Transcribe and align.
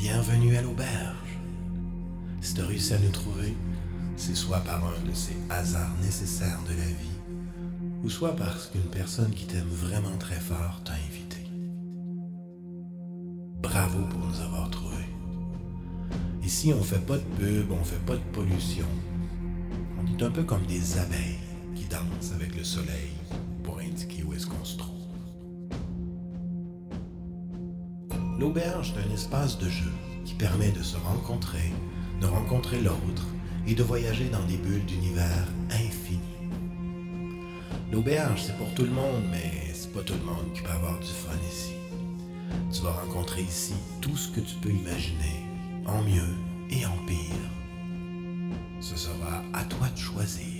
Bienvenue 0.00 0.56
à 0.56 0.62
l'auberge. 0.62 1.40
Si 2.40 2.54
tu 2.54 2.60
as 2.60 2.66
réussi 2.66 2.94
à 2.94 3.00
nous 3.00 3.10
trouver, 3.10 3.52
c'est 4.16 4.36
soit 4.36 4.60
par 4.60 4.80
un 4.86 5.04
de 5.04 5.12
ces 5.12 5.36
hasards 5.50 5.96
nécessaires 6.00 6.60
de 6.68 6.70
la 6.70 6.86
vie, 6.86 7.18
ou 8.04 8.08
soit 8.08 8.36
parce 8.36 8.68
qu'une 8.68 8.90
personne 8.92 9.32
qui 9.32 9.46
t'aime 9.46 9.66
vraiment 9.66 10.16
très 10.16 10.38
fort 10.38 10.82
t'a 10.84 10.92
invité. 10.92 11.38
Bravo 13.60 14.06
pour 14.08 14.20
nous 14.20 14.40
avoir 14.40 14.70
trouvés. 14.70 15.10
Ici, 16.44 16.72
on 16.72 16.82
fait 16.84 17.04
pas 17.04 17.16
de 17.16 17.24
pub, 17.36 17.72
on 17.72 17.82
fait 17.82 18.06
pas 18.06 18.14
de 18.14 18.32
pollution. 18.32 18.86
On 20.00 20.16
est 20.16 20.22
un 20.22 20.30
peu 20.30 20.44
comme 20.44 20.64
des 20.66 20.96
abeilles 20.96 21.40
qui 21.74 21.86
dansent 21.86 22.34
avec 22.36 22.54
le 22.54 22.62
soleil 22.62 23.10
pour 23.64 23.80
indiquer 23.80 24.22
où 24.22 24.32
est-ce 24.32 24.46
qu'on 24.46 24.64
se 24.64 24.76
trouve. 24.76 24.97
L'auberge 28.38 28.94
est 28.96 29.08
un 29.08 29.12
espace 29.12 29.58
de 29.58 29.68
jeu 29.68 29.92
qui 30.24 30.34
permet 30.34 30.70
de 30.70 30.82
se 30.82 30.96
rencontrer, 30.96 31.72
de 32.20 32.26
rencontrer 32.26 32.80
l'autre 32.80 33.26
et 33.66 33.74
de 33.74 33.82
voyager 33.82 34.28
dans 34.28 34.44
des 34.44 34.56
bulles 34.56 34.84
d'univers 34.84 35.48
infinis. 35.70 36.20
L'auberge, 37.90 38.42
c'est 38.46 38.56
pour 38.56 38.72
tout 38.74 38.84
le 38.84 38.90
monde, 38.90 39.24
mais 39.30 39.72
c'est 39.74 39.92
pas 39.92 40.02
tout 40.02 40.14
le 40.14 40.24
monde 40.24 40.52
qui 40.54 40.62
peut 40.62 40.70
avoir 40.70 41.00
du 41.00 41.06
fun 41.06 41.34
ici. 41.50 41.72
Tu 42.72 42.82
vas 42.82 42.92
rencontrer 42.92 43.42
ici 43.42 43.74
tout 44.00 44.16
ce 44.16 44.28
que 44.28 44.40
tu 44.40 44.54
peux 44.56 44.70
imaginer, 44.70 45.44
en 45.86 46.00
mieux 46.02 46.36
et 46.70 46.86
en 46.86 46.96
pire. 47.06 47.50
Ce 48.80 48.96
sera 48.96 49.42
à 49.52 49.64
toi 49.64 49.88
de 49.88 49.98
choisir. 49.98 50.57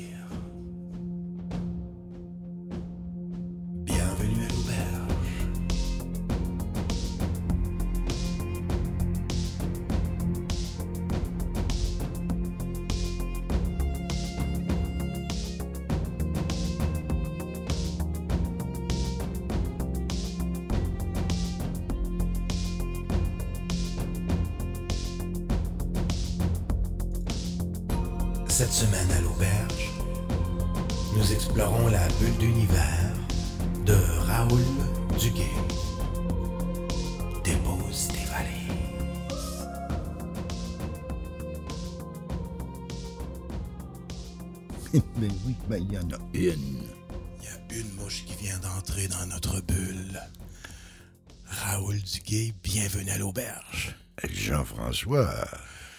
Jean-François, 54.68 55.48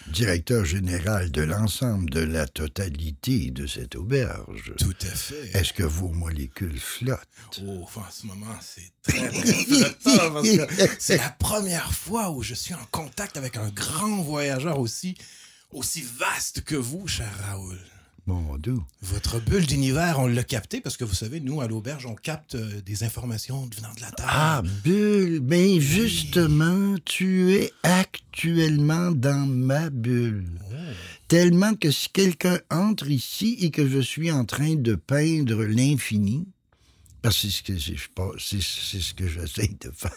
directeur 0.08 0.64
général 0.64 1.30
de 1.30 1.42
l'ensemble 1.42 2.10
de 2.10 2.20
la 2.20 2.46
totalité 2.46 3.50
de 3.50 3.66
cette 3.66 3.96
auberge. 3.96 4.74
Tout 4.78 4.94
à 5.02 5.06
fait. 5.06 5.50
Est-ce 5.58 5.72
que 5.72 5.82
vos 5.82 6.08
molécules 6.08 6.78
flottent? 6.78 7.62
Oh, 7.66 7.86
en 7.96 8.10
ce 8.10 8.26
moment, 8.26 8.58
c'est 8.60 8.92
très, 9.02 9.28
très 9.28 9.64
flottant 9.64 10.32
parce 10.32 10.48
que 10.48 10.96
c'est 10.98 11.16
la 11.16 11.30
première 11.30 11.92
fois 11.92 12.30
où 12.30 12.42
je 12.42 12.54
suis 12.54 12.74
en 12.74 12.84
contact 12.90 13.36
avec 13.36 13.56
un 13.56 13.68
grand 13.70 14.22
voyageur 14.22 14.78
aussi, 14.78 15.16
aussi 15.72 16.02
vaste 16.02 16.62
que 16.62 16.76
vous, 16.76 17.06
cher 17.08 17.30
Raoul. 17.46 17.78
Mon. 18.30 18.50
Votre 19.02 19.40
bulle 19.40 19.66
d'univers, 19.66 20.20
on 20.20 20.26
l'a 20.26 20.44
capté 20.44 20.80
parce 20.80 20.96
que 20.96 21.04
vous 21.04 21.14
savez, 21.14 21.40
nous, 21.40 21.60
à 21.60 21.66
l'auberge, 21.66 22.06
on 22.06 22.14
capte 22.14 22.54
euh, 22.54 22.80
des 22.82 23.02
informations 23.02 23.68
venant 23.74 23.92
de 23.94 24.00
la 24.02 24.10
Terre. 24.12 24.26
Ah, 24.28 24.62
bulle, 24.84 25.40
mais 25.42 25.80
justement, 25.80 26.94
tu 27.04 27.54
es 27.54 27.72
actuellement 27.82 29.10
dans 29.10 29.46
ma 29.46 29.90
bulle. 29.90 30.60
Tellement 31.26 31.74
que 31.74 31.90
si 31.90 32.08
quelqu'un 32.10 32.58
entre 32.70 33.10
ici 33.10 33.56
et 33.60 33.70
que 33.70 33.88
je 33.88 33.98
suis 33.98 34.30
en 34.30 34.44
train 34.44 34.74
de 34.74 34.94
peindre 34.94 35.64
l'infini, 35.64 36.46
parce 37.22 37.42
que 37.42 37.48
c'est 37.78 37.96
ce 37.96 39.14
que, 39.14 39.28
ce 39.28 39.28
j'essaie 39.28 39.68
de 39.80 39.90
faire. 39.94 40.14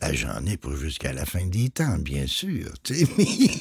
Ah, 0.00 0.12
J'en 0.12 0.44
ai 0.46 0.56
pour 0.56 0.76
jusqu'à 0.76 1.12
la 1.12 1.24
fin 1.24 1.46
des 1.46 1.70
temps, 1.70 1.98
bien 1.98 2.26
sûr. 2.26 2.72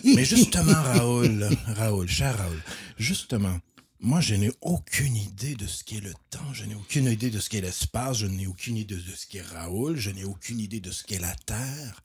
mais- 0.03 0.25
justement, 0.25 0.73
Raoul, 0.73 1.49
Raoul, 1.67 2.07
cher 2.07 2.37
Raoul, 2.37 2.61
justement, 2.97 3.57
moi, 3.99 4.21
je 4.21 4.35
n'ai 4.35 4.51
aucune 4.61 5.15
idée 5.15 5.55
de 5.55 5.65
ce 5.65 5.83
qu'est 5.83 6.01
le 6.01 6.13
temps, 6.29 6.53
je 6.53 6.65
n'ai 6.65 6.75
aucune 6.75 7.05
idée 7.05 7.29
de 7.31 7.39
ce 7.39 7.49
qu'est 7.49 7.61
l'espace, 7.61 8.17
je 8.17 8.27
n'ai 8.27 8.45
aucune 8.45 8.77
idée 8.77 8.95
de 8.95 9.15
ce 9.15 9.25
qu'est 9.27 9.41
Raoul, 9.41 9.97
je 9.97 10.11
n'ai 10.11 10.23
aucune 10.23 10.59
idée 10.59 10.79
de 10.79 10.91
ce 10.91 11.03
qu'est 11.03 11.19
la 11.19 11.35
Terre. 11.45 12.03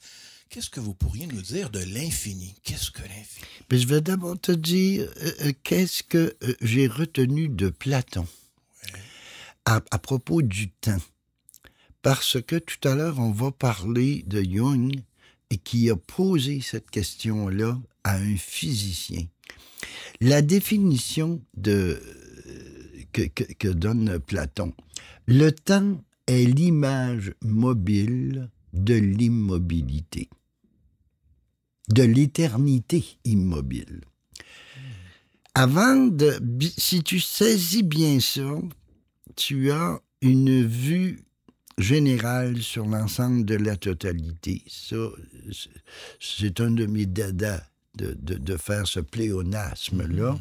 Qu'est-ce 0.49 0.71
que 0.71 0.81
vous 0.81 0.94
pourriez 0.94 1.27
nous 1.27 1.41
dire 1.41 1.71
de 1.71 1.81
l'infini? 1.81 2.54
Qu'est-ce 2.62 2.91
que 2.91 3.00
l'infini? 3.03 3.47
Mais 3.71 3.78
je 3.78 3.87
vais 3.87 4.03
d'abord 4.03 4.39
te 4.39 4.53
dire 4.53 5.10
euh, 5.22 5.33
euh, 5.47 5.53
qu'est-ce 5.62 6.03
que 6.03 6.37
euh, 6.43 6.54
j'ai 6.60 6.87
retenu 6.87 7.49
de 7.49 7.71
Platon? 7.71 8.27
À, 9.65 9.81
propos 9.99 10.43
du 10.43 10.71
temps. 10.71 11.00
Parce 12.03 12.41
que 12.43 12.56
tout 12.56 12.87
à 12.89 12.95
l'heure, 12.95 13.19
on 13.19 13.31
va 13.31 13.53
parler 13.53 14.25
de 14.27 14.43
Jung 14.43 14.93
et 15.50 15.56
qui 15.59 15.89
a 15.91 15.97
posé 15.97 16.61
cette 16.61 16.91
question-là 16.91 17.78
à 18.05 18.17
un 18.17 18.37
physicien. 18.37 19.25
La 20.21 20.43
définition 20.43 21.41
euh, 21.67 21.99
que, 23.12 23.22
que- 23.22 23.69
donne 23.69 24.19
Platon, 24.19 24.72
le 25.27 25.51
temps 25.53 26.01
est 26.27 26.45
l'image 26.45 27.34
mobile 27.43 28.49
de 28.72 28.95
l'immobilité, 28.95 30.28
de 31.89 32.03
l'éternité 32.03 33.05
immobile. 33.25 34.01
Avant 35.55 35.97
de, 36.06 36.41
si 36.78 37.03
tu 37.03 37.21
saisis 37.21 37.83
bien 37.83 38.19
ça, 38.21 38.51
tu 39.37 39.70
as 39.70 40.00
une 40.20 40.65
vue 40.65 41.25
générale 41.78 42.62
sur 42.62 42.87
l'ensemble 42.87 43.44
de 43.44 43.54
la 43.56 43.76
totalité. 43.76 44.62
Ça, 44.69 44.97
c'est- 46.20 46.60
un 46.60 46.70
de 46.70 46.87
mes 46.87 47.06
dadas 47.06 47.62
de, 47.94 48.15
de- 48.21 48.37
de 48.38 48.56
faire 48.56 48.87
ce 48.87 49.00
pléonasme-là. 49.00 50.38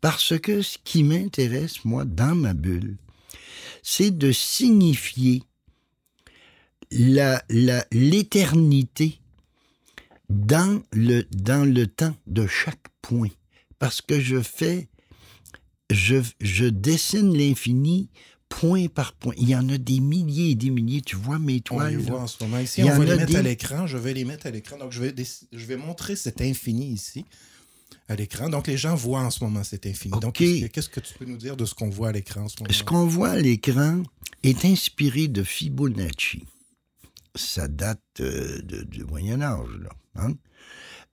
Parce 0.00 0.38
que 0.38 0.62
ce 0.62 0.78
qui 0.82 1.04
m'intéresse, 1.04 1.84
moi, 1.84 2.04
dans 2.04 2.34
ma 2.34 2.54
bulle, 2.54 2.96
c'est 3.82 4.10
de 4.16 4.32
signifier 4.32 5.42
la- 6.90 7.42
la- 7.48 7.86
l'éternité 7.92 9.18
dans 10.28 10.82
le, 10.92 11.22
dans 11.30 11.64
le 11.68 11.86
temps 11.86 12.16
de 12.26 12.46
chaque 12.46 12.88
point. 13.00 13.28
Parce 13.78 14.00
que 14.00 14.20
je 14.20 14.40
fais, 14.40 14.88
je, 15.92 16.16
je 16.40 16.64
dessine 16.66 17.36
l'infini 17.36 18.08
point 18.48 18.86
par 18.88 19.14
point. 19.14 19.34
Il 19.38 19.48
y 19.48 19.56
en 19.56 19.68
a 19.70 19.78
des 19.78 20.00
milliers 20.00 20.50
et 20.50 20.54
des 20.54 20.70
milliers. 20.70 21.00
Tu 21.00 21.16
vois 21.16 21.38
mes 21.38 21.56
On 21.56 21.60
toiles? 21.60 21.96
les 21.96 22.02
là? 22.04 22.10
voit 22.10 22.20
en 22.20 22.26
ce 22.26 22.42
moment. 22.44 22.58
Ici, 22.58 22.80
Il 22.82 22.84
on 22.90 22.98
va 22.98 23.04
les 23.04 23.16
mettre 23.16 23.26
des- 23.32 23.36
à 23.36 23.42
l'écran. 23.42 23.86
Je 23.86 23.96
vais 23.96 24.12
les 24.14 24.24
mettre 24.24 24.46
à 24.46 24.50
l'écran. 24.50 24.76
Donc, 24.78 24.92
je 24.92 25.00
vais, 25.02 25.14
je 25.52 25.66
vais 25.66 25.76
montrer 25.76 26.16
cet 26.16 26.40
infini 26.42 26.92
ici 26.92 27.24
à 28.08 28.14
l'écran. 28.16 28.48
Donc, 28.50 28.66
les 28.66 28.76
gens 28.76 28.94
voient 28.94 29.22
en 29.22 29.30
ce 29.30 29.42
moment 29.42 29.64
cet 29.64 29.86
infini. 29.86 30.18
Donc, 30.20 30.34
qu'est-ce 30.34 30.60
que- 30.62 30.66
qu'est-ce 30.66 30.88
que 30.90 31.00
tu 31.00 31.14
peux 31.14 31.24
nous 31.24 31.38
dire 31.38 31.56
de 31.56 31.64
ce 31.64 31.74
qu'on 31.74 31.88
voit 31.88 32.08
à 32.10 32.12
l'écran 32.12 32.42
en 32.42 32.48
ce 32.48 32.56
moment? 32.60 32.72
Ce 32.72 32.82
qu'on 32.82 33.06
voit 33.06 33.30
à 33.30 33.36
l'écran 33.40 34.02
est 34.42 34.64
inspiré 34.66 35.28
de 35.28 35.42
Fibonacci. 35.42 36.44
Ça 37.34 37.68
date 37.68 38.02
euh, 38.20 38.60
de- 38.62 38.82
du 38.82 39.04
Moyen 39.04 39.40
Âge, 39.40 39.66
là, 39.82 39.90
hein? 40.16 40.34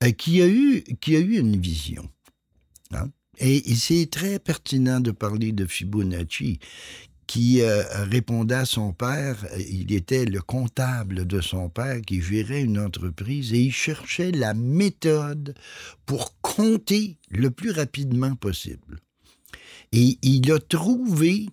Euh, 0.03 0.11
qui, 0.11 0.41
a 0.41 0.47
eu, 0.47 0.83
qui 0.99 1.15
a 1.15 1.19
eu 1.19 1.37
une 1.37 1.55
vision. 1.59 2.09
hein? 2.91 3.09
Et, 3.39 3.75
c'est 3.75 4.09
très 4.09 4.39
pertinent 4.39 4.99
de 4.99 5.11
parler 5.11 5.51
de 5.51 5.65
Fibonacci, 5.65 6.59
qui 7.27 7.61
euh, 7.61 7.83
répondait 8.05 8.55
à 8.55 8.65
son 8.65 8.91
père, 8.91 9.45
euh, 9.51 9.59
il 9.69 9.93
était 9.93 10.25
le 10.25 10.41
comptable 10.41 11.27
de 11.27 11.41
son 11.41 11.69
père 11.69 12.01
qui 12.01 12.21
gérait 12.21 12.63
une 12.63 12.79
entreprise 12.79 13.53
et 13.53 13.59
il 13.59 13.71
cherchait 13.71 14.31
la 14.31 14.55
méthode 14.55 15.53
pour 16.07 16.39
compter 16.41 17.17
le 17.29 17.51
plus 17.51 17.69
rapidement 17.69 18.35
possible. 18.35 18.97
Et 19.91 20.17
il 20.23 20.51
a 20.51 20.59
trouvé 20.59 21.49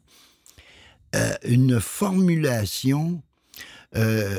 euh, 1.14 1.34
une 1.44 1.80
formulation 1.80 3.22
euh, 3.94 4.38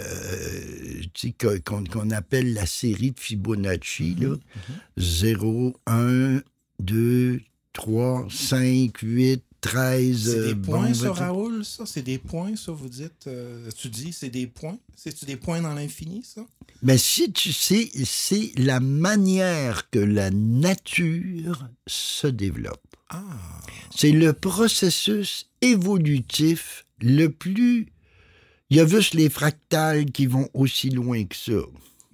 qu'on 1.65 2.09
appelle 2.11 2.53
la 2.53 2.65
série 2.65 3.11
de 3.11 3.19
Fibonacci, 3.19 4.15
là. 4.15 4.35
0, 4.97 5.75
1, 5.87 6.41
2, 6.79 7.41
3, 7.73 8.27
5, 8.29 8.97
8, 8.99 9.43
13... 9.61 10.23
C'est 10.31 10.37
euh, 10.37 10.47
des 10.53 10.55
points, 10.55 10.87
bon, 10.87 10.93
ça, 10.93 11.11
20. 11.11 11.13
Raoul, 11.13 11.65
ça? 11.65 11.85
C'est 11.85 12.01
des 12.03 12.17
points, 12.17 12.55
ça, 12.55 12.71
vous 12.71 12.89
dites? 12.89 13.27
euh, 13.27 13.69
tu 13.75 13.89
dis, 13.89 14.13
c'est 14.13 14.29
des 14.29 14.47
points? 14.47 14.77
C'est-tu 14.95 15.25
des 15.25 15.35
points 15.35 15.61
dans 15.61 15.73
l'infini, 15.73 16.23
ça? 16.23 16.45
Mais 16.83 16.97
si 16.97 17.31
tu 17.31 17.51
sais, 17.53 17.89
c'est 18.05 18.51
la 18.57 18.79
manière 18.79 19.89
que 19.89 19.99
la 19.99 20.29
nature 20.31 21.67
se 21.87 22.27
développe. 22.27 22.83
Ah, 23.09 23.23
C'est 23.95 24.11
le 24.11 24.33
processus 24.33 25.49
évolutif 25.61 26.85
le 27.01 27.27
plus... 27.27 27.87
Il 28.69 28.77
y 28.77 28.79
a 28.81 28.85
juste 28.87 29.13
les 29.13 29.29
fractales 29.29 30.11
qui 30.11 30.25
vont 30.25 30.49
aussi 30.53 30.89
loin 30.89 31.23
que 31.23 31.35
ça. 31.35 31.53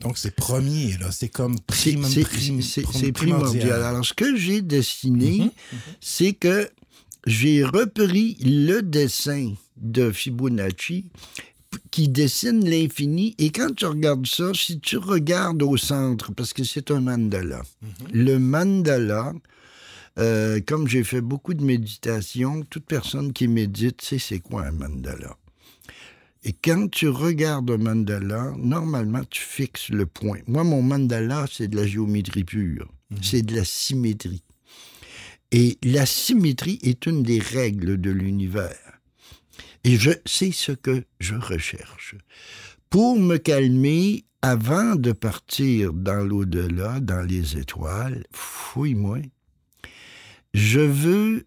Donc 0.03 0.17
c'est 0.17 0.35
premier, 0.35 0.97
là. 0.97 1.11
C'est 1.11 1.29
comme 1.29 1.55
C'est 1.71 1.91
prim- 1.93 2.03
c'est- 2.05 2.21
prim- 2.23 2.61
c'est- 2.61 2.81
prim- 2.83 2.99
c'est 3.01 3.11
primordial. 3.11 3.81
Alors, 3.83 4.05
ce 4.05 4.13
que 4.13 4.35
j'ai 4.35 4.61
dessiné, 4.61 5.39
Mhm, 5.39 5.51
c'est 6.01 6.33
que 6.33 6.69
j'ai 7.25 7.63
repris 7.63 8.37
le 8.41 8.81
dessin 8.81 9.53
de 9.77 10.11
Fibonacci 10.11 11.05
qui 11.89 12.07
dessine 12.09 12.69
l'infini. 12.69 13.33
Et 13.39 13.49
quand 13.51 13.73
tu 13.75 13.85
regardes 13.85 14.27
ça, 14.27 14.51
si 14.53 14.79
tu 14.79 14.97
regardes 14.97 15.63
au 15.63 15.77
centre, 15.77 16.31
parce 16.33 16.53
que 16.53 16.63
c'est 16.63 16.91
un 16.91 16.99
mandala, 17.01 17.61
le 18.11 18.37
mandala, 18.37 19.33
euh, 20.19 20.59
comme 20.67 20.87
j'ai 20.87 21.03
fait 21.03 21.21
beaucoup 21.21 21.55
de 21.55 21.63
méditation, 21.63 22.63
toute 22.69 22.85
personne 22.85 23.33
qui 23.33 23.47
médite 23.47 24.01
sait 24.01 24.19
c'est 24.19 24.39
quoi 24.39 24.65
un 24.67 24.71
mandala. 24.71 25.35
Et 26.45 26.53
quand 26.53 26.89
tu 26.91 27.07
regardes 27.07 27.71
un 27.71 27.77
mandala, 27.77 28.53
normalement, 28.57 29.23
tu 29.29 29.41
fixes 29.41 29.89
le 29.89 30.05
point. 30.05 30.39
Moi, 30.47 30.63
mon 30.63 30.81
mandala, 30.81 31.45
c'est 31.49 31.69
de 31.69 31.77
la 31.77 31.87
géométrie 31.87 32.43
pure. 32.43 32.91
C'est 33.21 33.43
de 33.43 33.55
la 33.55 33.63
symétrie. 33.63 34.43
Et 35.51 35.77
la 35.83 36.05
symétrie 36.05 36.79
est 36.81 37.05
une 37.05 37.23
des 37.23 37.39
règles 37.39 38.01
de 38.01 38.09
l'univers. 38.09 38.99
Et 39.83 39.97
je 39.97 40.11
c'est 40.25 40.51
ce 40.51 40.71
que 40.71 41.03
je 41.19 41.35
recherche. 41.35 42.15
Pour 42.89 43.19
me 43.19 43.37
calmer, 43.37 44.25
avant 44.41 44.95
de 44.95 45.11
partir 45.11 45.93
dans 45.93 46.25
l'au-delà, 46.25 46.99
dans 46.99 47.21
les 47.21 47.57
étoiles, 47.57 48.25
fouille-moi, 48.31 49.19
je 50.53 50.79
veux 50.79 51.45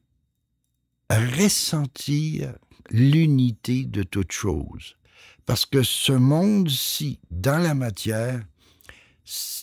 ressentir 1.11 2.55
l'unité 2.91 3.85
de 3.85 4.03
toute 4.03 4.33
chose. 4.33 4.97
Parce 5.45 5.67
que 5.67 5.83
ce 5.83 6.13
monde-ci, 6.13 7.21
dans 7.31 7.59
la 7.59 7.75
matière, 7.75 8.43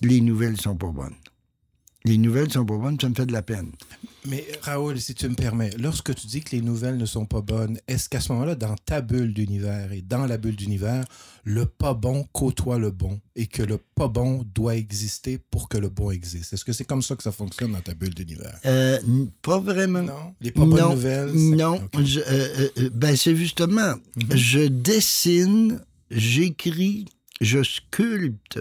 les 0.01 0.21
nouvelles 0.21 0.59
sont 0.59 0.75
pas 0.75 0.87
bonnes. 0.87 1.15
Les 2.05 2.17
nouvelles 2.17 2.51
sont 2.51 2.65
pas 2.65 2.75
bonnes, 2.77 2.99
ça 2.99 3.07
me 3.07 3.15
fait 3.15 3.25
de 3.25 3.31
la 3.31 3.41
peine. 3.41 3.71
Mais 4.25 4.45
Raoul, 4.61 4.99
si 4.99 5.13
tu 5.15 5.27
me 5.29 5.35
permets, 5.35 5.69
lorsque 5.79 6.13
tu 6.15 6.27
dis 6.27 6.41
que 6.41 6.53
les 6.53 6.61
nouvelles 6.61 6.97
ne 6.97 7.05
sont 7.05 7.25
pas 7.25 7.39
bonnes, 7.41 7.77
est-ce 7.87 8.09
qu'à 8.09 8.19
ce 8.19 8.31
moment-là, 8.33 8.55
dans 8.55 8.75
ta 8.75 8.99
bulle 9.01 9.33
d'univers 9.33 9.91
et 9.93 10.01
dans 10.01 10.25
la 10.25 10.37
bulle 10.37 10.55
d'univers, 10.57 11.05
le 11.45 11.65
pas 11.65 11.93
bon 11.93 12.25
côtoie 12.33 12.77
le 12.77 12.91
bon 12.91 13.21
et 13.37 13.47
que 13.47 13.63
le 13.63 13.77
pas 13.95 14.09
bon 14.09 14.45
doit 14.53 14.75
exister 14.75 15.37
pour 15.49 15.69
que 15.69 15.77
le 15.77 15.87
bon 15.89 16.11
existe? 16.11 16.51
Est-ce 16.53 16.65
que 16.65 16.73
c'est 16.73 16.83
comme 16.85 17.01
ça 17.01 17.15
que 17.15 17.23
ça 17.23 17.31
fonctionne 17.31 17.71
dans 17.71 17.81
ta 17.81 17.93
bulle 17.93 18.13
d'univers? 18.13 18.57
Euh, 18.65 18.99
pas 19.41 19.59
vraiment. 19.59 20.01
Non? 20.03 20.35
Les 20.41 20.51
pas 20.51 20.65
bonnes 20.65 20.79
non, 20.79 20.89
nouvelles? 20.95 21.31
Non, 21.33 21.81
je- 22.03 22.19
euh, 22.19 22.67
euh, 22.79 22.89
ben 22.93 23.15
c'est 23.15 23.35
justement, 23.35 23.95
Mhm. 24.17 24.35
je 24.37 24.59
dessine, 24.67 25.79
j'écris, 26.11 27.05
je 27.39 27.63
sculpte. 27.63 28.59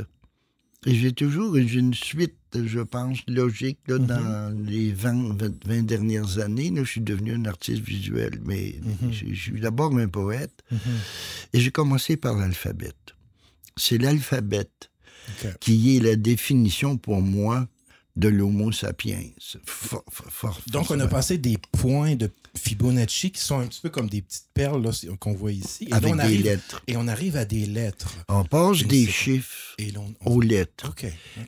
J'ai 0.84 1.12
toujours 1.12 1.54
une 1.56 1.94
suite, 1.94 2.34
je 2.54 2.80
pense, 2.80 3.18
logique 3.28 3.78
là, 3.86 3.98
Mhm. 3.98 4.06
dans 4.06 4.64
les 4.66 4.92
20, 4.92 5.36
20, 5.38 5.64
20 5.64 5.82
dernières 5.86 6.38
années. 6.38 6.70
Là, 6.70 6.82
je 6.82 6.90
suis 6.90 7.00
devenu 7.00 7.32
un 7.34 7.44
artiste 7.44 7.82
visuel, 7.82 8.40
mais 8.44 8.74
Mhm. 8.82 9.12
je, 9.12 9.26
je 9.32 9.40
suis 9.40 9.60
d'abord 9.60 9.96
un 9.96 10.08
poète. 10.08 10.62
Mhm. 10.72 10.78
Et 11.52 11.60
j'ai 11.60 11.70
commencé 11.70 12.16
par 12.16 12.36
l'alphabet. 12.36 12.92
C'est 13.76 13.98
l'alphabet 13.98 14.68
qui 15.60 15.96
est 15.96 16.00
la 16.00 16.16
définition 16.16 16.96
pour 16.98 17.22
moi 17.22 17.68
de 18.16 18.28
l'homo 18.28 18.70
sapiens. 18.72 19.24
For- 19.64 20.04
for- 20.10 20.30
for- 20.30 20.60
Donc, 20.70 20.90
on 20.90 21.00
a 21.00 21.06
passé 21.06 21.38
des 21.38 21.56
points 21.72 22.14
de 22.14 22.30
Fibonacci 22.56 23.30
qui 23.30 23.40
sont 23.40 23.58
un 23.60 23.66
petit 23.66 23.80
peu 23.80 23.88
comme 23.90 24.08
des 24.08 24.20
petites 24.22 24.48
perles 24.52 24.82
qu'on 25.18 25.32
voit 25.32 25.52
ici. 25.52 25.84
Et 25.84 25.90
là, 25.90 25.96
avec 25.96 26.12
on 26.12 26.16
des 26.16 26.22
arrive, 26.22 26.42
lettres. 26.44 26.82
Et 26.86 26.96
on 26.96 27.08
arrive 27.08 27.36
à 27.36 27.44
des 27.46 27.64
lettres. 27.66 28.14
On 28.28 28.44
passe 28.44 28.82
des 28.84 29.06
chiffres 29.06 29.74
Et 29.78 29.90
l'on, 29.92 30.12
on- 30.26 30.32
aux 30.34 30.40
lettres. 30.40 30.94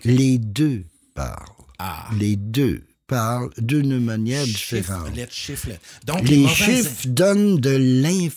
Les 0.04 0.38
deux 0.38 0.84
parlent. 1.14 1.44
Ah. 1.78 2.08
Les 2.18 2.36
deux 2.36 2.84
parlent 3.06 3.50
d'une 3.58 3.98
manière 4.00 4.46
Chiffre, 4.46 4.76
différente. 4.76 5.14
lettre, 5.14 5.32
chiffre, 5.34 5.68
lettre. 5.68 5.82
Donc, 6.06 6.26
Les 6.26 6.48
chiffres 6.48 7.06
donnent 7.08 7.60
de 7.60 7.70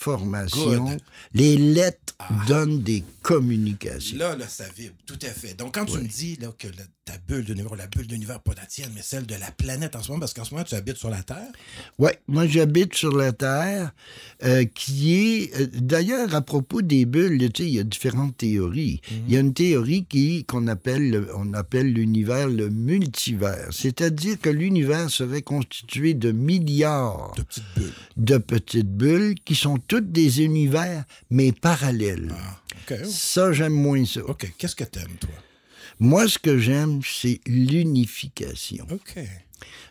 l'information. 0.02 0.98
Les 1.34 1.56
lettres 1.58 2.16
Ah. 2.20 2.30
donnent 2.48 2.82
des 2.84 3.04
communications. 3.22 4.18
Là, 4.18 4.36
là, 4.36 4.48
ça 4.48 4.66
vibre, 4.76 4.96
tout 5.06 5.20
à 5.22 5.30
fait. 5.30 5.54
Donc, 5.54 5.76
quand 5.76 5.86
tu 5.86 5.98
me 5.98 6.08
dis 6.08 6.36
là, 6.42 6.52
que 6.58 6.68
la- 6.68 6.84
ta 7.08 7.14
bulle 7.28 7.46
d'univers, 7.46 7.76
la 7.76 7.88
bulle 7.88 8.06
d'univers, 8.08 8.40
pas 8.42 8.54
la 8.56 8.66
tienne, 8.66 8.92
mais 8.94 9.02
celle 9.02 9.26
de 9.26 9.36
la 9.36 9.50
planète 9.52 9.96
en 9.96 10.04
ce 10.04 10.10
moment, 10.10 10.20
parce 10.20 10.34
qu'en 10.34 10.44
ce 10.44 10.54
moment, 10.54 10.66
tu 10.66 10.76
habites 10.76 10.98
sur 10.98 11.10
la 11.10 11.24
Terre. 11.24 11.52
Oui, 12.00 12.12
moi 12.28 12.46
j'habite 12.48 12.94
sur 12.96 13.16
la 13.16 13.32
Terre, 13.32 13.92
euh, 14.44 14.66
qui 14.66 15.16
est... 15.16 15.60
euh, 15.60 15.68
D'ailleurs, 15.74 16.36
à 16.36 16.42
propos 16.42 16.82
des 16.82 17.06
bulles, 17.06 17.40
tu 17.54 17.64
sais, 17.64 17.70
il 17.70 17.76
y 17.76 17.80
a 17.80 17.84
différentes 17.84 18.36
théories. 18.38 19.02
Il 19.28 19.34
y 19.34 19.38
a 19.38 19.40
une 19.40 19.54
théorie 19.54 20.06
qui 20.06 20.44
qu'on 20.46 20.68
appelle, 20.68 21.26
on 21.36 21.54
appelle 21.54 21.94
l'univers 21.94 22.48
le 22.50 22.70
multivers. 22.70 23.70
C'est-à-dire 23.72 24.40
que 24.40 24.50
l'univers 24.50 25.10
serait 25.10 25.42
constitué 25.42 26.14
de 26.14 26.32
milliards 26.32 27.34
De 27.38 27.44
petites 27.44 27.64
bulles. 27.76 27.94
de 28.18 28.38
petites 28.38 28.92
bulles 28.92 29.36
qui 29.46 29.56
sont 29.56 29.78
toutes 29.78 30.12
des 30.12 30.42
univers, 30.44 31.06
mais 31.30 31.52
parallèles. 31.54 32.34
Ah. 32.38 32.96
Ça, 33.06 33.52
j'aime 33.54 33.74
moins 33.74 34.06
ça. 34.06 34.22
OK. 34.26 34.54
Qu'est-ce 34.58 34.76
que 34.76 34.84
t'aimes, 34.86 35.18
toi? 35.20 35.30
Moi, 36.00 36.28
ce 36.28 36.38
que 36.38 36.58
j'aime, 36.58 37.02
c'est 37.04 37.42
l'unification. 37.48 38.86
OK. 38.92 39.20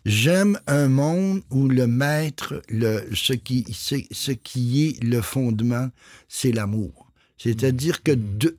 J'aime 0.04 0.58
un 0.68 0.88
monde 0.88 1.42
où 1.50 1.68
le 1.68 1.86
maître, 1.88 2.62
le, 2.68 3.08
ce, 3.12 3.32
qui, 3.32 3.66
ce, 3.72 3.96
ce 4.12 4.30
qui 4.30 4.86
est 4.86 5.02
le 5.02 5.20
fondement, 5.20 5.90
c'est 6.28 6.52
l'amour. 6.52 7.10
C'est-à-dire 7.38 8.02
que 8.02 8.12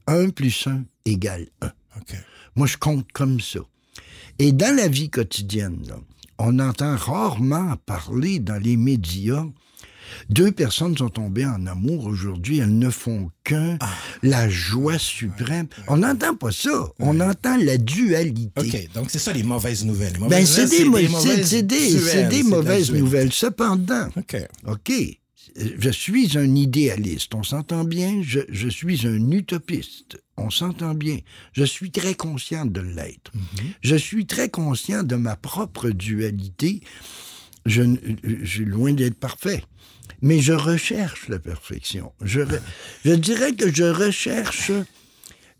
1 0.07 0.29
plus 0.29 0.67
1 0.67 0.83
égale 1.05 1.47
1. 1.61 1.67
OK. 1.67 2.15
Moi, 2.55 2.67
je 2.67 2.77
compte 2.77 3.09
comme 3.13 3.39
ça. 3.39 3.59
Et 4.39 4.51
dans 4.51 4.75
la 4.75 4.87
vie 4.87 5.09
quotidienne, 5.09 5.83
là, 5.87 5.99
on 6.37 6.59
entend 6.59 6.95
rarement 6.95 7.75
parler 7.85 8.39
dans 8.39 8.61
les 8.61 8.77
médias. 8.77 9.45
Deux 10.29 10.51
personnes 10.51 10.97
sont 10.97 11.09
tombées 11.09 11.45
en 11.45 11.65
amour 11.67 12.05
aujourd'hui, 12.05 12.59
elles 12.59 12.77
ne 12.77 12.89
font 12.89 13.29
qu'un, 13.43 13.77
Ah. 13.79 13.89
la 14.23 14.49
joie 14.49 14.97
suprême. 14.99 15.67
On 15.87 15.97
n'entend 15.97 16.35
pas 16.35 16.51
ça, 16.51 16.87
on 16.99 17.19
entend 17.19 17.57
la 17.57 17.77
dualité. 17.77 18.51
OK. 18.57 18.93
Donc, 18.93 19.09
c'est 19.09 19.19
ça 19.19 19.33
les 19.33 19.43
mauvaises 19.43 19.85
nouvelles. 19.85 20.13
Les 20.21 20.27
Ben, 20.27 20.45
c'est 20.45 20.67
des, 20.69 20.85
mauvaises 20.85 21.49
des- 21.51 21.63
duels, 21.63 22.29
des 22.29 22.43
mauvaises 22.43 22.91
nouvelles. 22.91 23.31
Cependant, 23.33 24.07
OK. 24.17 24.35
OK, 24.67 24.91
je 25.79 25.89
suis 25.89 26.37
un 26.37 26.55
idéaliste, 26.55 27.33
on 27.33 27.43
s'entend 27.43 27.83
bien, 27.83 28.21
je, 28.23 28.41
je 28.49 28.67
suis 28.67 29.07
un 29.07 29.31
utopiste, 29.31 30.17
on 30.37 30.49
s'entend 30.51 30.93
bien. 30.93 31.17
Je 31.53 31.63
suis 31.63 31.89
très 31.91 32.13
conscient 32.13 32.65
de 32.65 32.79
l'être. 32.81 33.31
Je 33.81 33.95
suis 33.95 34.25
très 34.27 34.49
conscient 34.49 35.01
de 35.03 35.15
ma 35.15 35.35
propre 35.35 35.89
dualité. 35.89 36.81
Je, 37.65 37.81
je 38.23 38.45
suis 38.45 38.65
loin 38.65 38.93
d'être 38.93 39.15
parfait. 39.19 39.63
Mais 40.21 40.39
je 40.39 40.53
recherche 40.53 41.27
la 41.27 41.39
perfection. 41.39 42.11
Je, 42.23 42.41
dirais 43.15 43.53
que 43.53 43.73
je 43.73 43.83
recherche 43.83 44.71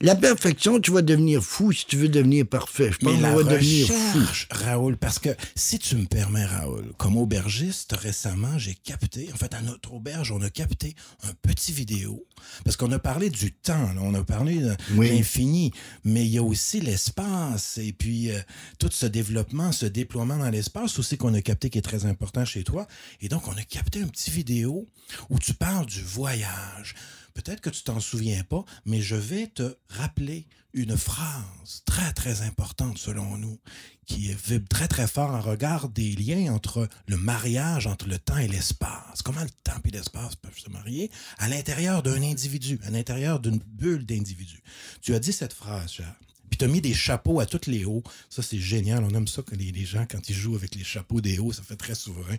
la 0.02 0.16
perfection. 0.16 0.80
Tu 0.80 0.92
vas 0.92 1.02
devenir 1.02 1.44
fou 1.44 1.72
si 1.72 1.86
tu 1.86 1.98
veux 1.98 2.10
devenir 2.10 2.46
parfait. 2.46 2.92
Je 2.92 2.98
pense 2.98 3.14
qu'on 3.14 3.36
va 3.36 3.44
devenir 3.44 3.88
fou. 3.88 4.20
Raoul, 4.52 4.98
parce 4.98 5.20
que 5.20 5.30
si 5.56 5.80
tu 5.80 5.96
me 5.96 6.06
permets, 6.06 6.46
Raoul, 6.46 6.92
comme 6.98 7.18
aubergiste, 7.18 7.94
récemment, 7.94 8.58
j'ai 8.58 8.76
capté, 8.76 9.30
en 9.34 9.38
fait, 9.38 9.54
à 9.54 9.62
notre 9.62 9.94
auberge, 9.94 10.32
on 10.32 10.42
a 10.42 10.50
capté 10.50 10.96
un 11.24 11.34
petit 11.42 11.72
vidéo, 11.72 12.26
parce 12.64 12.76
qu'on 12.78 12.92
a 12.92 13.00
parlé 13.00 13.30
du 13.30 13.52
temps, 13.52 13.94
là, 13.94 14.02
on 14.02 14.14
a 14.14 14.24
parlé 14.24 14.60
de 14.60 14.76
Oui. 14.96 15.10
l'infini, 15.10 15.72
mais 16.04 16.24
il 16.26 16.30
y 16.32 16.38
a 16.38 16.44
aussi 16.44 16.80
l'espace, 16.82 17.78
et 17.78 17.94
puis 17.94 18.32
euh, 18.32 18.40
tout 18.80 18.90
ce 18.92 19.06
développement, 19.06 19.72
ce 19.72 19.86
déploiement 19.86 20.38
dans 20.38 20.50
l'espace 20.50 21.00
aussi 21.00 21.18
qu'on 21.18 21.34
a 21.34 21.42
capté 21.42 21.70
qui 21.70 21.78
est 21.78 21.82
très 21.82 22.06
important 22.06 22.46
chez 22.46 22.64
toi. 22.64 22.88
Et 23.22 23.30
donc, 23.30 23.48
on 23.48 23.54
a 23.58 23.64
capté 23.64 24.02
un 24.02 24.08
petit 24.08 24.32
vidéo 24.32 24.88
où 25.30 25.40
tu 25.40 25.54
parles 25.54 25.86
du 25.86 26.02
voyage. 26.02 26.96
Peut-être 27.38 27.62
que 27.62 27.70
tu 27.70 27.84
t'en 27.84 28.00
souviens 28.00 28.44
pas, 28.44 28.66
mais 28.86 29.00
je 29.00 29.16
vais 29.16 29.46
te 29.46 29.78
rappeler 29.90 30.48
une 30.74 30.98
phrase 30.98 31.84
très, 31.86 32.12
très 32.14 32.42
importante 32.42 32.98
selon 32.98 33.38
nous, 33.38 33.60
qui 34.08 34.34
vibre 34.34 34.68
très, 34.68 34.88
très 34.88 35.06
fort 35.06 35.30
en 35.30 35.42
regard 35.42 35.88
des 35.90 36.14
liens 36.14 36.52
entre 36.52 36.90
le 37.06 37.16
mariage, 37.16 37.86
entre 37.86 38.08
le 38.08 38.18
temps 38.18 38.40
et 38.40 38.48
l'espace. 38.48 39.22
Comment 39.24 39.44
le 39.44 39.52
temps 39.64 39.80
et 39.86 39.92
l'espace 39.92 40.36
peuvent 40.36 40.58
se 40.58 40.72
marier? 40.72 41.12
À 41.38 41.48
l'intérieur 41.48 42.02
d'un 42.02 42.24
individu, 42.24 42.80
à 42.84 42.90
l'intérieur 42.90 43.40
d'une 43.40 43.60
bulle 43.60 44.08
d'individus. 44.08 44.64
Tu 45.04 45.14
as 45.14 45.20
dit 45.20 45.32
cette 45.32 45.54
phrase, 45.54 45.92
Charles. 45.92 46.27
Puis 46.50 46.58
tu 46.58 46.66
as 46.66 46.68
mis 46.68 46.82
des 46.82 46.94
chapeaux 46.94 47.40
à 47.40 47.46
toutes 47.46 47.68
les 47.68 47.86
hauts. 47.86 48.04
Ça, 48.30 48.42
c'est 48.42 48.60
génial. 48.60 49.04
On 49.04 49.10
aime 49.10 49.28
ça 49.28 49.42
que 49.42 49.56
les, 49.56 49.72
les 49.72 49.86
gens, 49.86 50.06
quand 50.10 50.30
ils 50.30 50.36
jouent 50.36 50.56
avec 50.56 50.76
les 50.76 50.84
chapeaux 50.84 51.22
des 51.22 51.40
hauts, 51.40 51.52
ça 51.52 51.64
fait 51.64 51.76
très 51.76 51.96
souverain. 51.96 52.38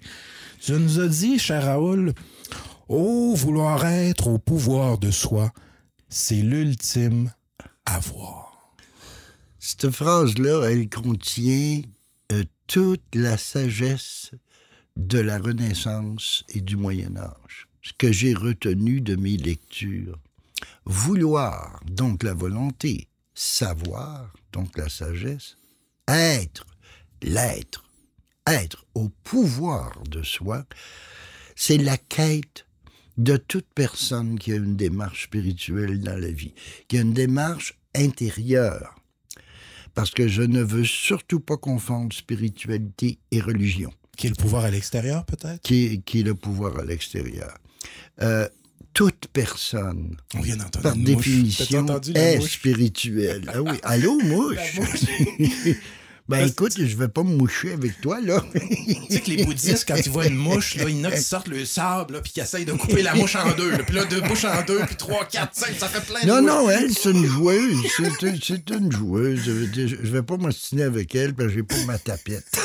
Tu 0.61 0.73
nous 0.73 1.01
as 1.01 1.09
dit, 1.09 1.39
cher 1.39 1.65
Raoul, 1.65 2.15
Oh, 2.89 3.35
vouloir 3.37 3.85
être 3.85 4.29
au 4.29 4.39
pouvoir 4.39 4.97
de 4.97 5.11
soi, 5.11 5.53
c'est 6.09 6.41
l'ultime 6.41 7.31
avoir. 7.85 8.73
Cette 9.59 9.91
phrase-là, 9.91 10.71
elle 10.71 10.89
contient 10.89 11.83
euh, 12.33 12.45
toute 12.67 13.15
la 13.15 13.37
sagesse 13.37 14.31
de 14.97 15.19
la 15.19 15.39
Renaissance 15.39 16.45
et 16.49 16.63
du 16.63 16.77
Moyen 16.77 17.19
Âge, 17.19 17.69
ce 17.83 17.93
que 17.99 18.11
j'ai 18.11 18.33
retenu 18.33 19.03
de 19.03 19.17
mes 19.17 19.37
lectures. 19.37 20.19
Vouloir, 20.87 21.81
donc 21.91 22.23
la 22.23 22.33
volonté, 22.33 23.09
savoir, 23.39 24.33
donc 24.53 24.77
la 24.77 24.89
sagesse, 24.89 25.57
être, 26.09 26.67
l'être, 27.23 27.85
être 28.49 28.85
au 28.95 29.11
pouvoir 29.23 30.03
de 30.11 30.25
soi, 30.25 30.67
c'est 31.55 31.79
la 31.79 31.97
quête 31.97 32.67
de 33.17 33.37
toute 33.37 33.67
personne 33.75 34.39
qui 34.39 34.53
a 34.53 34.57
une 34.57 34.77
démarche 34.77 35.25
spirituelle 35.25 36.01
dans 36.01 36.19
la 36.19 36.31
vie, 36.31 36.55
qui 36.89 36.99
a 36.99 37.03
une 37.03 37.13
démarche 37.13 37.79
intérieure. 37.95 38.97
Parce 39.95 40.11
que 40.11 40.27
je 40.27 40.43
ne 40.43 40.63
veux 40.63 40.85
surtout 40.85 41.41
pas 41.41 41.57
confondre 41.57 42.15
spiritualité 42.15 43.19
et 43.31 43.41
religion. 43.41 43.93
Qui 44.17 44.27
est 44.27 44.31
le 44.31 44.37
pouvoir 44.37 44.65
à 44.65 44.71
l'extérieur, 44.71 45.25
peut-être? 45.25 45.61
Qui 45.63 45.87
est, 45.87 46.03
qui 46.03 46.21
est 46.21 46.25
le 46.25 46.35
pouvoir 46.35 46.79
à 46.79 46.85
l'extérieur. 46.85 47.57
Euh, 48.21 48.49
toute 48.95 49.29
personne, 49.33 50.17
On 50.35 50.41
vient 50.41 50.57
d'entendre 50.57 50.83
par 50.83 50.97
définition, 50.97 51.87
est 52.15 52.41
spirituelle. 52.41 53.51
Ah 53.55 53.63
oui. 53.63 53.79
Allô, 53.83 54.19
mouche? 54.25 54.57
ben 56.29 56.47
écoute, 56.47 56.73
je 56.77 56.97
vais 56.97 57.09
pas 57.09 57.23
me 57.23 57.37
moucher 57.37 57.73
avec 57.73 58.01
toi, 58.01 58.21
là. 58.21 58.43
Tu 58.53 59.15
sais 59.15 59.21
que 59.21 59.31
les 59.31 59.45
bouddhistes, 59.45 59.85
quand 59.87 59.97
ils 59.97 60.11
voient 60.11 60.27
une 60.27 60.37
mouche, 60.37 60.75
là, 60.77 60.85
il 60.89 60.99
y 60.99 61.01
en 61.01 61.05
a 61.05 61.13
qui 61.13 61.23
sortent 61.23 61.49
le 61.49 61.65
sable, 61.65 62.15
là, 62.15 62.21
puis 62.21 62.33
qui 62.33 62.41
essayent 62.41 62.65
de 62.65 62.73
couper 62.73 63.03
la 63.03 63.15
mouche 63.15 63.37
en 63.37 63.53
deux. 63.53 63.71
là. 63.71 63.79
Puis 63.79 63.95
là, 63.95 64.05
deux 64.05 64.21
mouches 64.23 64.45
en 64.45 64.63
deux, 64.65 64.81
puis 64.87 64.97
trois, 64.97 65.25
quatre, 65.25 65.55
cinq, 65.55 65.75
ça 65.79 65.89
fait 65.89 66.05
plein 66.05 66.21
de 66.23 66.27
Non, 66.27 66.43
mouches. 66.43 66.51
non, 66.51 66.71
elle, 66.71 66.93
c'est 66.93 67.11
une 67.13 67.25
joueuse. 67.25 67.77
C'est 67.97 68.71
une, 68.73 68.93
joueuse. 68.93 69.43
Je 69.45 70.11
vais 70.11 70.23
pas 70.23 70.37
m'ostiner 70.37 70.83
avec 70.83 71.15
elle 71.15 71.35
parce 71.35 71.51
que 71.51 71.55
j'ai 71.55 71.63
pas 71.63 71.77
ma 71.87 71.99
tapette. 71.99 72.45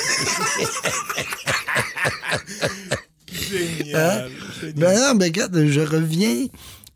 Génial. 3.57 4.31
génial. 4.59 4.73
Ben 4.75 4.99
non, 4.99 5.15
mais 5.15 5.25
regarde, 5.25 5.65
je 5.65 5.81
reviens, 5.81 6.47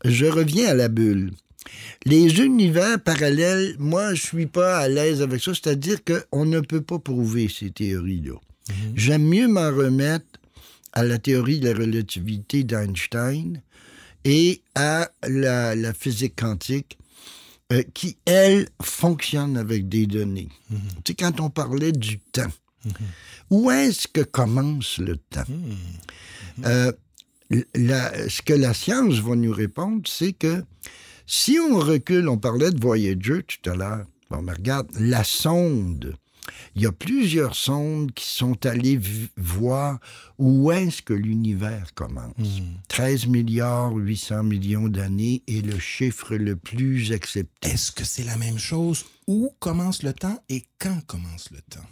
je 0.04 0.26
reviens 0.26 0.68
à 0.68 0.74
la 0.74 0.88
bulle. 0.88 1.32
Les 2.04 2.40
univers 2.40 3.00
parallèles, 3.00 3.76
moi, 3.78 4.14
je 4.14 4.22
suis 4.22 4.46
pas 4.46 4.78
à 4.78 4.88
l'aise 4.88 5.20
avec 5.20 5.42
ça. 5.42 5.52
C'est-à-dire 5.54 5.98
qu'on 6.04 6.44
ne 6.44 6.60
peut 6.60 6.80
pas 6.80 6.98
prouver 6.98 7.48
ces 7.48 7.70
théories-là. 7.70 8.34
J'aime 8.94 9.24
mieux 9.24 9.48
m'en 9.48 9.70
remettre 9.74 10.26
à 10.92 11.02
la 11.02 11.18
théorie 11.18 11.58
de 11.58 11.70
la 11.70 11.78
relativité 11.78 12.64
d'Einstein 12.64 13.62
et 14.24 14.60
à 14.74 15.10
la, 15.26 15.74
la 15.74 15.94
physique 15.94 16.34
quantique 16.36 16.98
euh, 17.72 17.82
qui, 17.94 18.16
elle, 18.24 18.68
fonctionne 18.82 19.56
avec 19.56 19.88
des 19.88 20.06
données. 20.06 20.48
Tu 21.04 21.12
sais, 21.12 21.14
quand 21.14 21.40
on 21.40 21.50
parlait 21.50 21.92
du 21.92 22.18
temps, 22.18 22.50
où 23.50 23.70
est-ce 23.70 24.08
que 24.08 24.22
commence 24.22 24.98
le 24.98 25.16
temps? 25.16 25.44
Euh, 26.64 26.92
la- 27.74 28.28
ce 28.28 28.42
que 28.42 28.52
la 28.52 28.74
science 28.74 29.14
va 29.20 29.34
nous 29.36 29.52
répondre, 29.52 30.02
c'est 30.06 30.32
que 30.32 30.64
si 31.26 31.58
on 31.58 31.78
recule, 31.78 32.28
on 32.28 32.38
parlait 32.38 32.70
de 32.70 32.80
Voyager 32.80 33.42
tout 33.42 33.70
à 33.70 33.74
l'heure, 33.74 34.06
bon, 34.30 34.42
mais 34.42 34.52
regarde, 34.52 34.88
la 34.98 35.24
sonde, 35.24 36.14
il 36.74 36.82
y 36.82 36.86
a 36.86 36.92
plusieurs 36.92 37.54
sondes 37.54 38.12
qui 38.12 38.24
sont 38.26 38.64
allées 38.66 38.98
voir 39.36 39.98
où 40.38 40.72
est-ce 40.72 41.02
que 41.02 41.12
l'univers 41.12 41.92
commence. 41.94 42.34
13 42.88 43.26
milliards 43.26 43.92
800 43.94 44.44
millions 44.44 44.88
d'années 44.88 45.42
est 45.46 45.64
le 45.64 45.78
chiffre 45.78 46.34
le 46.36 46.56
plus 46.56 47.12
accepté. 47.12 47.68
Est-ce 47.68 47.92
que 47.92 48.04
c'est 48.04 48.24
la 48.24 48.36
même 48.38 48.58
chose? 48.58 49.04
Où 49.26 49.50
commence 49.58 50.02
le 50.02 50.14
temps 50.14 50.42
et 50.48 50.64
quand 50.78 51.00
commence 51.06 51.50
le 51.50 51.60
temps? 51.70 51.86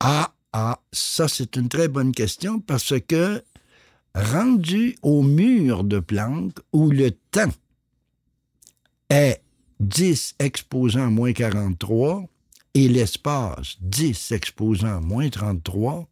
Ah, 0.00 0.32
ah, 0.56 0.80
ça 0.92 1.26
c'est 1.26 1.56
une 1.56 1.68
très 1.68 1.88
bonne 1.88 2.12
question 2.12 2.60
parce 2.60 2.94
que 3.08 3.42
rendu 4.14 4.96
au 5.02 5.22
mur 5.22 5.82
de 5.82 5.98
Planck 5.98 6.52
où 6.72 6.90
le 6.90 7.10
temps 7.10 7.52
est 9.10 9.42
10 9.80 10.36
exposant 10.38 11.10
moins 11.10 11.32
43 11.32 12.26
et 12.74 12.88
l'espace 12.88 13.78
10 13.80 14.30
exposant 14.30 15.00
moins 15.00 15.28
33, 15.28 16.08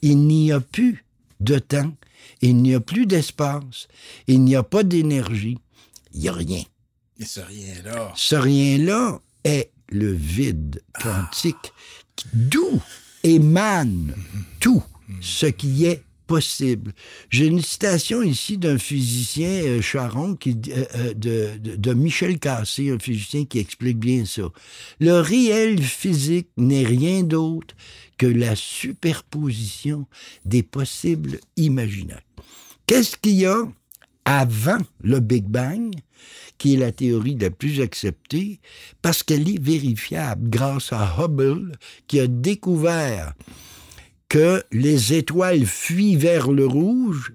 il 0.00 0.26
n'y 0.26 0.50
a 0.50 0.60
plus 0.60 1.04
de 1.40 1.58
temps, 1.58 1.92
il 2.40 2.56
n'y 2.56 2.74
a 2.74 2.80
plus 2.80 3.04
d'espace, 3.04 3.88
il 4.26 4.44
n'y 4.44 4.56
a 4.56 4.62
pas 4.62 4.82
d'énergie, 4.82 5.58
il 6.14 6.20
n'y 6.20 6.28
a 6.30 6.32
rien. 6.32 6.62
Et 7.18 7.26
ce 7.26 7.40
rien-là. 7.40 8.14
Ce 8.16 8.34
rien-là 8.34 9.20
est 9.44 9.72
le 9.90 10.10
vide 10.10 10.82
quantique, 11.02 11.74
d'où 12.32 12.80
émane 13.22 14.14
tout 14.60 14.82
ce 15.20 15.46
qui 15.46 15.84
est 15.86 16.02
possible. 16.26 16.92
J'ai 17.30 17.46
une 17.46 17.62
citation 17.62 18.20
ici 18.22 18.58
d'un 18.58 18.76
physicien 18.76 19.48
euh, 19.48 19.80
Charon 19.80 20.34
qui, 20.36 20.58
euh, 20.68 20.84
euh, 20.96 21.14
de, 21.14 21.58
de- 21.58 21.76
de 21.76 21.94
Michel 21.94 22.38
Cassé, 22.38 22.90
un 22.90 22.98
physicien 22.98 23.46
qui 23.46 23.58
explique 23.58 23.98
bien 23.98 24.26
ça. 24.26 24.42
Le 25.00 25.20
réel 25.20 25.82
physique 25.82 26.48
n'est 26.58 26.84
rien 26.84 27.22
d'autre 27.22 27.74
que 28.18 28.26
la 28.26 28.54
superposition 28.56 30.06
des 30.44 30.62
possibles 30.62 31.40
imaginaires. 31.56 32.20
Qu'est-ce 32.86 33.16
qu'il 33.16 33.34
y 33.36 33.46
a 33.46 33.62
avant 34.26 34.78
le 35.02 35.20
Big 35.20 35.44
Bang, 35.44 35.94
qui 36.58 36.74
est 36.74 36.76
la 36.78 36.92
théorie 36.92 37.36
la 37.38 37.50
plus 37.50 37.80
acceptée, 37.80 38.60
parce 39.02 39.22
qu'elle 39.22 39.48
est 39.48 39.62
vérifiable 39.62 40.48
grâce 40.50 40.92
à 40.92 41.16
Hubble, 41.18 41.72
qui 42.06 42.20
a 42.20 42.26
découvert 42.26 43.34
que 44.28 44.62
les 44.72 45.14
étoiles 45.14 45.64
fuient 45.66 46.16
vers 46.16 46.50
le 46.50 46.66
rouge. 46.66 47.32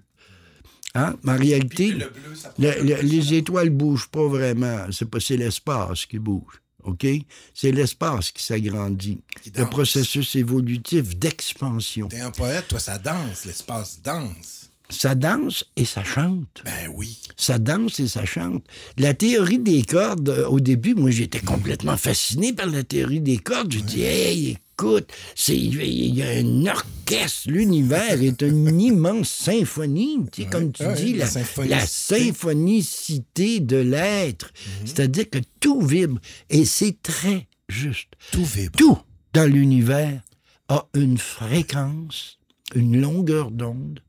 Hein? 0.95 1.15
En 1.25 1.35
réalité, 1.37 1.91
Le 1.91 1.97
bleu, 2.09 2.35
ça 2.35 2.53
le- 2.59 2.83
le- 2.83 3.01
les 3.01 3.33
étoiles 3.33 3.71
bougent 3.71 4.09
pas 4.09 4.27
vraiment. 4.27 4.85
C'est 4.91 5.09
pas 5.09 5.19
c'est 5.19 5.37
l'espace 5.37 6.05
qui 6.05 6.19
bouge. 6.19 6.61
OK? 6.83 7.07
C'est 7.53 7.71
l'espace 7.71 8.29
qui 8.31 8.43
s'agrandit. 8.43 9.21
Le 9.55 9.65
processus 9.65 10.35
évolutif 10.35 11.17
d'expansion. 11.17 12.09
T'es 12.09 12.19
un 12.19 12.29
poète, 12.29 12.67
toi, 12.67 12.77
ça 12.79 12.99
danse, 12.99 13.45
l'espace 13.45 14.01
danse. 14.03 14.62
Ça 14.93 15.15
danse 15.15 15.65
et 15.75 15.85
ça 15.85 16.03
chante. 16.03 16.61
Ben 16.63 16.89
oui. 16.93 17.19
ça 17.35 17.57
danse 17.57 17.99
et 17.99 18.07
ça 18.07 18.25
chante. 18.25 18.63
La 18.97 19.13
théorie 19.13 19.59
des 19.59 19.83
cordes, 19.83 20.29
euh, 20.29 20.47
au 20.47 20.59
début, 20.59 20.93
moi, 20.93 21.11
j'étais 21.11 21.39
complètement 21.39 21.97
fasciné 21.97 22.53
par 22.53 22.67
la 22.67 22.83
théorie 22.83 23.19
des 23.19 23.37
cordes. 23.37 23.73
Je 23.73 23.79
dis, 23.79 24.03
hey, 24.03 24.57
écoute, 24.73 25.11
il 25.47 26.15
y 26.15 26.21
a 26.21 26.29
un 26.29 26.65
orchestre, 26.67 27.49
l'univers 27.49 28.21
est 28.21 28.41
une 28.41 28.79
immense 28.81 29.29
symphonie, 29.29 30.19
tu 30.31 30.43
sais, 30.43 30.49
comme 30.49 30.71
tu 30.71 30.83
dis, 30.95 31.13
la 31.13 31.25
la, 31.25 31.31
symphonicité. 31.31 31.75
la 31.75 31.85
symphonicité 31.85 33.59
de 33.59 33.77
l'être. 33.77 34.51
C'est-à-dire 34.85 35.29
que 35.29 35.39
tout 35.59 35.81
vibre, 35.81 36.19
et 36.49 36.65
c'est 36.65 37.01
très 37.01 37.47
juste. 37.67 38.09
Tout 38.31 38.45
vibre. 38.45 38.77
Tout 38.77 38.97
dans 39.33 39.51
l'univers 39.51 40.21
a 40.69 40.85
une 40.93 41.17
fréquence, 41.17 42.37
une 42.75 43.01
longueur 43.01 43.51
d'onde 43.51 43.99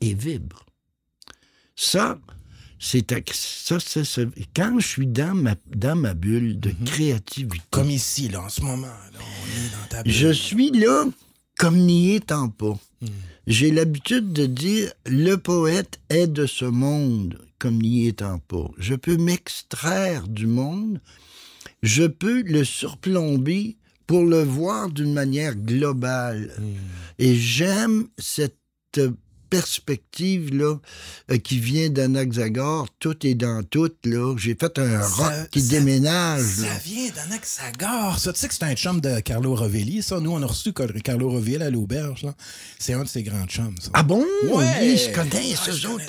et 0.00 0.14
vibre. 0.14 0.64
Ça, 1.76 2.18
c'est 2.78 3.10
ça. 3.10 3.76
Quand 4.56 4.78
je 4.78 4.86
suis 4.86 5.06
dans 5.06 5.34
ma, 5.34 5.54
dans 5.74 5.96
ma 5.96 6.14
bulle 6.14 6.58
de 6.58 6.72
créativité, 6.84 7.62
Comme 7.70 7.90
ici, 7.90 8.28
là, 8.28 8.42
en 8.42 8.48
ce 8.48 8.62
moment. 8.62 8.86
Là, 8.86 9.18
on 9.18 9.46
est 9.46 9.70
dans 9.70 9.88
ta 9.88 10.02
bulle. 10.02 10.12
je 10.12 10.32
suis 10.32 10.70
là 10.70 11.04
comme 11.58 11.76
n'y 11.76 12.14
étant 12.14 12.48
pas. 12.48 12.78
J'ai 13.46 13.70
l'habitude 13.70 14.32
de 14.32 14.46
dire 14.46 14.92
le 15.06 15.36
poète 15.36 16.00
est 16.08 16.26
de 16.26 16.46
ce 16.46 16.64
monde 16.64 17.38
comme 17.58 17.82
n'y 17.82 18.06
étant 18.06 18.38
pas. 18.38 18.70
Je 18.78 18.94
peux 18.94 19.18
m'extraire 19.18 20.26
du 20.26 20.46
monde, 20.46 21.00
je 21.82 22.04
peux 22.04 22.42
le 22.42 22.64
surplomber 22.64 23.76
pour 24.06 24.24
le 24.24 24.42
voir 24.42 24.88
d'une 24.88 25.12
manière 25.12 25.54
globale. 25.54 26.50
Et 27.18 27.36
j'aime 27.36 28.08
cette 28.18 28.56
euh, 29.54 29.60
perspective-là 29.60 30.76
euh, 31.30 31.38
qui 31.38 31.58
vient 31.58 31.88
d'Anaxagore, 31.90 32.88
tout 32.98 33.26
est 33.26 33.34
dans 33.34 33.62
tout, 33.62 33.90
là. 34.04 34.34
J'ai 34.38 34.54
fait 34.58 34.78
un 34.78 35.02
Ça- 35.02 35.08
rock 35.08 35.50
qui 35.50 35.60
ça- 35.60 35.70
déménage, 35.78 36.58
là. 36.58 36.68
Ça 36.68 36.80
vient 36.84 37.08
d'Anaxagore, 37.14 38.18
ça. 38.18 38.32
Tu 38.32 38.40
sais 38.40 38.48
que 38.48 38.54
c'est 38.54 38.64
un 38.64 38.74
chum 38.74 39.00
de 39.00 39.20
Carlo 39.20 39.54
Rovelli, 39.54 40.02
ça. 40.02 40.20
Nous, 40.20 40.30
on 40.30 40.42
a 40.42 40.46
reçu 40.46 40.72
Carlo 40.72 41.30
Rovelli 41.30 41.62
à 41.62 41.70
l'auberge, 41.70 42.22
là. 42.22 42.34
C'est 42.78 42.92
un 42.94 43.02
de 43.04 43.08
ses 43.08 43.22
grands 43.22 43.46
chums, 43.46 43.74
ça. 43.80 43.90
Ah 43.94 44.02
bon? 44.02 44.24
Ouais. 44.44 44.64
Ah, 44.66 44.84
eux 44.84 44.96
je 44.96 45.04
autres. 45.06 45.12
connais 45.14 45.54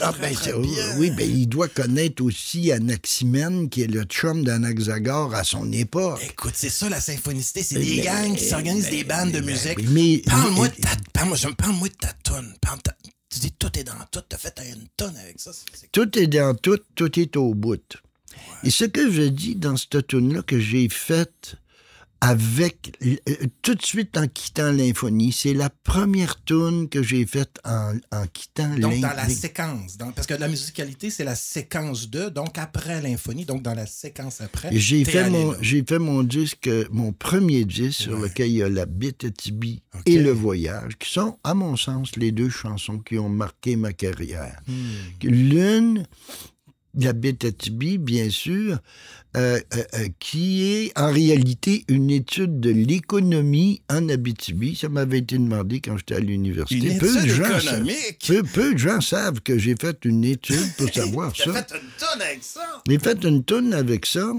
Ah, 0.01 0.11
très, 0.13 0.21
ben, 0.21 0.33
très 0.35 0.51
c'est- 0.51 0.59
bien. 0.59 0.97
oui, 0.97 1.11
ben, 1.11 1.29
il 1.29 1.47
doit 1.47 1.67
connaître 1.67 2.23
aussi 2.23 2.71
Anaximène, 2.71 3.69
qui 3.69 3.81
est 3.83 3.87
le 3.87 4.03
chum 4.03 4.43
d'Anaxagore 4.43 5.33
à 5.35 5.43
son 5.43 5.71
époque. 5.71 6.19
Écoute, 6.23 6.53
c'est 6.55 6.69
ça 6.69 6.89
la 6.89 7.01
symphonicité, 7.01 7.63
c'est 7.63 7.79
Mais- 7.79 7.85
des 7.85 8.01
gangs 8.01 8.35
qui 8.35 8.45
s'organisent 8.45 8.85
mais- 8.85 8.91
des 8.91 9.03
bandes 9.03 9.31
de 9.31 9.39
mais- 9.39 9.51
musique. 9.51 9.89
mais- 9.89 10.21
Parle-moi 10.25 10.67
de 10.69 10.75
ta, 10.81 10.89
parle-moi, 11.13 11.37
parle-moi 11.57 11.87
de 11.89 11.93
ta 11.95 12.07
ta- 12.23 12.95
tu 13.31 13.39
dis 13.39 13.51
tout 13.53 13.79
est 13.79 13.83
dans 13.83 13.93
tout, 14.11 14.21
t'as 14.27 14.37
fait 14.37 14.53
une 14.73 14.87
tonne 14.97 15.15
avec 15.15 15.39
ça. 15.39 15.51
Tout 15.91 16.17
est 16.19 16.27
dans 16.27 16.55
tout, 16.55 16.79
tout 16.95 17.19
est 17.19 17.35
au 17.37 17.53
bout. 17.53 17.97
Et 18.63 18.69
ce 18.69 18.85
que 18.85 19.11
je 19.11 19.23
dis 19.23 19.55
dans 19.55 19.77
cette 19.77 20.07
tune 20.07 20.33
là 20.33 20.41
que 20.41 20.59
j'ai 20.59 20.89
faite 20.89 21.55
avec 22.23 22.95
euh, 23.03 23.15
tout 23.63 23.73
de 23.73 23.81
suite 23.81 24.15
en 24.15 24.27
quittant 24.27 24.71
l'infonie. 24.71 25.31
C'est 25.31 25.55
la 25.55 25.69
première 25.71 26.41
tune 26.43 26.87
que 26.87 27.01
j'ai 27.01 27.25
faite 27.25 27.57
en, 27.65 27.93
en 28.11 28.27
quittant 28.27 28.69
Donc, 28.77 28.93
l'in- 28.93 28.99
dans 29.09 29.15
la 29.15 29.27
séquence. 29.27 29.97
dans- 29.97 30.11
parce 30.11 30.27
que 30.27 30.35
la 30.35 30.47
musicalité, 30.47 31.09
c'est 31.09 31.23
la 31.23 31.33
séquence 31.35 32.09
de, 32.09 32.29
donc 32.29 32.57
après 32.59 33.01
l'infonie, 33.01 33.45
donc 33.45 33.63
dans 33.63 33.73
la 33.73 33.87
séquence 33.87 34.39
après. 34.39 34.69
J'ai 34.71 35.03
fait, 35.03 35.29
mon, 35.31 35.55
j'ai 35.61 35.83
fait 35.83 35.97
mon 35.99 36.21
disque, 36.23 36.69
mon 36.91 37.11
premier 37.11 37.65
disque 37.65 38.01
sur 38.03 38.17
lequel 38.19 38.49
il 38.51 38.57
y 38.57 38.63
a 38.63 38.69
La 38.69 38.85
Bite 38.85 39.35
Tibi 39.35 39.81
et 40.05 40.19
Le 40.19 40.31
Voyage, 40.31 40.93
qui 40.99 41.11
sont, 41.11 41.39
à 41.43 41.53
mon 41.55 41.75
sens, 41.75 42.15
les 42.17 42.31
deux 42.31 42.49
chansons 42.49 42.99
qui 42.99 43.17
ont 43.17 43.29
marqué 43.29 43.75
ma 43.75 43.93
carrière. 43.93 44.61
Hmm. 44.67 44.73
L'une, 45.23 46.05
À 46.99 47.51
Tibi, 47.57 47.97
bien 47.97 48.29
sûr, 48.29 48.77
euh, 49.37 49.59
euh, 49.73 49.83
euh, 49.95 50.07
qui 50.19 50.63
est 50.63 50.91
en 50.99 51.09
réalité 51.11 51.85
une 51.87 52.09
étude 52.11 52.59
de 52.59 52.69
l'économie 52.69 53.81
en 53.89 54.09
Abitibi. 54.09 54.75
Ça 54.75 54.89
m'avait 54.89 55.19
été 55.19 55.37
demandé 55.37 55.79
quand 55.79 55.97
j'étais 55.97 56.15
à 56.15 56.19
l'université. 56.19 56.97
Peu, 56.97 57.21
de 57.21 57.27
gens 57.29 57.43
savent, 57.59 57.63
économique? 57.63 58.25
peu, 58.27 58.43
peu 58.43 58.73
de 58.73 58.77
gens 58.77 58.99
savent 58.99 59.39
que 59.41 59.57
j'ai 59.57 59.75
fait 59.79 59.97
une 60.03 60.25
étude 60.25 60.75
pour 60.77 60.89
savoir 60.93 61.33
ça. 61.35 61.53
fait 61.53 61.73
une 61.75 61.89
tonne 61.97 62.21
avec 62.21 62.43
ça. 62.43 62.81
J'ai 62.89 62.99
fait 62.99 63.23
une 63.23 63.43
tourne 63.43 63.73
avec 63.73 64.05
ça. 64.05 64.33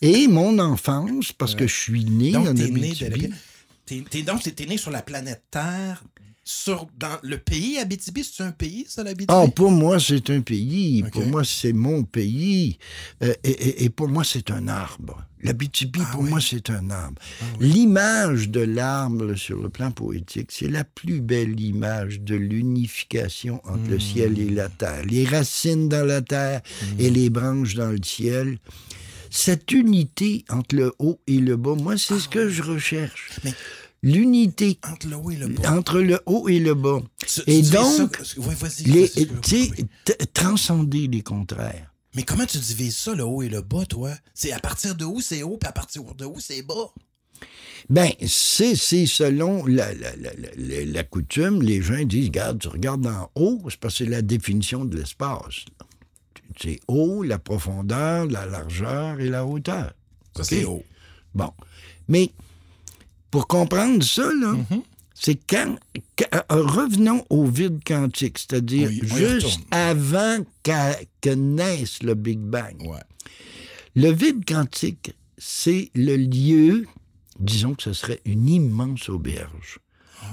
Et 0.00 0.28
mon 0.28 0.58
enfance, 0.58 1.32
parce 1.32 1.54
que 1.54 1.66
je 1.66 1.74
suis 1.74 2.04
né 2.06 2.32
Donc, 2.32 2.48
en 2.48 2.54
t'es 2.54 2.68
né, 2.68 2.70
de 2.70 3.04
Abitibi. 3.04 3.26
la- 3.28 3.36
t'es- 4.10 4.22
donc, 4.22 4.42
t'es 4.42 4.66
né 4.66 4.78
sur 4.78 4.90
la 4.90 5.02
planète 5.02 5.42
Terre, 5.50 6.02
sur, 6.50 6.86
dans 6.98 7.18
le 7.22 7.36
pays 7.36 7.76
Abitibi. 7.78 8.24
C'est 8.24 8.42
un 8.42 8.52
pays, 8.52 8.86
ça, 8.88 9.04
l'Abitibi? 9.04 9.26
Ah, 9.28 9.44
pour 9.54 9.70
moi, 9.70 10.00
c'est 10.00 10.30
un 10.30 10.40
pays. 10.40 11.04
Pour 11.12 11.26
moi, 11.26 11.44
c'est 11.44 11.74
mon 11.74 12.04
pays. 12.04 12.78
Euh, 13.22 13.34
et, 13.44 13.50
et- 13.50 13.84
et 13.84 13.90
pour 13.90 14.08
moi, 14.08 14.24
c'est 14.24 14.50
un 14.50 14.66
arbre. 14.66 15.22
L'Abitibi, 15.42 16.00
Ah 16.02 16.08
pour 16.10 16.22
oui. 16.22 16.30
moi, 16.30 16.40
c'est 16.40 16.70
un 16.70 16.88
arbre. 16.90 17.20
L'image 17.60 18.48
de 18.48 18.60
l'arbre 18.60 19.34
sur 19.34 19.60
le 19.60 19.68
plan 19.68 19.90
poétique, 19.90 20.50
c'est 20.50 20.68
la 20.68 20.84
plus 20.84 21.20
belle 21.20 21.60
image 21.60 22.20
de 22.20 22.34
l'unification 22.34 23.60
entre 23.64 23.90
le 23.90 24.00
ciel 24.00 24.38
et 24.38 24.48
la 24.48 24.70
terre. 24.70 25.04
Les 25.04 25.26
racines 25.26 25.88
dans 25.90 26.04
la 26.06 26.22
terre 26.22 26.62
et 26.98 27.10
les 27.10 27.28
branches 27.28 27.74
dans 27.74 27.90
le 27.90 28.02
ciel. 28.02 28.58
Cette 29.30 29.70
unité 29.72 30.46
entre 30.48 30.74
le 30.74 30.92
haut 30.98 31.20
et 31.26 31.36
le 31.38 31.56
bas, 31.56 31.74
moi, 31.74 31.98
c'est 31.98 32.18
ce 32.18 32.28
que 32.30 32.48
je 32.48 32.62
recherche. 32.62 33.32
Mais- 33.44 33.52
L'unité 34.02 34.78
Entre 34.88 35.08
le 35.08 35.16
haut 35.16 35.30
et 35.30 35.36
le 35.36 35.48
bas. 35.48 35.72
entre 35.76 35.98
le 36.00 36.20
haut 36.26 36.48
et 36.48 36.60
donc, 37.62 38.16
ça- 38.16 38.40
ouais, 38.40 38.54
vas-y, 38.54 38.84
Les, 38.84 39.10
transcender 40.32 41.08
les 41.08 41.22
contraires. 41.22 41.92
Mais 42.14 42.22
comment 42.22 42.46
tu 42.46 42.58
divises 42.58 42.96
ça, 42.96 43.14
le 43.14 43.24
haut 43.24 43.42
et 43.42 43.48
le 43.48 43.60
bas, 43.60 43.84
toi? 43.86 44.12
C'est 44.34 44.52
à 44.52 44.60
partir 44.60 44.94
de 44.94 45.04
où 45.04 45.20
c'est 45.20 45.42
haut, 45.42 45.56
puis 45.58 45.68
à 45.68 45.72
partir 45.72 46.02
de 46.14 46.24
où 46.24 46.38
c'est 46.38 46.62
bas? 46.62 46.92
Ben, 47.90 48.10
c'est 48.26 48.74
c'est 48.76 49.06
selon 49.06 49.64
la, 49.66 49.92
la, 49.94 50.14
la, 50.16 50.32
la- 50.34 50.48
la- 50.56 50.84
la 50.84 51.04
coutume, 51.04 51.62
les 51.62 51.80
gens 51.82 52.02
disent, 52.04 52.26
regarde, 52.26 52.58
tu 52.60 52.68
regardes 52.68 53.06
en 53.06 53.30
haut, 53.34 53.60
c'est 53.68 53.78
parce 53.78 53.98
que 53.98 54.04
c'est 54.04 54.10
la 54.10 54.22
définition 54.22 54.84
de 54.84 54.96
l'espace. 54.96 55.64
C'est 56.60 56.80
haut, 56.88 57.22
la 57.22 57.38
profondeur, 57.38 58.26
la 58.26 58.46
largeur 58.46 59.20
et 59.20 59.28
la 59.28 59.44
hauteur. 59.46 59.92
Ça, 60.36 60.44
c'est 60.44 60.64
haut. 60.64 60.82
Bon. 61.34 61.52
Mais 62.08 62.30
pour 63.30 63.46
comprendre 63.46 64.02
ça, 64.04 64.24
là, 64.32 64.52
Mhm. 64.52 64.82
c'est 65.14 65.34
quand, 65.46 65.76
quand- 66.16 66.44
euh, 66.52 66.62
Revenons 66.62 67.24
au 67.30 67.44
vide 67.46 67.80
quantique, 67.86 68.38
c'est-à-dire 68.38 68.90
juste 68.90 69.60
avant 69.70 70.38
que 70.62 71.34
naisse 71.34 72.02
le 72.02 72.14
Big 72.14 72.38
Bang. 72.38 72.80
Ouais. 72.82 73.00
Le 73.94 74.10
vide 74.12 74.44
quantique, 74.46 75.12
c'est 75.36 75.90
le 75.94 76.16
lieu, 76.16 76.86
disons 77.40 77.74
que 77.74 77.82
ce 77.82 77.92
serait 77.92 78.20
une 78.24 78.48
immense 78.48 79.08
auberge, 79.08 79.78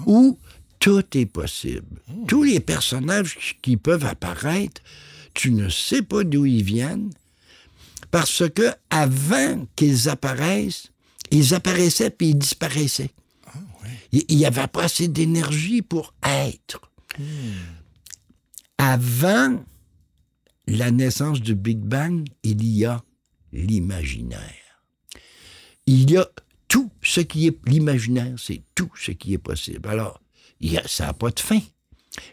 où 0.05 0.37
tout 0.79 1.03
est 1.17 1.25
possible. 1.25 1.99
Tous 2.27 2.43
les 2.43 2.59
personnages 2.59 3.35
qui- 3.37 3.55
qui 3.61 3.77
peuvent 3.77 4.05
apparaître, 4.05 4.81
tu 5.33 5.51
ne 5.51 5.67
sais 5.69 6.01
pas 6.01 6.23
d'où 6.23 6.45
ils 6.45 6.63
viennent, 6.63 7.11
parce 8.11 8.43
que 8.49 8.71
avant 8.89 9.65
qu'ils 9.75 10.09
apparaissent, 10.09 10.91
ils 11.31 11.53
apparaissaient 11.53 12.09
puis 12.09 12.29
ils 12.29 12.37
disparaissaient. 12.37 13.11
Ah, 13.47 13.53
ouais. 13.83 14.23
Il 14.27 14.37
n'y 14.37 14.45
avait 14.45 14.67
pas 14.67 14.83
assez 14.83 15.07
d'énergie 15.07 15.81
pour 15.81 16.13
être. 16.23 16.81
Avant 18.77 19.63
la 20.67 20.91
naissance 20.91 21.39
du 21.41 21.55
Big 21.55 21.79
Bang, 21.79 22.25
il 22.43 22.65
y 22.65 22.85
a 22.85 23.03
l'imaginaire. 23.51 24.39
Il 25.85 26.09
y 26.09 26.17
a 26.17 26.27
tout 26.67 26.91
ce 27.01 27.21
qui 27.21 27.47
est 27.47 27.57
l'imaginaire, 27.67 28.35
c'est 28.37 28.63
tout 28.73 28.89
ce 28.99 29.11
qui 29.11 29.33
est 29.33 29.37
possible. 29.37 29.87
Alors, 29.87 30.19
il 30.59 30.73
y 30.73 30.77
a- 30.77 30.87
ça 30.87 31.05
n'a 31.07 31.13
pas 31.13 31.29
de 31.29 31.39
fin. 31.39 31.59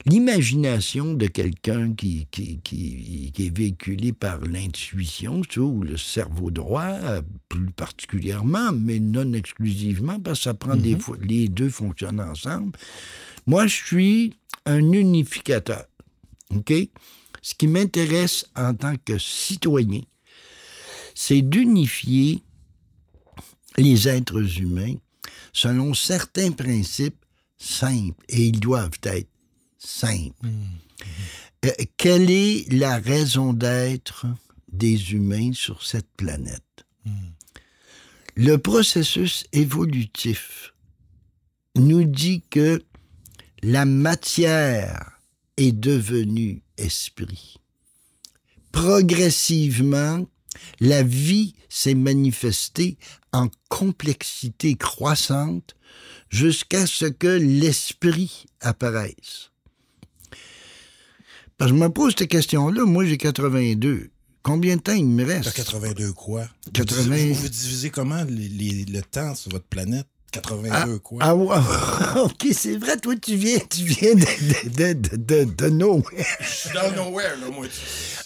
L'imagination 0.06 1.14
de 1.14 1.26
quelqu'un 1.26 1.92
qui, 1.94 2.26
qui, 2.30 2.60
qui, 2.62 3.32
qui 3.32 3.46
est 3.46 3.56
véhiculé 3.56 4.12
par 4.12 4.40
l'intuition, 4.40 5.42
ou 5.56 5.82
le 5.82 5.96
cerveau 5.96 6.50
droit, 6.50 7.20
plus 7.48 7.70
particulièrement, 7.70 8.72
mais 8.72 9.00
non 9.00 9.32
exclusivement, 9.32 10.20
parce 10.20 10.40
que 10.40 10.44
ça 10.44 10.54
prend 10.54 10.76
des 10.76 10.98
fois, 10.98 11.16
les 11.20 11.48
deux 11.48 11.70
fonctionnent 11.70 12.20
ensemble. 12.20 12.78
Moi, 13.46 13.66
je 13.66 13.74
suis 13.74 14.34
un 14.66 14.92
unificateur. 14.92 15.86
OK? 16.54 16.72
Ce 17.40 17.54
qui 17.54 17.66
m'intéresse 17.66 18.46
en 18.54 18.74
tant 18.74 18.94
que 19.04 19.18
citoyen, 19.18 20.02
c'est 21.14 21.42
d'unifier 21.42 22.42
les 23.76 24.08
êtres 24.08 24.60
humains 24.60 24.94
selon 25.52 25.92
certains 25.92 26.52
principes 26.52 27.16
simples, 27.58 28.24
et 28.28 28.46
ils 28.46 28.60
doivent 28.60 28.98
être 29.02 29.28
simples. 29.84 30.48
Euh, 31.64 31.70
quelle 31.96 32.30
est 32.30 32.72
la 32.72 32.98
raison 32.98 33.52
d'être 33.52 34.26
des 34.72 35.12
humains 35.12 35.52
sur 35.52 35.82
cette 35.84 36.10
planète? 36.16 36.62
Le 38.34 38.56
processus 38.56 39.44
évolutif 39.52 40.72
nous 41.76 42.04
dit 42.04 42.42
que 42.48 42.82
la 43.62 43.84
matière 43.84 45.20
est 45.56 45.72
devenue 45.72 46.62
esprit. 46.78 47.56
Progressivement, 48.72 50.26
la 50.80 51.02
vie 51.02 51.54
s'est 51.68 51.94
manifestée 51.94 52.96
en 53.32 53.48
complexité 53.68 54.76
croissante 54.76 55.76
jusqu'à 56.30 56.86
ce 56.86 57.04
que 57.04 57.28
l'esprit 57.28 58.46
apparaisse. 58.60 59.51
Je 61.66 61.72
me 61.72 61.88
pose 61.88 62.14
cette 62.18 62.28
question-là, 62.28 62.84
moi 62.84 63.04
j'ai 63.04 63.18
82. 63.18 64.10
Combien 64.42 64.76
de 64.76 64.80
temps 64.82 64.92
il 64.94 65.06
me 65.06 65.24
reste? 65.24 65.52
82 65.52 66.12
quoi? 66.12 66.42
Vous 66.66 66.72
80. 66.72 67.02
divisez- 67.16 67.28
Vous, 67.28 67.34
vous 67.42 67.48
divisez 67.48 67.90
comment 67.90 68.24
les- 68.24 68.48
les- 68.48 68.84
le 68.86 69.02
temps 69.02 69.34
sur 69.34 69.52
votre 69.52 69.66
planète? 69.66 70.06
82 70.32 70.98
quoi? 70.98 71.18
Ah 71.20 71.36
ouais, 71.36 71.56
ok, 72.24 72.46
c'est 72.52 72.76
vrai, 72.76 72.96
toi 72.96 73.14
tu 73.16 73.36
viens, 73.36 73.58
tu 73.70 73.84
viens 73.84 74.14
de, 74.14 74.24
de, 74.70 74.92
de, 74.94 75.16
de, 75.16 75.44
de 75.44 75.68
nowhere. 75.68 76.24
Je 76.40 76.46
suis 76.46 76.70
dans 76.74 76.90
nowhere, 77.04 77.36
là, 77.40 77.48
moi. 77.54 77.66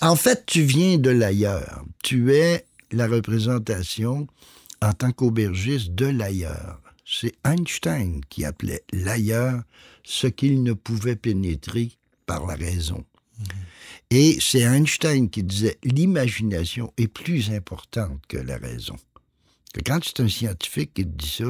En 0.00 0.16
fait, 0.16 0.44
tu 0.46 0.62
viens 0.62 0.96
de 0.98 1.10
l'ailleurs. 1.10 1.84
Tu 2.02 2.32
es 2.32 2.64
la 2.92 3.06
représentation 3.08 4.26
en 4.80 4.92
tant 4.92 5.10
qu'aubergiste 5.12 5.94
de 5.94 6.06
l'ailleurs. 6.06 6.80
C'est 7.04 7.34
Einstein 7.44 8.20
qui 8.30 8.44
appelait 8.44 8.84
l'ailleurs 8.92 9.62
ce 10.04 10.28
qu'il 10.28 10.62
ne 10.62 10.72
pouvait 10.72 11.16
pénétrer 11.16 11.90
par 12.24 12.46
la 12.46 12.54
raison. 12.54 13.04
Et 14.10 14.38
c'est 14.40 14.62
Einstein 14.62 15.28
qui 15.28 15.42
disait 15.42 15.78
l'imagination 15.82 16.92
est 16.96 17.08
plus 17.08 17.50
importante 17.50 18.20
que 18.28 18.36
la 18.36 18.56
raison. 18.56 18.96
Quand 19.84 20.00
c'est 20.02 20.20
un 20.20 20.28
scientifique 20.28 20.94
qui 20.94 21.04
dit 21.04 21.28
ça, 21.28 21.44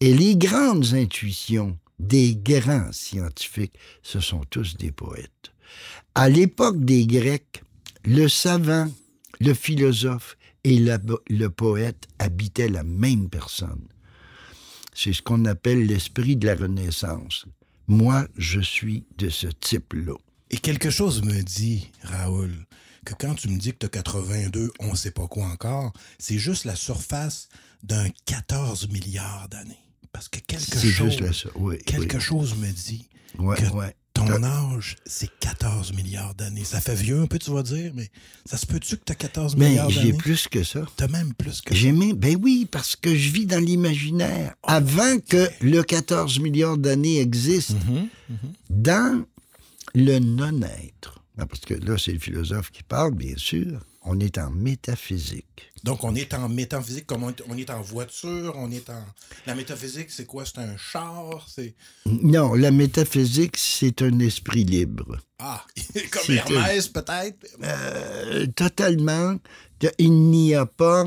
et 0.00 0.14
les 0.14 0.36
grandes 0.36 0.94
intuitions 0.94 1.78
des 1.98 2.36
grands 2.36 2.92
scientifiques, 2.92 3.74
ce 4.02 4.20
sont 4.20 4.42
tous 4.50 4.76
des 4.76 4.92
poètes. 4.92 5.52
À 6.14 6.28
l'époque 6.28 6.84
des 6.84 7.06
Grecs, 7.06 7.62
le 8.04 8.28
savant, 8.28 8.88
le 9.40 9.54
philosophe 9.54 10.36
et 10.64 10.78
le 10.78 11.48
poète 11.48 12.08
habitaient 12.18 12.68
la 12.68 12.82
même 12.82 13.28
personne. 13.28 13.86
C'est 14.94 15.12
ce 15.12 15.22
qu'on 15.22 15.44
appelle 15.44 15.86
l'esprit 15.86 16.36
de 16.36 16.46
la 16.46 16.54
Renaissance. 16.54 17.46
Moi, 17.86 18.26
je 18.36 18.60
suis 18.60 19.04
de 19.16 19.28
ce 19.28 19.46
type-là. 19.46 20.16
Et 20.50 20.58
quelque 20.58 20.90
chose 20.90 21.22
me 21.22 21.42
dit, 21.42 21.90
Raoul, 22.02 22.52
que 23.04 23.14
quand 23.14 23.34
tu 23.34 23.48
me 23.48 23.58
dis 23.58 23.72
que 23.72 23.78
tu 23.78 23.86
as 23.86 23.90
82, 23.90 24.72
on 24.80 24.94
sait 24.94 25.10
pas 25.10 25.26
quoi 25.28 25.46
encore, 25.46 25.92
c'est 26.18 26.38
juste 26.38 26.64
la 26.64 26.76
surface 26.76 27.48
d'un 27.82 28.08
14 28.26 28.88
milliards 28.90 29.48
d'années. 29.50 29.78
Parce 30.12 30.28
que 30.28 30.38
quelque 30.40 30.74
chose, 30.74 30.80
juste 31.08 31.20
là, 31.20 31.32
ça. 31.32 31.48
Oui, 31.54 31.78
quelque 31.84 32.16
oui. 32.16 32.22
chose 32.22 32.56
me 32.56 32.70
dit 32.70 33.08
Ouais, 33.38 33.56
que 33.56 33.66
ouais. 33.74 33.94
ton 34.14 34.42
âge, 34.42 34.96
c'est 35.04 35.30
14 35.38 35.92
milliards 35.92 36.34
d'années. 36.34 36.64
Ça 36.64 36.80
fait 36.80 36.94
vieux 36.94 37.20
un 37.20 37.26
peu, 37.26 37.38
tu 37.38 37.50
vas 37.50 37.62
dire, 37.62 37.92
mais 37.94 38.10
ça 38.46 38.56
se 38.56 38.64
peut-tu 38.66 38.96
que 38.96 39.04
tu 39.04 39.12
as 39.12 39.14
14 39.14 39.54
Mais 39.56 39.68
milliards 39.68 39.88
d'années? 39.88 40.00
j'ai 40.00 40.12
plus 40.14 40.48
que 40.48 40.64
ça. 40.64 40.80
T'as 40.96 41.08
même 41.08 41.34
plus 41.34 41.60
que 41.60 41.74
J'ai 41.74 41.92
même, 41.92 42.14
ben 42.14 42.36
oui, 42.42 42.66
parce 42.70 42.96
que 42.96 43.14
je 43.14 43.30
vis 43.30 43.44
dans 43.46 43.62
l'imaginaire. 43.62 44.54
Avant 44.62 45.18
que 45.20 45.48
le 45.60 45.82
14 45.82 46.40
milliards 46.40 46.78
d'années 46.78 47.20
existe, 47.20 47.72
Mhm, 47.86 48.08
dans 48.70 49.24
le 49.98 50.18
non-être, 50.20 51.22
ben, 51.36 51.46
parce 51.46 51.60
que 51.60 51.74
là, 51.74 51.96
c'est 51.98 52.12
le 52.12 52.18
philosophe 52.18 52.70
qui 52.70 52.82
parle, 52.82 53.14
bien 53.14 53.34
sûr, 53.36 53.80
on 54.02 54.18
est 54.20 54.38
en 54.38 54.50
métaphysique. 54.50 55.72
Donc, 55.84 56.04
on 56.04 56.14
est 56.14 56.34
en 56.34 56.48
métaphysique, 56.48 57.06
comme 57.06 57.24
on 57.24 57.56
est, 57.56 57.70
en 57.70 57.82
voiture, 57.82 58.54
on 58.56 58.70
est 58.70 58.88
en... 58.90 59.04
La 59.46 59.54
métaphysique, 59.54 60.10
c'est 60.10 60.24
quoi? 60.24 60.44
C'est 60.44 60.58
un 60.58 60.76
char? 60.76 61.46
C'est... 61.48 61.74
Non, 62.06 62.54
la 62.54 62.70
métaphysique, 62.70 63.56
c'est 63.56 64.02
un 64.02 64.18
esprit 64.20 64.64
libre. 64.64 65.18
Ah, 65.38 65.64
comme 66.10 66.34
Hermès, 66.34 66.88
peut-être? 66.88 67.46
Euh, 67.62 68.46
totalement. 68.54 69.36
Il 69.98 70.12
n'y 70.12 70.54
a 70.54 70.66
pas, 70.66 71.04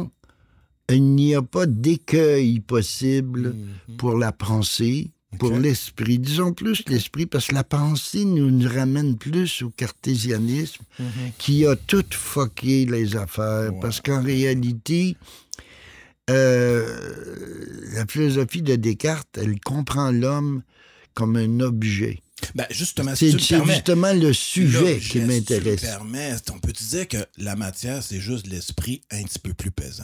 il 0.89 1.15
n'y 1.15 1.33
a 1.33 1.41
pas 1.41 1.65
d'écueil 1.65 2.59
possible 2.59 3.55
pour 3.97 4.17
la 4.17 4.31
pensée, 4.31 5.11
pour 5.39 5.57
l'esprit. 5.57 6.19
Disons 6.19 6.53
plus 6.53 6.83
l'esprit, 6.87 7.25
parce 7.25 7.47
que 7.47 7.55
la 7.55 7.63
pensée 7.63 8.25
nous, 8.25 8.51
nous 8.51 8.69
ramène 8.69 9.17
plus 9.17 9.61
au 9.61 9.69
cartésianisme 9.69 10.83
qui 11.37 11.65
a 11.65 11.75
tout 11.75 12.05
fucké 12.11 12.85
les 12.85 13.15
affaires. 13.15 13.71
Parce 13.81 14.01
qu'en 14.01 14.21
réalité, 14.21 15.15
euh, 16.29 16.85
la 17.93 18.05
philosophie 18.05 18.61
de 18.61 18.75
Descartes, 18.75 19.37
elle 19.37 19.59
comprend 19.59 20.11
l'homme 20.11 20.63
comme 21.13 21.35
un 21.35 21.59
objet. 21.59 22.19
Ben, 22.55 22.65
justement, 22.71 23.15
si 23.15 23.31
C'est 23.31 23.65
justement 23.65 24.13
le 24.13 24.33
sujet 24.33 24.97
qui 24.97 25.03
si 25.03 25.19
m'intéresse. 25.19 25.81
permets, 25.81 26.35
on 26.51 26.59
peut 26.59 26.71
te 26.71 26.83
dire 26.83 27.07
que 27.07 27.17
la 27.37 27.55
matière, 27.55 28.01
c'est 28.01 28.19
juste 28.19 28.47
l'esprit 28.47 29.01
un 29.11 29.23
petit 29.23 29.39
peu 29.39 29.53
plus 29.53 29.71
pesant. 29.71 30.03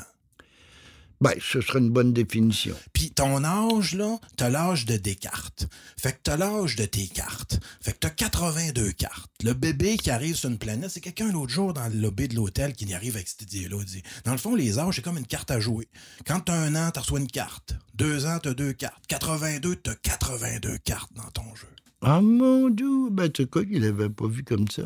Ben, 1.20 1.34
ce 1.42 1.62
serait 1.62 1.80
une 1.80 1.90
bonne 1.90 2.14
définition. 2.14 2.76
Puis 2.94 3.10
ton 3.10 3.44
âge, 3.44 3.96
là, 3.96 4.20
t'as 4.36 4.50
l'âge 4.50 4.86
de 4.86 4.98
Descartes. 4.98 5.68
Fait 6.00 6.12
que 6.14 6.20
t'as 6.22 6.38
l'âge 6.38 6.76
de 6.76 6.86
tes 6.86 7.08
cartes. 7.08 7.60
Fait 7.82 7.94
que 7.94 7.98
t'as 8.00 8.12
82 8.12 8.92
cartes. 8.92 9.32
Le 9.44 9.54
bébé 9.54 9.98
qui 9.98 10.12
arrive 10.12 10.36
sur 10.36 10.50
une 10.50 10.60
planète, 10.60 10.92
c'est 10.92 11.02
quelqu'un 11.02 11.32
l'autre 11.32 11.52
jour 11.52 11.74
dans 11.74 11.88
le 11.88 11.96
lobby 12.00 12.28
de 12.28 12.36
l'hôtel 12.36 12.74
qui 12.74 12.86
y 12.86 12.94
arrive 12.94 13.16
avec 13.16 13.28
cette 13.28 13.42
idée-là. 13.52 13.84
Dit, 13.84 14.04
Dans 14.26 14.32
le 14.32 14.38
fond, 14.38 14.54
les 14.54 14.78
âges, 14.78 14.98
c'est 14.98 15.02
comme 15.02 15.18
une 15.18 15.26
carte 15.26 15.50
à 15.50 15.60
jouer. 15.60 15.88
Quand 16.26 16.42
t'as 16.42 16.54
un 16.54 16.76
an, 16.76 16.92
t'as 16.92 17.02
reçois 17.02 17.20
une 17.20 17.28
carte. 17.28 17.74
Deux 17.96 18.28
ans, 18.28 18.38
t'as 18.42 18.54
deux 18.54 18.74
cartes. 18.74 19.04
82, 19.08 19.76
t'as 19.78 19.96
82 19.96 20.78
cartes 20.78 21.12
dans 21.16 21.30
ton 21.32 21.56
jeu. 21.56 21.68
Ah 22.02 22.22
mon 22.22 22.70
Dieu, 22.70 23.10
ben 23.12 23.28
tu 23.30 23.48
quoi 23.48 23.66
qu'il 23.66 23.82
l'avait 23.82 24.10
pas 24.10 24.28
vu 24.28 24.44
comme 24.44 24.68
ça. 24.70 24.84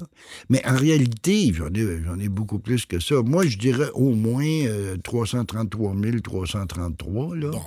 Mais 0.50 0.65
en 0.65 0.76
réalité, 0.78 1.52
j'en 1.54 1.67
ai, 1.74 2.02
j'en 2.06 2.17
ai 2.19 2.30
beaucoup 2.30 2.60
plus 2.60 2.86
que 2.86 3.00
ça. 3.02 3.15
Moi, 3.21 3.45
je 3.47 3.58
dirais 3.58 3.89
au 3.93 4.12
moins 4.15 4.45
euh, 4.45 4.95
333 5.04 5.93
333, 6.24 7.36
là, 7.36 7.50
Bon. 7.52 7.62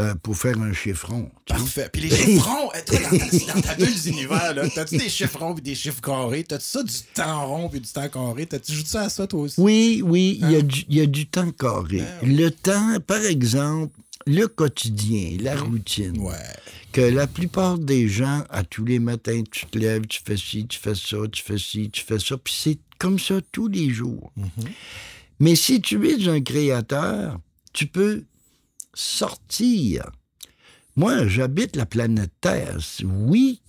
euh, 0.00 0.14
pour 0.22 0.36
faire 0.36 0.58
un 0.60 0.72
chiffron. 0.72 1.30
Parfait. 1.46 1.88
Puis 1.92 2.02
les 2.02 2.10
chiffrons, 2.16 2.70
eh, 2.74 2.84
toi, 2.84 2.98
dans, 2.98 3.18
ta, 3.18 3.54
dans 3.54 3.60
ta 3.60 3.74
bulle 3.76 4.00
d'univers, 4.02 4.54
là, 4.54 4.68
t'as-tu 4.68 4.96
des 4.96 5.08
chiffrons 5.08 5.54
puis 5.54 5.62
des 5.62 5.74
chiffres 5.76 6.00
carrés? 6.00 6.42
T'as-tu 6.42 6.64
ça 6.64 6.82
du 6.82 6.92
temps 7.14 7.46
rond 7.46 7.68
puis 7.68 7.80
du 7.80 7.88
temps 7.88 8.08
carré? 8.08 8.46
T'as-tu 8.46 8.72
joué 8.72 8.84
ça 8.84 9.02
à 9.02 9.08
ça, 9.08 9.28
toi 9.28 9.42
aussi? 9.42 9.60
Oui, 9.60 10.02
oui, 10.04 10.38
il 10.42 10.50
y, 10.50 10.56
Hein? 10.56 10.66
y 10.88 11.00
a 11.00 11.06
du 11.06 11.26
temps 11.26 11.50
carré. 11.52 12.02
Le 12.24 12.48
temps, 12.50 12.98
par 13.06 13.22
exemple, 13.24 13.94
le 14.26 14.46
quotidien, 14.46 15.36
la 15.40 15.56
routine. 15.56 16.18
Ouais. 16.18 16.34
que 16.92 17.00
la 17.00 17.26
plupart 17.26 17.78
des 17.78 18.06
gens, 18.06 18.44
à 18.50 18.64
tous 18.64 18.84
les 18.84 18.98
matins, 18.98 19.42
tu 19.50 19.64
te 19.66 19.78
lèves, 19.78 20.06
tu 20.06 20.20
fais 20.24 20.36
ci, 20.36 20.66
tu 20.66 20.78
fais 20.78 20.94
ça, 20.94 21.16
tu 21.32 21.42
fais 21.42 21.58
ci, 21.58 21.90
tu 21.90 22.04
fais 22.04 22.18
ça, 22.18 22.36
puis 22.36 22.54
c'est 22.56 22.78
comme 22.98 23.18
ça 23.18 23.40
tous 23.50 23.68
les 23.68 23.88
jours. 23.90 24.30
Mais 25.40 25.56
si 25.56 25.80
tu 25.80 26.06
es 26.08 26.28
un 26.28 26.40
créateur, 26.40 27.40
tu 27.72 27.86
peux 27.86 28.24
sortir. 28.94 30.10
Moi, 30.94 31.26
j'habite 31.26 31.76
la 31.76 31.86
planète 31.86 32.32
Terre. 32.40 32.78
Oui, 33.04 33.62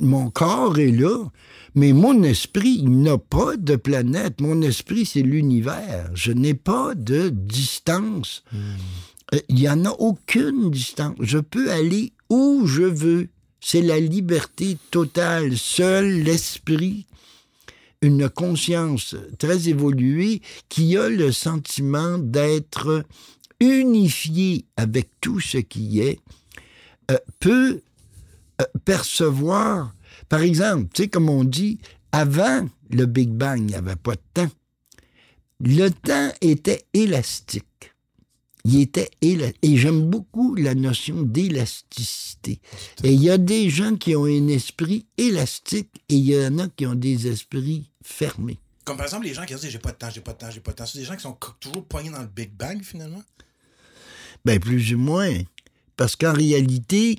mon 0.00 0.30
corps 0.30 0.78
est 0.78 0.92
là, 0.92 1.26
mais 1.74 1.92
mon 1.92 2.22
esprit 2.22 2.82
n'a 2.84 3.18
pas 3.18 3.56
de 3.56 3.76
planète. 3.76 4.40
Mon 4.40 4.62
esprit, 4.62 5.04
c'est 5.04 5.22
l'univers. 5.22 6.10
Je 6.14 6.32
n'ai 6.32 6.54
pas 6.54 6.94
de 6.94 7.28
distance. 7.28 8.42
Euh, 8.54 8.74
Il 9.48 9.56
n'y 9.56 9.68
en 9.68 9.84
a 9.84 9.90
aucune 9.90 10.70
distance. 10.70 11.14
Je 11.20 11.38
peux 11.38 11.70
aller 11.70 12.12
où 12.28 12.66
je 12.66 12.82
veux. 12.82 13.28
C'est 13.60 13.82
la 13.82 14.00
liberté 14.00 14.76
totale. 14.90 15.56
Seul 15.56 16.22
l'esprit, 16.22 17.06
une 18.02 18.28
conscience 18.28 19.14
très 19.38 19.68
évoluée 19.68 20.40
qui 20.68 20.96
a 20.96 21.08
le 21.08 21.30
sentiment 21.32 22.18
d'être 22.18 23.04
unifié 23.60 24.64
avec 24.76 25.08
tout 25.20 25.38
ce 25.38 25.58
qui 25.58 26.00
est, 26.00 26.18
euh, 27.10 27.18
peut 27.38 27.82
euh, 28.60 28.64
percevoir, 28.84 29.94
par 30.28 30.40
exemple, 30.40 30.88
tu 30.94 31.02
sais, 31.02 31.08
comme 31.08 31.28
on 31.28 31.44
dit, 31.44 31.78
avant 32.12 32.68
le 32.90 33.06
Big 33.06 33.28
Bang, 33.28 33.58
il 33.58 33.66
n'y 33.66 33.74
avait 33.74 33.96
pas 33.96 34.14
de 34.14 34.20
temps. 34.34 34.50
Le 35.60 35.88
temps 35.90 36.32
était 36.40 36.84
élastique. 36.94 37.89
Il 38.64 38.80
était 38.80 39.10
Et 39.20 39.76
j'aime 39.76 40.10
beaucoup 40.10 40.54
la 40.54 40.74
notion 40.74 41.22
d'élasticité. 41.22 42.60
Et 43.02 43.12
il 43.12 43.22
y 43.22 43.30
a 43.30 43.38
des 43.38 43.70
gens 43.70 43.96
qui 43.96 44.14
ont 44.14 44.24
un 44.24 44.48
esprit 44.48 45.06
élastique 45.16 45.90
et 46.08 46.16
il 46.16 46.26
y 46.26 46.46
en 46.46 46.58
a 46.58 46.68
qui 46.68 46.86
ont 46.86 46.94
des 46.94 47.26
esprits 47.26 47.90
fermés. 48.02 48.58
Comme 48.84 48.96
par 48.96 49.06
exemple 49.06 49.26
les 49.26 49.34
gens 49.34 49.44
qui 49.44 49.54
disent 49.54 49.68
j'ai 49.68 49.78
pas 49.78 49.92
de 49.92 49.96
temps, 49.96 50.10
j'ai 50.10 50.20
pas 50.20 50.32
de 50.32 50.38
temps, 50.38 50.50
j'ai 50.50 50.60
pas 50.60 50.72
de 50.72 50.76
temps. 50.76 50.86
C'est 50.86 50.98
des 50.98 51.04
gens 51.04 51.16
qui 51.16 51.22
sont 51.22 51.36
toujours 51.60 51.84
poignés 51.84 52.10
dans 52.10 52.22
le 52.22 52.26
Big 52.26 52.52
Bang 52.52 52.82
finalement? 52.82 53.22
Ben, 54.44 54.58
plus 54.58 54.94
ou 54.94 54.98
moins. 54.98 55.36
Parce 55.96 56.16
qu'en 56.16 56.32
réalité, 56.32 57.18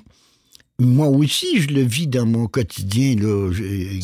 moi 0.82 1.06
aussi, 1.08 1.60
je 1.62 1.68
le 1.68 1.82
vis 1.82 2.06
dans 2.06 2.26
mon 2.26 2.46
quotidien. 2.46 3.14
Là. 3.16 3.50
Je- 3.52 4.00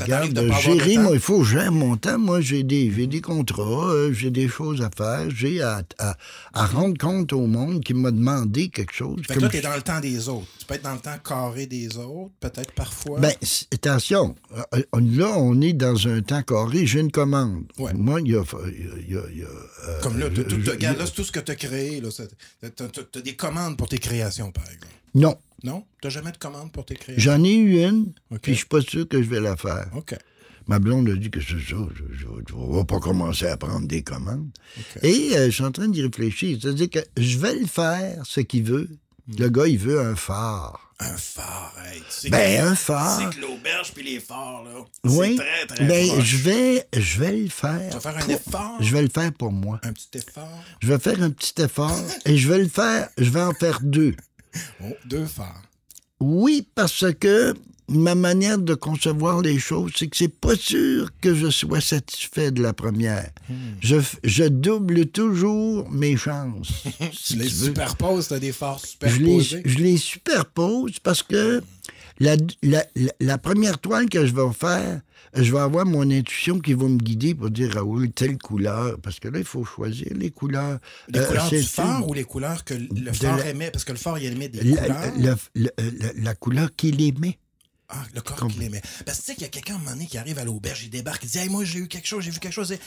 gérer, 0.61 0.99
moi, 0.99 1.11
il 1.15 1.21
faut 1.21 1.41
que 1.41 1.47
j'aime 1.47 1.75
mon 1.75 1.97
temps. 1.97 2.19
Moi, 2.19 2.41
j'ai 2.41 2.63
des, 2.63 2.91
j'ai 2.95 3.07
des 3.07 3.21
contrats, 3.21 3.89
euh, 3.91 4.13
j'ai 4.13 4.31
des 4.31 4.49
choses 4.49 4.81
à 4.83 4.91
faire, 4.97 5.29
j'ai 5.31 5.61
à, 5.63 5.83
à- 5.99 6.17
à 6.55 6.67
rendre 6.67 6.97
compte 6.99 7.33
au 7.33 7.47
monde 7.47 7.83
qui 7.83 7.95
m'a 7.95 8.11
demandé 8.11 8.69
quelque 8.69 8.93
chose. 8.95 9.19
Fait 9.27 9.29
que 9.29 9.33
Comme 9.35 9.43
là, 9.45 9.49
t'es 9.49 9.61
dans 9.61 9.75
le 9.77 9.83
temps 9.83 10.01
des 10.01 10.29
autres. 10.29 10.47
Tu 10.59 10.67
peux 10.67 10.75
être 10.75 10.83
dans 10.85 10.95
le 10.95 11.01
temps 11.01 11.17
carré 11.25 11.67
des 11.67 11.97
autres, 11.97 12.31
peut-être 12.41 12.73
parfois. 12.73 13.19
Ben, 13.21 13.33
attention, 13.73 14.35
euh, 14.57 14.63
euh, 14.75 15.01
là, 15.01 15.33
on 15.39 15.61
est 15.61 15.73
dans 15.73 16.09
un 16.09 16.21
temps 16.23 16.43
carré, 16.43 16.87
j'ai 16.87 17.01
une 17.01 17.11
commande. 17.11 17.65
Ouais. 17.79 17.93
Moi, 17.95 18.21
il 18.21 18.33
y 18.33 18.35
a... 18.37 18.39
y 18.41 19.15
a- 19.17 19.31
y 19.35 19.43
a- 19.43 19.47
euh, 19.89 20.01
Comme 20.03 20.19
là, 20.19 20.29
tout, 20.31 20.43
tout, 20.45 20.57
je- 20.63 20.71
regarde, 20.71 20.99
là, 20.99 21.07
c'est 21.07 21.15
tout 21.15 21.25
ce 21.25 21.33
que 21.33 21.41
tu 21.41 21.53
as 21.53 21.57
créé. 21.57 22.03
T'as- 22.61 22.71
t'as 22.71 23.21
des 23.21 23.35
commandes 23.35 23.77
pour 23.77 23.89
tes 23.89 23.99
créations, 23.99 24.51
par 24.51 24.65
exemple. 24.65 24.87
Non, 25.15 25.37
Non? 25.65 25.85
T'as 26.01 26.09
jamais 26.11 26.31
de 26.33 26.37
commandes 26.39 26.71
pour 26.73 26.85
tes 26.85 26.95
créations? 26.95 27.33
j'en 27.33 27.43
ai 27.45 27.55
eu 27.55 27.83
une, 27.85 28.13
puis 28.43 28.53
je 28.53 28.59
suis 28.59 28.67
pas 28.69 28.81
sûr 28.81 29.09
que 29.09 29.23
je 29.23 29.29
vais 29.29 29.41
la 29.41 29.57
faire. 29.57 29.89
OK. 29.97 30.15
Ma 30.69 30.79
blonde 30.79 31.09
a 31.09 31.15
dit 31.17 31.31
que 31.31 31.41
c'est 31.41 31.55
ça, 31.55 31.77
je, 31.95 32.05
je 32.15 32.27
vais 32.77 32.85
pas 32.85 33.01
commencer 33.01 33.47
à 33.47 33.57
prendre 33.57 33.87
des 33.89 34.03
commandes. 34.03 34.51
Et 35.03 35.31
euh, 35.37 35.47
je 35.47 35.51
suis 35.51 35.65
en 35.65 35.73
train 35.73 35.89
d'y 35.89 36.03
réfléchir. 36.03 36.59
C'est-à-dire 36.61 36.91
que 36.91 36.99
je 37.17 37.39
vais 37.39 37.55
le 37.55 37.67
faire, 37.67 38.21
ce 38.27 38.41
qu'il 38.41 38.65
veut. 38.65 38.89
Hmm. 39.27 39.35
Le 39.39 39.49
gars, 39.49 39.67
il 39.67 39.79
veut 39.79 39.99
un 40.01 40.15
phare. 40.15 40.85
Un 41.01 41.17
phare, 41.17 41.75
hey, 41.87 42.01
tu 42.01 42.05
sais 42.11 42.29
Ben, 42.31 42.61
que- 42.61 42.67
un 42.69 42.75
phare. 42.75 43.19
sais 43.31 43.37
que 43.37 43.41
l'auberge 43.41 43.93
puis 43.95 44.03
les 44.05 44.21
phares, 44.21 44.65
là, 44.65 44.71
Oui. 45.05 45.37
c'est 45.39 45.45
très, 45.45 45.77
très 45.77 45.85
Ben, 45.87 46.09
proche. 46.09 46.25
je 46.25 46.37
vais, 46.37 46.87
je 46.93 47.21
vais 47.21 47.33
le 47.37 47.49
faire. 47.49 47.89
Tu 47.89 47.95
vas 47.95 48.01
faire 48.01 48.17
un 48.25 48.29
effort? 48.29 48.77
Je 48.81 48.93
vais 48.93 49.03
le 49.03 49.09
faire 49.09 49.33
pour 49.33 49.53
moi. 49.53 49.81
Un 49.85 49.93
petit 49.93 50.09
effort? 50.15 50.63
Je 50.81 50.89
vais 50.89 50.99
faire 50.99 51.23
un 51.23 51.31
petit 51.31 51.63
effort 51.63 51.99
et 52.27 52.37
je 52.37 52.49
vais 52.49 52.59
le 52.59 52.69
faire, 52.69 53.09
je 53.17 53.31
vais 53.31 53.41
en 53.43 53.55
faire 53.55 53.79
deux. 53.83 54.15
Deux 55.07 55.27
phares. 55.27 55.63
Oui, 56.21 56.67
parce 56.75 57.05
que 57.15 57.55
ma 57.91 58.15
manière 58.15 58.59
de 58.59 58.75
concevoir 58.75 59.41
les 59.41 59.59
choses, 59.59 59.93
c'est 59.97 60.09
que 60.09 60.17
c'est 60.17 60.29
pas 60.29 60.57
sûr 60.57 61.09
que 61.23 61.35
je 61.35 61.49
sois 61.49 61.81
satisfait 61.81 62.51
de 62.51 62.61
la 62.63 62.73
première. 62.75 63.31
Hmm. 63.49 63.55
Je, 63.81 64.45
double 64.49 65.07
toujours 65.07 65.89
mes 65.91 66.17
chances. 66.17 66.69
si 67.13 67.35
Tu 67.35 67.39
les 67.39 67.49
superposes, 67.49 68.29
t'as 68.29 68.39
des 68.39 68.53
phares 68.53 68.81
je 69.03 69.07
les, 69.19 69.41
superposés. 69.41 69.63
je 69.65 69.79
les 69.79 69.97
superpose 69.97 70.99
parce 71.03 71.23
que 71.23 71.63
la, 72.21 72.37
la- 72.63 72.85
la- 72.97 73.13
la 73.21 73.39
première 73.39 73.79
toile 73.79 74.09
que 74.11 74.27
je 74.27 74.35
vais 74.35 74.53
faire, 74.53 75.01
je 75.35 75.53
vais 75.53 75.59
avoir 75.61 75.85
mon 75.87 76.11
intuition 76.11 76.59
qui 76.61 76.75
va 76.75 76.87
me 76.87 76.99
guider 76.99 77.35
pour 77.35 77.51
dire 77.51 77.73
Raoul, 77.75 78.11
telle 78.13 78.39
couleur. 78.39 78.99
Parce 79.01 79.21
que 79.21 79.29
là, 79.29 79.39
il 79.39 79.45
faut 79.45 79.65
choisir 79.65 80.07
les 80.15 80.31
couleurs. 80.31 80.79
Les 81.09 81.21
Euh, 81.21 81.27
couleurs 81.27 81.49
du 81.51 81.63
phare 81.63 81.99
une- 82.03 82.11
ou 82.11 82.15
les 82.15 82.25
couleurs 82.25 82.65
que 82.65 82.75
le 82.75 83.13
phare 83.13 83.37
la- 83.39 83.49
émet? 83.51 83.71
Parce 83.71 83.85
que 83.85 83.93
le 83.93 83.99
phare, 83.99 84.19
il 84.19 84.33
émet 84.33 84.49
des 84.49 84.63
la, 84.63 84.83
couleurs. 84.83 85.13
la- 85.55 85.71
la- 85.77 85.91
la- 86.01 86.13
la 86.15 86.35
couleur 86.35 86.75
qu'il 86.77 87.01
émet. 87.01 87.39
Ah, 87.91 88.05
le 88.15 88.21
corps 88.21 88.37
Comme- 88.37 88.53
qu'il 88.53 88.63
aimait. 88.63 88.83
Parce 89.07 89.19
que 89.19 89.23
tu 89.25 89.27
sais 89.29 89.35
qu'il 89.35 89.43
y 89.45 89.47
a 89.47 89.51
quelqu'un 89.51 89.75
à 89.75 89.77
un 89.77 89.81
moment 89.81 89.93
donné 89.93 90.07
qui 90.07 90.19
arrive 90.19 90.39
à 90.39 90.45
l'auberge, 90.45 90.83
il 90.85 90.91
débarque, 90.91 91.25
il 91.25 91.31
dit 91.31 91.39
Hey, 91.39 91.49
moi, 91.49 91.65
j'ai 91.65 91.79
eu 91.79 91.89
quelque 91.89 92.07
chose, 92.07 92.23
j'ai 92.25 92.31
vu 92.31 92.39
quelque 92.39 92.53
chose. 92.53 92.73
Et 92.73 92.79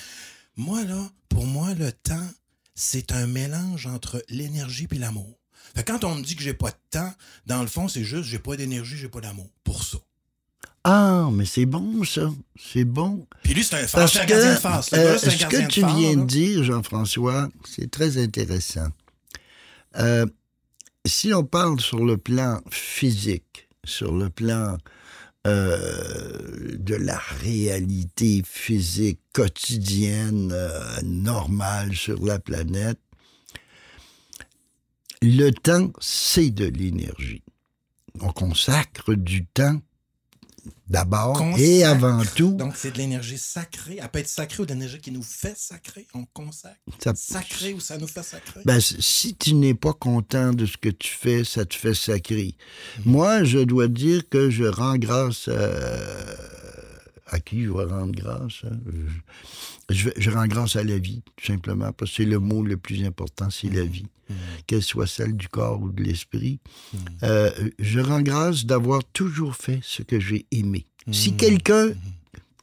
moi, 0.58 0.84
là, 0.84 1.10
pour 1.30 1.46
moi, 1.48 1.74
le 1.74 1.92
temps, 1.92 2.28
c'est 2.76 3.12
un 3.12 3.26
mélange 3.28 3.88
entre 3.88 4.24
l'énergie 4.30 4.88
et 4.92 4.98
l'amour. 5.00 5.40
Fait 5.76 5.84
quand 5.84 6.04
on 6.04 6.16
me 6.16 6.22
dit 6.24 6.36
que 6.36 6.44
j'ai 6.44 6.54
pas 6.54 6.70
de 6.72 6.78
temps, 6.92 7.14
dans 7.46 7.62
le 7.62 7.68
fond, 7.68 7.88
c'est 7.88 8.04
juste 8.04 8.26
j'ai 8.26 8.40
pas 8.40 8.56
d'énergie, 8.58 8.98
j'ai 8.98 9.10
pas 9.10 9.22
d'amour. 9.22 9.50
Pour 9.64 9.84
ça. 9.84 9.98
Ah, 10.84 11.30
mais 11.32 11.46
c'est 11.46 11.66
bon, 11.66 12.04
ça. 12.04 12.32
C'est 12.60 12.86
bon. 12.86 13.28
Puis 13.44 13.54
lui, 13.54 13.64
c'est 13.64 13.76
un, 13.76 13.86
Parce 13.94 14.18
que 14.18 14.54
de 14.54 14.56
face. 14.56 14.92
Euh, 14.94 15.18
ce 15.18 15.30
gardien 15.38 15.48
que 15.50 15.64
de 15.64 15.68
tu 15.68 15.82
phare, 15.82 15.96
viens 15.96 16.16
là. 16.16 16.22
de 16.22 16.26
dire, 16.26 16.64
Jean-François, 16.64 17.50
c'est 17.66 17.92
très 17.92 18.18
intéressant. 18.18 18.88
Euh, 19.98 20.26
si 21.06 21.34
on 21.34 21.44
parle 21.44 21.80
sur 21.80 22.04
le 22.04 22.18
plan 22.18 22.62
physique, 22.70 23.68
sur 23.84 24.14
le 24.14 24.30
plan 24.30 24.78
euh, 25.48 26.78
de 26.78 26.96
la 26.96 27.18
réalité 27.18 28.44
physique 28.46 29.20
quotidienne, 29.34 30.52
euh, 30.54 31.02
normale 31.04 31.96
sur 31.96 32.24
la 32.24 32.40
planète, 32.40 33.00
le 35.22 35.52
temps, 35.52 35.92
c'est 36.00 36.50
de 36.50 36.66
l'énergie. 36.66 37.44
On 38.20 38.32
consacre 38.32 39.14
du 39.14 39.46
temps 39.46 39.80
d'abord 40.88 41.42
et 41.58 41.84
avant 41.84 42.22
tout. 42.36 42.52
Donc, 42.54 42.74
c'est 42.76 42.92
de 42.92 42.98
l'énergie 42.98 43.38
sacrée. 43.38 44.00
Elle 44.02 44.10
peut 44.10 44.20
être 44.20 44.28
sacrée 44.28 44.64
ou 44.64 44.66
de 44.66 44.74
l'énergie 44.74 45.00
qui 45.00 45.12
nous 45.12 45.24
fait 45.24 45.58
sacrer. 45.58 46.08
On 46.14 46.26
consacre. 46.34 46.76
Ça- 47.04 47.14
Sacré 47.16 47.74
ou 47.74 47.80
ça 47.80 47.98
nous 47.98 48.08
fait 48.08 48.24
sacrer. 48.24 48.62
Ben, 48.66 48.80
si 48.82 49.36
tu 49.36 49.54
n'es 49.56 49.74
pas 49.74 49.94
content 49.94 50.54
de 50.54 50.66
ce 50.66 50.78
que 50.78 50.90
tu 50.90 51.14
fais, 51.14 51.44
ça 51.44 51.66
te 51.66 51.74
fait 51.76 51.94
sacrer. 51.94 52.56
Moi, 53.06 53.44
je 53.44 53.60
dois 53.60 53.88
dire 53.88 54.28
que 54.30 54.50
je 54.50 54.64
rends 54.66 54.98
grâce 54.98 55.48
à... 55.48 55.52
À 57.34 57.40
qui 57.40 57.64
je 57.64 57.72
vais 57.72 57.86
rendre 57.86 58.12
grâce? 58.12 58.62
hein? 58.66 58.78
Je, 59.90 60.30
rends 60.30 60.48
grâce 60.48 60.76
à 60.76 60.84
la 60.84 60.98
vie, 60.98 61.22
tout 61.38 61.46
simplement, 61.46 61.92
parce 61.94 62.12
que 62.12 62.18
c'est 62.18 62.26
le 62.26 62.40
mot 62.40 62.62
le 62.64 62.78
plus 62.78 63.04
important, 63.06 63.50
c'est 63.50 63.70
la 63.74 63.84
vie. 63.84 64.06
Qu'elle 64.68 64.84
soit 64.84 65.08
celle 65.08 65.36
du 65.36 65.48
corps 65.50 65.82
ou 65.82 65.90
de 65.92 66.04
l'esprit. 66.04 66.60
Euh, 67.24 67.52
je 67.80 68.00
rends 68.00 68.22
grâce 68.22 68.66
d'avoir 68.66 69.04
toujours 69.14 69.56
fait 69.56 69.80
ce 69.84 70.04
que 70.04 70.20
j'ai 70.22 70.46
aimé. 70.52 70.86
Si 71.12 71.36
quelqu'un 71.36 71.90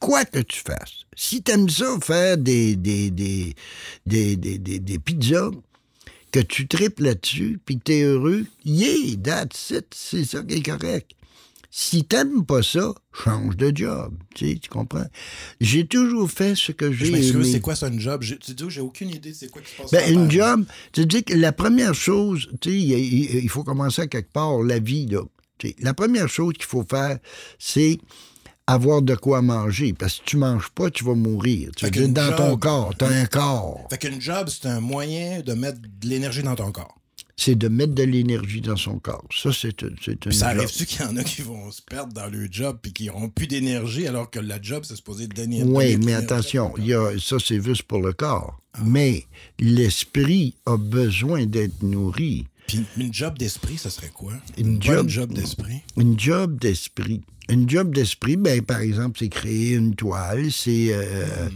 quoi 0.00 0.24
que 0.24 0.38
tu 0.38 0.60
fasses, 0.60 1.04
si 1.16 1.42
t'aimes 1.42 1.68
ça, 1.68 1.98
faire 2.02 2.38
des, 2.38 2.76
des, 2.76 3.10
des, 3.10 3.54
des, 4.06 4.36
des, 4.36 4.58
des- 4.58 4.78
des 4.78 4.98
pizzas, 4.98 5.50
que 6.30 6.40
tu 6.40 6.66
tripes 6.68 7.00
là-dessus, 7.00 7.58
puis 7.64 7.78
que 7.78 7.82
t'es 7.84 8.02
heureux, 8.02 8.46
yeah, 8.64 9.16
that's 9.22 9.70
it, 9.70 9.86
c'est 9.94 10.24
ça 10.24 10.42
qui 10.42 10.54
est 10.56 10.62
correct. 10.62 11.10
Si 11.70 12.04
t'aimes 12.04 12.46
pas 12.46 12.62
ça, 12.62 12.94
change 13.12 13.56
de 13.56 13.70
job, 13.76 14.14
tu 14.34 14.48
sais, 14.52 14.58
tu 14.58 14.70
comprends? 14.70 15.04
J'ai 15.60 15.86
toujours 15.86 16.30
fait 16.30 16.54
ce 16.54 16.72
que 16.72 16.90
Je 16.90 17.04
j'ai 17.04 17.10
m'excuse, 17.12 17.34
aimé. 17.34 17.52
c'est 17.52 17.60
quoi 17.60 17.76
ça, 17.76 17.86
un 17.86 17.98
job? 17.98 18.22
J'ai- 18.22 18.38
Tu 18.38 18.54
dis, 18.54 18.64
j'ai 18.68 18.80
aucune 18.80 19.10
idée, 19.10 19.34
c'est 19.34 19.50
quoi 19.50 19.60
qui 19.60 19.70
se 19.70 19.82
passe 19.82 19.90
Ben, 19.90 20.12
une 20.14 20.30
job, 20.30 20.64
tu 20.92 21.04
dis 21.04 21.22
que 21.24 21.34
la 21.34 21.52
première 21.52 21.94
chose, 21.94 22.48
tu 22.60 22.70
sais, 22.70 22.78
il, 22.78 23.48
faut 23.50 23.64
commencer 23.64 24.02
à 24.02 24.06
quelque 24.06 24.32
part, 24.32 24.62
la 24.62 24.78
vie, 24.78 25.06
là. 25.06 25.20
Tu 25.58 25.68
sais, 25.68 25.76
la 25.80 25.92
première 25.92 26.28
chose 26.28 26.54
qu'il 26.54 26.64
faut 26.66 26.86
faire, 26.88 27.18
c'est 27.58 27.98
avoir 28.66 29.02
de 29.02 29.14
quoi 29.14 29.42
manger. 29.42 29.92
Parce 29.92 30.12
que 30.14 30.18
si 30.18 30.24
tu 30.24 30.36
manges 30.36 30.68
pas, 30.70 30.90
tu 30.90 31.04
vas 31.04 31.14
mourir. 31.14 31.70
Tu 31.76 31.90
qu'une 31.90 32.12
dans 32.12 32.34
ton 32.34 32.56
corps, 32.56 32.94
tu 32.96 33.04
as 33.04 33.08
un 33.08 33.26
corps. 33.26 33.86
Fait 33.90 33.98
qu'une 33.98 34.20
job, 34.20 34.48
c'est 34.48 34.68
un 34.68 34.80
moyen 34.80 35.40
de 35.40 35.52
mettre 35.54 35.80
de 35.80 36.08
l'énergie 36.08 36.42
dans 36.42 36.54
ton 36.54 36.70
corps. 36.72 36.97
C'est 37.40 37.54
de 37.54 37.68
mettre 37.68 37.94
de 37.94 38.02
l'énergie 38.02 38.60
dans 38.60 38.74
son 38.76 38.98
corps. 38.98 39.24
Ça, 39.32 39.50
c'est 39.52 39.84
un- 39.84 39.90
c'est 40.04 40.26
une 40.26 40.32
ça 40.32 40.50
job. 40.50 40.58
arrive-tu 40.58 40.86
qu'il 40.86 41.02
y 41.02 41.04
en 41.04 41.16
a 41.16 41.22
qui 41.22 41.42
vont 41.42 41.70
se 41.70 41.80
perdre 41.80 42.12
dans 42.12 42.26
le 42.26 42.48
job 42.50 42.78
puis 42.82 42.92
qui 42.92 43.06
n'auront 43.06 43.28
plus 43.28 43.46
d'énergie 43.46 44.08
alors 44.08 44.28
que 44.28 44.40
la 44.40 44.60
job, 44.60 44.82
c'est 44.84 44.96
supposé 44.96 45.28
donner 45.28 45.62
Oui, 45.62 45.96
mais 45.98 46.14
attention, 46.14 46.74
il 46.78 46.86
y 46.88 46.94
a, 46.94 47.12
ça, 47.20 47.36
c'est 47.38 47.62
juste 47.62 47.84
pour 47.84 48.00
le 48.02 48.12
corps. 48.12 48.58
Mais 48.84 49.24
l'esprit 49.60 50.54
a 50.66 50.76
besoin 50.76 51.46
d'être 51.46 51.82
nourri. 51.82 52.46
Puis 52.66 52.84
une 52.96 53.14
job 53.14 53.38
d'esprit, 53.38 53.78
ça 53.78 53.88
serait 53.88 54.10
quoi? 54.12 54.32
Une 54.58 54.82
job- 54.82 55.08
job 55.08 55.32
d'esprit? 55.32 55.80
Une 55.96 56.18
job 56.18 56.58
d'esprit. 56.58 57.22
Une 57.48 57.68
job 57.70 57.94
d'esprit, 57.94 58.36
ben, 58.36 58.60
par 58.62 58.80
exemple, 58.80 59.16
c'est 59.20 59.28
créer 59.30 59.72
une 59.74 59.94
toile, 59.94 60.50
c'est 60.52 60.88
euh, 60.92 61.48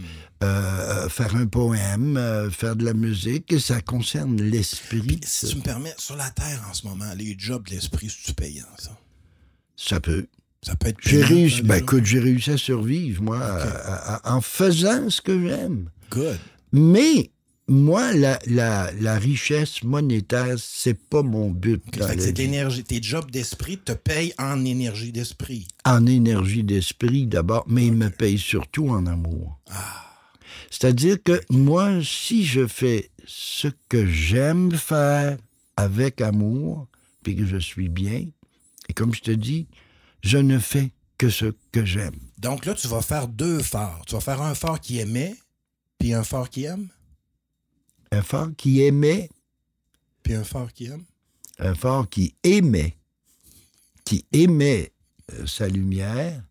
euh, 0.43 1.09
faire 1.09 1.35
un 1.35 1.45
poème, 1.47 2.17
euh, 2.17 2.49
faire 2.51 2.75
de 2.75 2.85
la 2.85 2.93
musique. 2.93 3.59
Ça 3.59 3.81
concerne 3.81 4.41
l'esprit. 4.41 5.19
Si 5.25 5.47
tu 5.47 5.55
me 5.57 5.61
permets, 5.61 5.93
sur 5.97 6.15
la 6.15 6.29
Terre 6.29 6.61
en 6.69 6.73
ce 6.73 6.85
moment, 6.87 7.11
les 7.17 7.35
jobs 7.37 7.65
de 7.67 7.71
l'esprit, 7.71 8.09
c'est 8.23 8.35
payant, 8.35 8.65
ça? 8.77 8.97
Ça 9.75 9.99
peut. 9.99 10.27
Ça 10.61 10.75
peut 10.75 10.87
être 10.89 10.97
J'ai 11.01 11.23
réussi, 11.23 11.61
ben, 11.61 11.75
écoute, 11.75 12.05
j'ai 12.05 12.19
réussi 12.19 12.51
à 12.51 12.57
survivre, 12.57 13.21
moi, 13.21 13.39
à- 13.43 14.15
à- 14.29 14.35
en 14.35 14.39
faisant 14.41 15.09
ce 15.09 15.21
que 15.21 15.47
j'aime. 15.47 15.89
Good. 16.09 16.37
Mais, 16.71 17.31
moi, 17.67 18.13
la, 18.13 18.39
la, 18.47 18.89
la 18.99 19.17
richesse 19.17 19.83
monétaire, 19.83 20.55
c'est 20.57 20.93
pas 20.97 21.21
mon 21.21 21.49
but 21.51 21.81
c'est 21.97 22.37
l'énergie. 22.37 22.83
Tes 22.83 23.01
jobs 23.01 23.29
d'esprit 23.31 23.77
te 23.77 23.91
payent 23.93 24.33
en 24.37 24.63
énergie 24.63 25.11
d'esprit. 25.11 25.67
En 25.85 26.05
énergie 26.05 26.63
d'esprit 26.63 27.25
d'abord, 27.27 27.65
mais 27.67 27.87
il 27.87 27.93
me 27.93 28.09
paye 28.09 28.37
surtout 28.37 28.89
en 28.89 29.05
amour. 29.05 29.59
C'est-à-dire 30.73 31.21
que 31.21 31.39
moi, 31.51 32.03
si 32.03 32.43
je 32.45 32.65
fais 32.65 33.11
ce 33.27 33.67
que 33.89 34.07
j'aime 34.07 34.71
faire 34.71 35.37
avec 35.77 36.19
amour, 36.19 36.87
puis 37.21 37.35
que 37.35 37.45
je 37.45 37.57
suis 37.57 37.89
bien, 37.89 38.25
et 38.89 38.93
comme 38.93 39.13
je 39.13 39.21
te 39.21 39.29
dis, 39.29 39.67
je 40.23 40.39
ne 40.39 40.57
fais 40.57 40.91
que 41.19 41.29
ce 41.29 41.53
que 41.71 41.85
j'aime. 41.85 42.15
Donc 42.39 42.65
là, 42.65 42.73
tu 42.73 42.87
vas 42.87 43.03
faire 43.03 43.27
deux 43.27 43.59
phares. 43.61 44.01
Tu 44.07 44.15
vas 44.15 44.19
faire 44.19 44.41
un 44.41 44.55
phare 44.55 44.81
qui 44.81 44.97
aimait, 44.97 45.35
puis 45.99 46.11
un 46.15 46.23
phare 46.23 46.49
qui 46.49 46.63
aime, 46.63 46.89
Un 48.11 48.23
phare 48.23 48.49
qui 48.57 48.81
aimait, 48.81 49.29
puis 50.23 50.33
un 50.33 50.43
phare 50.43 50.73
qui 50.73 50.85
aime. 50.87 51.03
un 51.59 51.75
phare 51.75 52.09
qui 52.09 52.33
aimait, 52.43 52.97
qui 54.05 54.25
aimait 54.33 54.91
euh, 55.33 55.45
sa 55.45 55.67
lumière, 55.67 56.43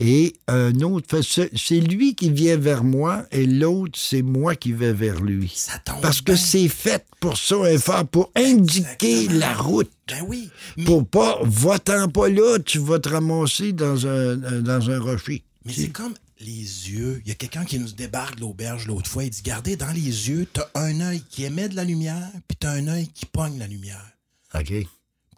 et 0.00 0.34
un 0.48 0.80
autre, 0.80 1.20
c'est 1.22 1.80
lui 1.80 2.14
qui 2.14 2.30
vient 2.30 2.56
vers 2.56 2.82
moi, 2.84 3.26
et 3.30 3.44
l'autre, 3.46 3.98
c'est 3.98 4.22
moi 4.22 4.56
qui 4.56 4.72
vais 4.72 4.92
vers 4.94 5.20
lui. 5.20 5.52
Ça 5.54 5.78
tombe 5.78 6.00
Parce 6.00 6.22
que 6.22 6.34
c'est 6.36 6.68
fait 6.68 7.04
pour 7.20 7.36
ça, 7.36 7.56
un 7.56 7.78
phare, 7.78 8.06
pour 8.08 8.32
indiquer 8.34 9.24
Exactement. 9.24 9.38
la 9.38 9.54
route. 9.54 9.90
Ben 10.08 10.24
oui. 10.26 10.48
Mais, 10.78 10.84
Pour 10.84 11.06
pas, 11.06 11.38
va-t'en 11.42 12.08
pas 12.08 12.28
là, 12.30 12.58
tu 12.64 12.78
vas 12.78 12.98
te 12.98 13.10
ramasser 13.10 13.72
dans 13.72 14.06
un, 14.06 14.42
un- 14.42 14.60
dans 14.62 14.90
un 14.90 14.98
rocher. 14.98 15.44
mais 15.64 15.72
c'est 15.74 15.88
comme 15.90 16.14
les 16.40 16.48
yeux. 16.90 17.20
Il 17.24 17.28
y 17.28 17.32
a 17.32 17.34
quelqu'un 17.34 17.66
qui 17.66 17.78
nous 17.78 17.90
débarque 17.92 18.36
de 18.36 18.40
l'auberge 18.40 18.86
l'autre 18.86 19.10
fois. 19.10 19.24
Il 19.24 19.30
dit 19.30 19.42
Gardez, 19.42 19.76
dans 19.76 19.92
les 19.92 20.00
yeux, 20.30 20.46
t'as 20.50 20.66
un 20.74 20.98
œil 21.02 21.22
qui 21.28 21.44
émet 21.44 21.68
de 21.68 21.76
la 21.76 21.84
lumière, 21.84 22.30
puis 22.48 22.56
t'as 22.58 22.70
un 22.72 22.88
œil 22.88 23.08
qui 23.08 23.26
pogne 23.26 23.58
la 23.58 23.66
lumière. 23.66 24.06
OK. 24.54 24.72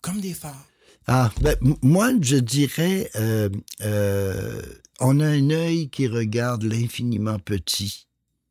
Comme 0.00 0.20
des 0.20 0.34
phares. 0.34 0.64
Ah, 1.06 1.30
ben, 1.40 1.56
moi, 1.82 2.12
je 2.20 2.36
dirais, 2.36 3.10
euh, 3.16 3.48
euh, 3.80 4.62
on 5.00 5.20
a 5.20 5.26
un 5.26 5.50
œil 5.50 5.88
qui 5.90 6.06
regarde 6.06 6.62
l'infiniment 6.62 7.38
petit. 7.38 8.06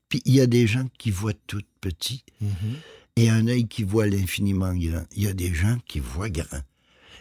Puis 0.09 0.21
il 0.25 0.35
y 0.35 0.41
a 0.41 0.47
des 0.47 0.67
gens 0.67 0.87
qui 0.97 1.11
voient 1.11 1.33
tout 1.47 1.61
petit 1.79 2.25
et 3.15 3.29
un 3.29 3.47
œil 3.47 3.67
qui 3.67 3.83
voit 3.83 4.07
l'infiniment 4.07 4.73
grand. 4.73 5.05
Il 5.15 5.23
y 5.23 5.27
a 5.27 5.33
des 5.33 5.53
gens 5.53 5.77
qui 5.87 5.99
voient 5.99 6.29
grand. 6.29 6.61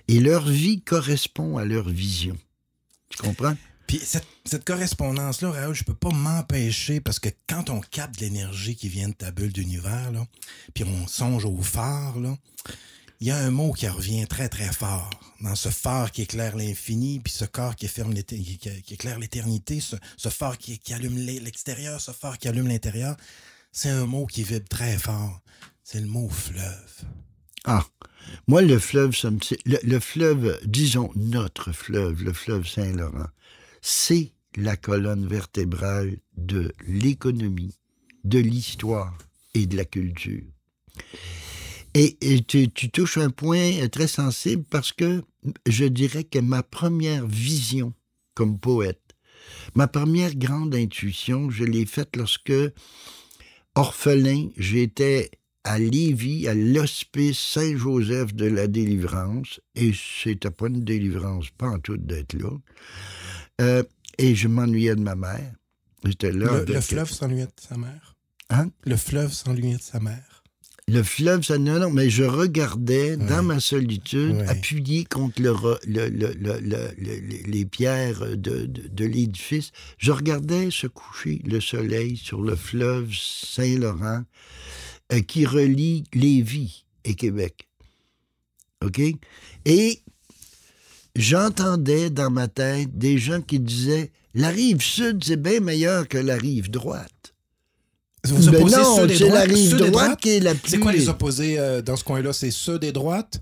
Et 0.09 0.19
leur 0.19 0.49
vie 0.49 0.83
correspond 0.83 1.57
à 1.57 1.65
leur 1.65 1.89
vision. 1.89 2.37
Tu 3.11 3.19
comprends? 3.19 3.57
Puis 3.87 4.01
cette, 4.03 4.27
cette 4.45 4.65
correspondance-là, 4.65 5.51
Raoul, 5.51 5.75
je 5.75 5.85
peux 5.85 5.95
pas 5.95 6.11
m'empêcher 6.11 7.01
parce 7.01 7.19
que 7.19 7.29
quand 7.49 7.71
on 7.71 7.81
capte 7.81 8.21
l'énergie 8.21 8.77
qui 8.77 8.89
vient 8.89 9.09
de 9.09 9.15
ta 9.15 9.31
bulle 9.31 9.53
d'univers, 9.53 10.13
là, 10.13 10.27
puis 10.75 10.85
on 10.85 11.07
songe 11.07 11.45
au 11.45 11.61
phare, 11.61 12.19
là, 12.19 12.37
il 13.21 13.27
y 13.27 13.31
a 13.31 13.37
un 13.37 13.51
mot 13.51 13.73
qui 13.73 13.87
revient 13.87 14.27
très 14.27 14.49
très 14.49 14.73
fort 14.73 15.11
dans 15.43 15.55
ce 15.55 15.69
phare 15.69 16.11
qui 16.11 16.23
éclaire 16.23 16.57
l'infini, 16.57 17.21
puis 17.21 17.33
ce 17.33 17.45
corps 17.45 17.77
qui, 17.77 17.87
ferme 17.87 18.15
éclaire 18.17 19.19
l'éternité, 19.19 19.81
ce, 19.81 20.29
phare 20.29 20.57
qui, 20.57 20.81
allume 20.93 21.17
l'e- 21.19 21.41
l'extérieur, 21.41 22.01
ce 22.01 22.13
phare 22.13 22.39
qui 22.39 22.49
allume 22.49 22.69
l'intérieur. 22.69 23.17
C'est 23.73 23.91
un 23.91 24.07
mot 24.07 24.27
qui 24.27 24.43
vibre 24.43 24.69
très 24.69 24.97
fort. 24.99 25.41
C'est 25.85 26.01
le 26.01 26.07
mot 26.07 26.29
fleuve. 26.29 27.03
Ah, 27.65 27.85
moi, 28.47 28.63
le 28.63 28.79
fleuve, 28.79 29.15
le 29.67 30.01
fleuve, 30.01 30.59
disons 30.65 31.11
notre 31.15 31.73
fleuve, 31.73 32.23
le 32.23 32.33
fleuve 32.33 32.67
Saint-Laurent, 32.67 33.29
c'est 33.83 34.33
la 34.57 34.77
colonne 34.77 35.27
vertébrale 35.27 36.19
de 36.37 36.73
l'économie, 36.87 37.77
de 38.25 38.39
l'histoire 38.39 39.17
et 39.55 39.67
de 39.67 39.77
la 39.77 39.85
culture. 39.85 40.45
Et, 41.95 42.17
et 42.21 42.43
tu, 42.43 42.71
tu 42.71 42.91
touches 42.91 43.19
un 43.19 43.31
point 43.31 43.89
très 43.89 44.07
sensible 44.07 44.65
parce 44.71 44.93
que 44.93 45.23
je 45.67 45.85
dirais 45.87 46.25
que 46.25 46.39
ma 46.39 46.63
première 46.63 47.27
vision 47.27 47.95
comme 48.35 48.59
poète, 48.59 49.01
ma 49.75 49.89
première 49.89 50.35
grande 50.37 50.75
intuition, 50.75 51.51
je 51.51 51.65
l'ai 51.65 51.87
faite 51.87 52.17
lorsque, 52.17 52.53
orphelin, 53.75 54.49
j'étais 54.57 55.31
à 55.65 55.79
Lévis, 55.79 56.47
à 56.49 56.55
l'hospice 56.55 57.39
Saint-Joseph 57.39 58.35
de 58.35 58.47
la 58.47 58.67
délivrance, 58.67 59.61
et 59.75 59.93
c'était 59.93 60.51
pas 60.51 60.69
une 60.69 60.85
délivrance, 60.85 61.51
pas 61.51 61.69
en 61.69 61.79
tout 61.79 61.97
d'être 61.99 62.35
là. 62.35 62.51
Euh, 63.61 63.83
et 64.17 64.35
je 64.35 64.49
m'ennuyais 64.49 64.95
de 64.95 65.01
ma 65.03 65.17
mère. 65.17 65.53
J'étais 66.05 66.33
là. 66.33 66.47
Le, 66.47 66.51
avec- 66.51 66.69
le 66.75 66.81
fleuve 66.81 67.11
s'ennuyait 67.11 67.45
de 67.47 67.53
sa 67.61 67.77
mère. 67.77 68.17
Hein? 68.49 68.71
Le 68.85 68.97
fleuve 68.97 69.33
s'ennuyait 69.33 69.77
de 69.77 69.83
sa 69.83 70.01
mère. 70.01 70.40
Le 70.93 71.03
fleuve, 71.03 71.43
ça 71.45 71.57
non, 71.59 71.79
non, 71.79 71.91
mais 71.91 72.11
je 72.11 72.25
regardais 72.25 73.17
dans 73.17 73.43
ma 73.43 73.61
solitude, 73.61 74.37
Ouais. 74.37 74.49
appuyé 74.49 75.05
contre 75.05 75.41
le, 75.41 75.51
re- 75.51 75.79
le- 75.87 76.09
le- 76.09 76.33
le- 76.35 76.59
le- 76.61 76.91
le- 76.99 77.51
les 77.51 77.65
pierres 77.65 78.37
de, 78.37 78.67
de- 78.67 78.89
de 78.89 79.05
l'édifice, 79.05 79.71
je 79.99 80.11
regardais 80.11 80.71
se 80.71 80.87
coucher 80.89 81.41
le 81.45 81.61
soleil 81.61 82.17
sur 82.17 82.43
le 82.43 82.57
fleuve 82.57 83.11
Saint-Laurent 83.15 84.25
euh, 85.13 85.21
qui 85.21 85.47
relie 85.47 86.05
Lévis 86.13 86.85
et 87.05 87.15
Québec. 87.15 87.69
OK? 88.85 89.01
Et 89.67 90.01
j'entendais 91.17 92.11
dans 92.11 92.31
ma 92.31 92.49
tête 92.49 92.97
des 92.97 93.19
gens 93.19 93.43
qui 93.43 93.61
disaient 93.61 94.11
la 94.35 94.49
rive 94.49 94.81
sud, 94.81 95.23
c'est 95.25 95.41
bien 95.41 95.61
meilleur 95.61 96.09
que 96.09 96.19
la 96.19 96.37
rive 96.37 96.71
droite. 96.71 97.11
Vous 98.27 98.51
Ben 98.51 98.57
opposez 98.57 98.77
non, 98.77 98.97
ceux 98.97 99.07
des 99.07 99.29
la 99.31 99.41
rive 99.43 99.71
ceux 99.71 99.77
des 99.79 99.91
droite 99.91 100.07
droites? 100.07 100.21
qui 100.21 100.31
est 100.31 100.41
la 100.41 100.55
plus. 100.55 100.71
C'est 100.71 100.79
quoi 100.79 100.93
les 100.93 101.09
opposés 101.09 101.59
euh, 101.59 101.81
dans 101.83 101.97
ce 101.97 102.05
coin-là? 102.05 102.33
C'est 102.33 102.51
ceux 102.51 102.79
des 102.79 102.93
droites? 102.93 103.41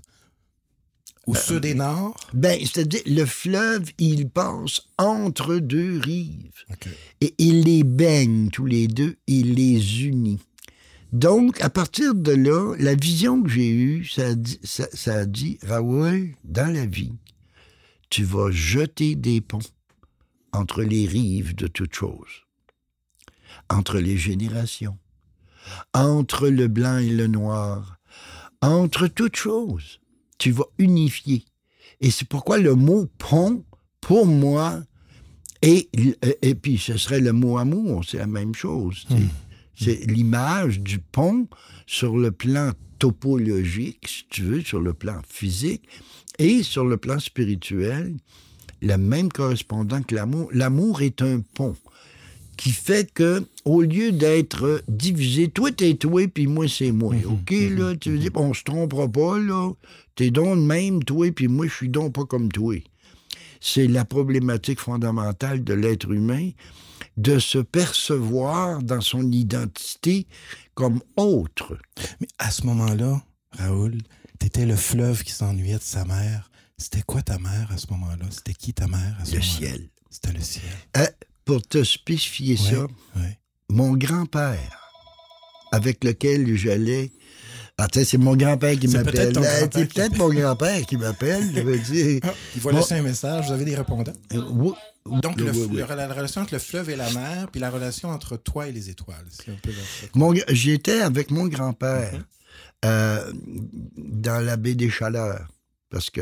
Ou 1.27 1.35
ceux 1.35 1.59
des 1.59 1.75
nords? 1.75 2.17
Ben, 2.33 2.59
c'est-à-dire, 2.59 3.01
le 3.05 3.23
fleuve, 3.25 3.91
il 3.99 4.29
passe 4.29 4.81
entre 4.97 5.57
deux 5.57 5.99
rives. 5.99 6.63
Et 7.21 7.35
il 7.37 7.61
les 7.61 7.83
baigne 7.83 8.49
tous 8.49 8.65
les 8.65 8.87
deux, 8.87 9.15
il 9.27 9.53
les 9.53 10.05
unit. 10.05 10.39
Donc, 11.11 11.59
à 11.61 11.69
partir 11.69 12.15
de 12.15 12.31
là, 12.31 12.75
la 12.79 12.95
vision 12.95 13.43
que 13.43 13.49
j'ai 13.49 13.69
eue, 13.69 14.05
ça 14.05 14.27
a 14.27 14.33
dit, 14.33 14.59
ça, 14.63 14.87
ça 14.93 15.15
a 15.15 15.25
dit 15.25 15.59
Raoul, 15.63 16.29
dans 16.43 16.71
la 16.73 16.85
vie, 16.85 17.13
tu 18.09 18.23
vas 18.23 18.49
jeter 18.51 19.15
des 19.15 19.41
ponts 19.41 19.59
entre 20.51 20.81
les 20.83 21.05
rives 21.05 21.55
de 21.55 21.67
toute 21.67 21.93
chose, 21.93 22.43
entre 23.69 23.99
les 23.99 24.17
générations, 24.17 24.97
entre 25.93 26.47
le 26.47 26.67
blanc 26.67 26.97
et 26.97 27.09
le 27.09 27.27
noir, 27.27 27.99
entre 28.61 29.07
toutes 29.07 29.35
choses. 29.35 29.99
Tu 30.37 30.51
vas 30.51 30.65
unifier. 30.77 31.43
Et 32.01 32.11
c'est 32.11 32.27
pourquoi 32.27 32.57
le 32.57 32.75
mot 32.75 33.07
pont, 33.17 33.63
pour 34.01 34.25
moi, 34.25 34.81
et, 35.61 35.89
et 36.41 36.55
puis 36.55 36.77
ce 36.77 36.97
serait 36.97 37.19
le 37.19 37.33
mot 37.33 37.57
amour, 37.57 38.05
c'est 38.05 38.17
la 38.17 38.27
même 38.27 38.55
chose. 38.55 39.05
sais. 39.09 39.15
C'est 39.75 40.11
l'image 40.11 40.81
du 40.81 40.99
pont 40.99 41.47
sur 41.85 42.17
le 42.17 42.31
plan 42.31 42.71
topologique, 42.99 44.07
si 44.07 44.25
tu 44.29 44.43
veux, 44.43 44.61
sur 44.61 44.81
le 44.81 44.93
plan 44.93 45.21
physique, 45.27 45.87
et 46.37 46.63
sur 46.63 46.83
le 46.83 46.97
plan 46.97 47.17
spirituel, 47.19 48.17
le 48.81 48.97
même 48.97 49.29
correspondant 49.29 50.01
que 50.01 50.15
l'amour. 50.15 50.49
L'amour 50.53 51.01
est 51.01 51.21
un 51.21 51.41
pont 51.53 51.75
qui 52.59 52.71
fait 52.71 53.09
que, 53.13 53.45
au 53.63 53.81
lieu 53.81 54.11
d'être 54.11 54.83
divisé, 54.89 55.47
toi 55.47 55.71
t'es 55.71 55.93
toi, 55.93 56.27
puis 56.27 56.45
moi 56.45 56.67
c'est 56.67 56.91
moi. 56.91 57.15
OK, 57.25 57.51
là, 57.51 57.95
tu 57.95 58.11
veux 58.11 58.17
dire, 58.19 58.31
on 58.35 58.53
se 58.53 58.63
trompera 58.63 59.07
pas, 59.07 59.39
là. 59.39 59.71
T'es 60.15 60.29
donc 60.29 60.57
de 60.57 60.63
même, 60.63 61.01
toi, 61.01 61.31
puis 61.31 61.47
moi 61.47 61.67
je 61.67 61.73
suis 61.73 61.87
donc 61.87 62.13
pas 62.13 62.25
comme 62.25 62.51
toi. 62.51 62.75
C'est 63.61 63.87
la 63.87 64.03
problématique 64.03 64.81
fondamentale 64.81 65.63
de 65.63 65.73
l'être 65.73 66.11
humain, 66.11 66.49
de 67.15 67.39
se 67.39 67.59
percevoir 67.59 68.83
dans 68.83 68.99
son 69.01 69.31
identité 69.31 70.27
comme 70.73 70.99
autre. 71.15 71.77
Mais 72.19 72.27
à 72.39 72.51
ce 72.51 72.65
moment-là, 72.65 73.23
Raoul, 73.51 73.97
t'étais 74.37 74.65
le 74.65 74.75
fleuve 74.75 75.23
qui 75.23 75.31
s'ennuyait 75.31 75.77
de 75.77 75.81
sa 75.81 76.03
mère. 76.03 76.51
C'était 76.77 77.03
quoi 77.03 77.21
ta 77.21 77.39
mère 77.39 77.69
à 77.71 77.77
ce 77.77 77.87
moment-là? 77.91 78.25
C'était 78.31 78.53
qui 78.53 78.73
ta 78.73 78.87
mère 78.87 79.15
à 79.21 79.23
ce 79.25 79.31
Le 79.35 79.39
moment-là? 79.39 79.57
ciel. 79.59 79.89
C'était 80.09 80.33
le 80.33 80.41
ciel. 80.41 80.63
Euh, 80.97 81.05
pour 81.45 81.61
te 81.65 81.83
spécifier 81.83 82.57
ça, 82.57 82.85
mon 83.69 83.93
grand-père, 83.95 84.77
avec 85.71 86.03
lequel 86.03 86.55
j'allais. 86.55 87.11
Ah, 87.81 87.87
tu 87.87 87.99
sais, 87.99 88.05
c'est 88.05 88.17
mon 88.17 88.35
grand-père 88.35 88.77
qui 88.77 88.89
m'appelle. 88.89 89.31
C'est 89.73 89.85
peut-être 89.93 90.17
mon 90.17 90.27
grand-père 90.33 90.85
qui 90.85 90.97
m'appelle. 90.97 91.49
Je 91.55 91.61
veux 91.61 91.79
dire. 91.79 92.19
Ah, 92.23 92.33
il 92.55 92.61
va 92.61 92.71
Bon. 92.71 92.77
laisser 92.77 92.95
un 92.95 93.01
message. 93.03 93.45
Vous 93.47 93.53
avez 93.53 93.63
des 93.63 93.75
répondants? 93.75 94.11
Euh, 94.33 94.41
oui, 94.49 94.73
Donc, 95.05 95.39
le, 95.39 95.45
le- 95.45 95.77
la 95.95 96.13
relation 96.13 96.41
entre 96.41 96.55
le 96.55 96.59
fleuve 96.59 96.89
et 96.89 96.97
la 96.97 97.09
mer, 97.11 97.47
puis 97.49 97.61
la 97.61 97.69
relation 97.69 98.09
entre 98.09 98.35
toi 98.35 98.67
et 98.67 98.73
les 98.73 98.89
étoiles. 98.89 99.25
J'étais 100.49 100.99
avec 101.01 101.31
mon 101.31 101.47
grand-père 101.47 102.21
euh, 102.85 103.31
dans 103.95 104.43
la 104.43 104.57
baie 104.57 104.75
des 104.75 104.89
Chaleurs. 104.89 105.47
Parce 105.89 106.09
que 106.09 106.21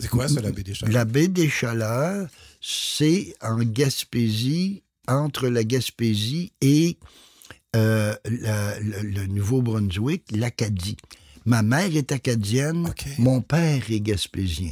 C'est 0.00 0.08
quoi 0.08 0.28
ça, 0.28 0.40
la 0.40 0.50
baie 0.52 0.62
des 0.62 0.74
Chaleurs? 0.74 0.94
la 0.94 1.04
baie 1.04 1.28
des 1.28 1.48
Chaleurs, 1.48 2.28
c'est 2.62 3.34
en 3.42 3.58
Gaspésie, 3.58 4.84
entre 5.08 5.48
la 5.48 5.64
Gaspésie 5.64 6.52
et 6.60 6.96
euh, 7.74 8.14
la- 8.24 8.78
le, 8.80 9.02
le 9.02 9.26
Nouveau-Brunswick, 9.26 10.30
l'Acadie. 10.30 10.96
Ma 11.44 11.62
mère 11.62 11.96
est 11.96 12.12
acadienne, 12.12 12.94
mon 13.18 13.40
père 13.40 13.82
est 13.90 14.00
gaspésien. 14.00 14.70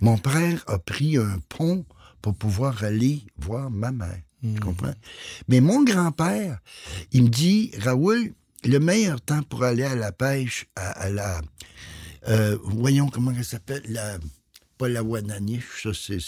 Mon 0.00 0.16
père 0.16 0.62
a 0.68 0.78
pris 0.78 1.16
un 1.16 1.40
pont 1.48 1.84
pour 2.22 2.36
pouvoir 2.36 2.84
aller 2.84 3.24
voir 3.36 3.68
ma 3.68 3.90
mère. 3.90 4.20
Tu 4.40 4.60
comprends? 4.60 4.94
Mais 5.48 5.60
mon 5.60 5.82
grand-père, 5.82 6.60
il 7.10 7.24
me 7.24 7.28
dit, 7.28 7.72
Raoul, 7.80 8.32
le 8.64 8.78
meilleur 8.78 9.20
temps 9.20 9.42
pour 9.42 9.64
aller 9.64 9.82
à 9.82 9.96
la 9.96 10.12
pêche, 10.12 10.66
à, 10.76 10.90
à 10.90 11.10
la... 11.10 11.40
euh, 12.28 12.56
voyons 12.62 13.08
comment 13.08 13.32
elle 13.36 13.44
s'appelle, 13.44 13.82
la... 13.88 14.18
Pas 14.78 14.88
la 14.88 15.02
Wananiche, 15.02 15.82
ça, 15.82 15.90
c'est... 15.92 16.18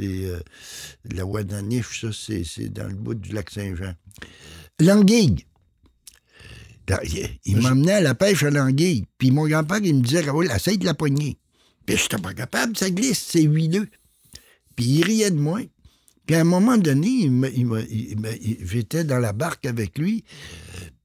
euh, 0.00 0.38
la 1.10 1.26
Wananiche, 1.26 2.00
ça, 2.02 2.12
c'est 2.12 2.68
dans 2.68 2.86
le 2.86 2.94
bout 2.94 3.14
du 3.14 3.32
lac 3.32 3.50
Saint-Jean. 3.50 3.94
L'anguille. 4.78 5.44
Il, 7.44 7.60
m'emmenait 7.60 7.94
à 7.94 8.00
la 8.00 8.14
pêche 8.14 8.42
à 8.42 8.50
l'anguille. 8.50 9.06
Puis 9.18 9.30
mon 9.30 9.46
grand-père, 9.46 9.78
il 9.82 9.96
me 9.96 10.02
disait, 10.02 10.20
Raoul, 10.20 10.50
essaye 10.50 10.78
de 10.78 10.84
la 10.84 10.94
poigner. 10.94 11.38
Puis 11.86 11.96
je 11.96 12.16
pas 12.16 12.34
capable, 12.34 12.76
ça 12.76 12.90
glisse, 12.90 13.24
c'est 13.28 13.42
huileux. 13.42 13.88
Puis 14.76 14.84
il 14.84 15.04
riait 15.04 15.30
de 15.30 15.38
moi. 15.38 15.60
Puis 16.32 16.38
à 16.38 16.40
un 16.40 16.44
moment 16.44 16.78
donné, 16.78 17.08
il 17.08 17.50
il 17.54 17.68
il 17.90 18.16
il- 18.40 18.66
j'étais 18.66 19.04
dans 19.04 19.18
la 19.18 19.34
barque 19.34 19.66
avec 19.66 19.98
lui. 19.98 20.24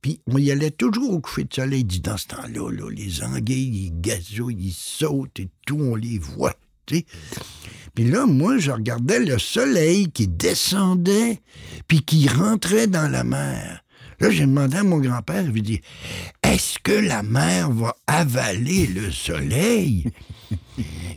Puis 0.01 0.21
on 0.25 0.37
y 0.37 0.51
allait 0.51 0.71
toujours 0.71 1.11
au 1.15 1.19
coucher 1.19 1.43
de 1.43 1.53
soleil. 1.53 1.81
Il 1.81 1.85
dit, 1.85 1.99
dans 1.99 2.15
ce 2.15 2.27
temps-là, 2.27 2.71
là, 2.71 2.89
les 2.89 3.21
anguilles, 3.23 3.87
ils 3.87 3.99
gazouillent, 4.01 4.55
ils 4.57 4.71
sautent 4.71 5.37
et 5.41 5.49
tout, 5.65 5.79
on 5.81 5.95
les 5.95 6.17
voit. 6.17 6.55
Puis 6.85 8.05
là, 8.09 8.25
moi, 8.25 8.57
je 8.57 8.71
regardais 8.71 9.19
le 9.19 9.37
soleil 9.37 10.09
qui 10.13 10.29
descendait, 10.29 11.41
puis 11.89 12.03
qui 12.03 12.29
rentrait 12.29 12.87
dans 12.87 13.09
la 13.11 13.25
mer. 13.25 13.83
Là, 14.21 14.29
j'ai 14.29 14.45
demandé 14.45 14.77
à 14.77 14.83
mon 14.85 14.99
grand-père, 14.99 15.45
je 15.45 15.51
lui 15.51 15.61
dit, 15.61 15.81
est-ce 16.41 16.79
que 16.81 16.93
la 16.93 17.21
mer 17.21 17.69
va 17.71 17.97
avaler 18.07 18.87
le 18.87 19.11
soleil? 19.11 20.05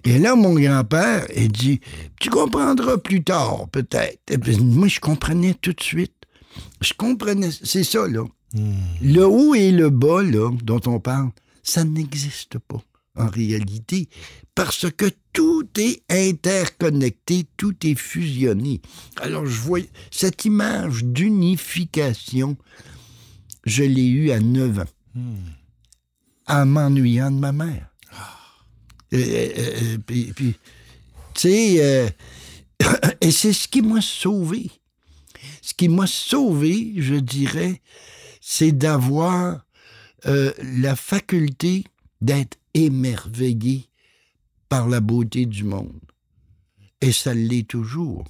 Et 0.05 0.19
là, 0.19 0.35
mon 0.35 0.55
grand-père, 0.55 1.27
il 1.37 1.53
dit, 1.53 1.81
tu 2.19 2.31
comprendras 2.31 2.99
plus 2.99 3.23
tard, 3.23 3.69
peut-être. 3.71 4.21
Moi, 4.61 4.89
je 4.89 5.01
comprenais 5.01 5.55
tout 5.55 5.73
de 5.73 5.83
suite. 5.83 6.15
Je 6.81 6.93
comprenais, 6.95 7.51
c'est 7.51 7.85
ça, 7.85 8.07
là. 8.09 8.25
Le 9.01 9.25
haut 9.25 9.55
et 9.55 9.71
le 9.71 9.91
bas, 9.91 10.23
là, 10.23 10.51
dont 10.63 10.81
on 10.87 10.99
parle, 10.99 11.31
ça 11.63 11.85
n'existe 11.85 12.59
pas 12.59 12.83
en 13.17 13.29
réalité, 13.29 14.09
parce 14.55 14.91
que 14.91 15.11
tout 15.33 15.69
est 15.79 16.03
interconnecté, 16.09 17.47
tout 17.57 17.75
est 17.85 17.97
fusionné. 17.97 18.81
Alors, 19.21 19.47
je 19.47 19.61
vois 19.61 19.81
cette 20.11 20.45
image 20.45 21.05
d'unification, 21.05 22.57
je 23.67 23.83
l'ai 23.83 24.07
eue 24.07 24.31
à 24.31 24.41
9 24.41 24.79
ans, 24.79 24.85
en 26.47 26.67
m'ennuyant 26.67 27.31
de 27.31 27.39
ma 27.39 27.53
mère. 27.53 27.90
Euh, 29.13 29.19
euh, 29.19 29.49
euh, 29.57 29.99
puis, 30.07 30.33
puis, 30.35 30.55
tu 31.35 31.41
sais, 31.41 32.15
et 33.21 33.31
c'est 33.31 33.53
ce 33.53 33.69
qui 33.69 33.83
m'a 33.83 34.01
sauvé. 34.01 34.71
Ce 35.63 35.75
qui 35.75 35.89
m'a 35.89 36.07
sauvé, 36.07 36.95
je 36.97 37.15
dirais, 37.15 37.81
c'est 38.41 38.73
d'avoir 38.73 39.65
euh, 40.27 40.53
la 40.63 40.97
faculté 40.97 41.85
d'être 42.21 42.59
émerveillé 42.75 43.89
par 44.69 44.89
la 44.89 45.01
beauté 45.01 45.47
du 45.47 45.65
monde. 45.65 46.01
Et 47.01 47.13
ça 47.13 47.33
l'est 47.33 47.67
toujours. 47.67 48.25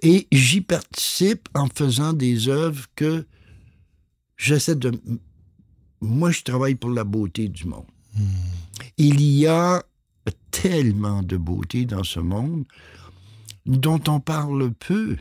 Et 0.00 0.26
j'y 0.32 0.60
participe 0.60 1.48
en 1.54 1.68
faisant 1.68 2.12
des 2.12 2.48
œuvres 2.48 2.86
que 2.96 3.26
j'essaie 4.36 4.74
de... 4.74 4.92
Moi, 6.00 6.30
je 6.30 6.42
travaille 6.42 6.74
pour 6.74 6.90
la 6.90 7.04
beauté 7.04 7.48
du 7.48 7.66
monde. 7.66 7.86
Il 8.96 9.20
y 9.20 9.46
a 9.46 9.82
tellement 10.50 11.22
de 11.22 11.36
beauté 11.36 11.84
dans 11.84 12.04
ce 12.04 12.20
monde 12.20 12.64
dont 13.66 14.00
on 14.08 14.20
parle 14.20 14.72
peu. 14.72 15.16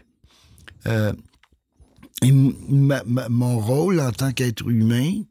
Euh, 0.87 1.13
mon 2.23 3.59
rôle 3.59 3.99
en 3.99 4.11
tant 4.11 4.31
qu'être 4.31 4.69
humain, 4.69 5.23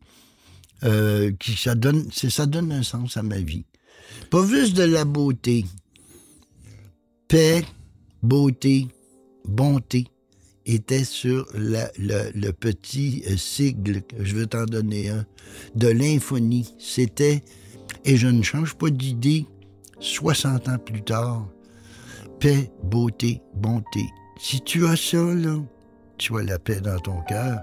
euh, 0.82 1.30
qui 1.38 1.52
ça 1.52 1.74
donne, 1.74 2.10
ça 2.10 2.46
donne 2.46 2.72
un 2.72 2.82
sens 2.82 3.16
à 3.16 3.22
ma 3.22 3.38
vie. 3.38 3.64
Pas 4.30 4.44
juste 4.46 4.76
de 4.76 4.82
la 4.82 5.04
beauté, 5.04 5.64
paix, 7.28 7.64
beauté, 8.22 8.88
bonté 9.44 10.06
était 10.66 11.04
sur 11.04 11.46
le, 11.54 12.50
petit 12.52 13.22
euh, 13.28 13.36
sigle, 13.36 14.02
je 14.18 14.36
vais 14.36 14.46
t'en 14.46 14.64
donner 14.64 15.10
un, 15.10 15.26
de 15.74 15.88
l'infonie. 15.88 16.74
C'était, 16.78 17.42
et 18.04 18.16
je 18.16 18.26
ne 18.26 18.42
change 18.42 18.74
pas 18.74 18.90
d'idée, 18.90 19.46
60 20.00 20.68
ans 20.68 20.78
plus 20.78 21.02
tard, 21.02 21.46
paix, 22.40 22.70
beauté, 22.82 23.40
bonté. 23.54 24.04
Si 24.38 24.60
tu 24.62 24.86
as 24.86 24.96
ça, 24.96 25.18
là, 25.18 25.58
tu 26.18 26.36
as 26.38 26.42
la 26.42 26.58
paix 26.58 26.80
dans 26.80 26.98
ton 26.98 27.20
cœur. 27.22 27.60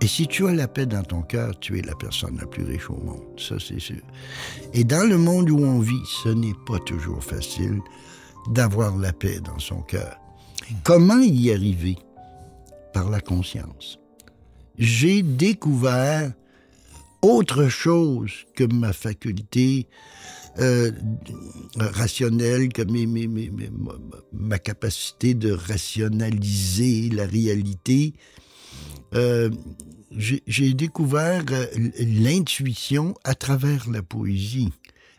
Et 0.00 0.06
si 0.06 0.26
tu 0.26 0.46
as 0.46 0.52
la 0.52 0.68
paix 0.68 0.86
dans 0.86 1.02
ton 1.02 1.22
cœur, 1.22 1.58
tu 1.58 1.78
es 1.78 1.82
la 1.82 1.94
personne 1.94 2.38
la 2.38 2.46
plus 2.46 2.64
riche 2.64 2.88
au 2.88 2.96
monde. 2.96 3.38
Ça, 3.38 3.56
c'est 3.58 3.80
sûr. 3.80 4.00
Et 4.72 4.84
dans 4.84 5.08
le 5.08 5.18
monde 5.18 5.50
où 5.50 5.58
on 5.58 5.80
vit, 5.80 6.02
ce 6.22 6.28
n'est 6.28 6.54
pas 6.66 6.78
toujours 6.80 7.22
facile 7.22 7.80
d'avoir 8.50 8.96
la 8.96 9.12
paix 9.12 9.40
dans 9.40 9.58
son 9.58 9.82
cœur. 9.82 10.16
Comment 10.84 11.20
y 11.20 11.52
arriver? 11.52 11.96
Par 12.94 13.10
la 13.10 13.20
conscience. 13.20 13.98
J'ai 14.78 15.22
découvert 15.22 16.32
autre 17.22 17.68
chose 17.68 18.32
que 18.54 18.64
ma 18.64 18.92
faculté 18.92 19.88
euh, 20.60 20.90
rationnelle, 21.76 22.68
que 22.68 22.82
ma- 24.32 24.58
capacité 24.58 25.34
de 25.34 25.52
rationaliser 25.52 27.10
la 27.10 27.26
réalité. 27.26 28.14
Euh, 29.14 29.50
j'ai 30.10 30.42
j'ai 30.46 30.74
découvert 30.74 31.44
euh, 31.50 31.66
l'intuition 31.98 33.14
à 33.24 33.34
travers 33.34 33.88
la 33.90 34.02
poésie, 34.02 34.70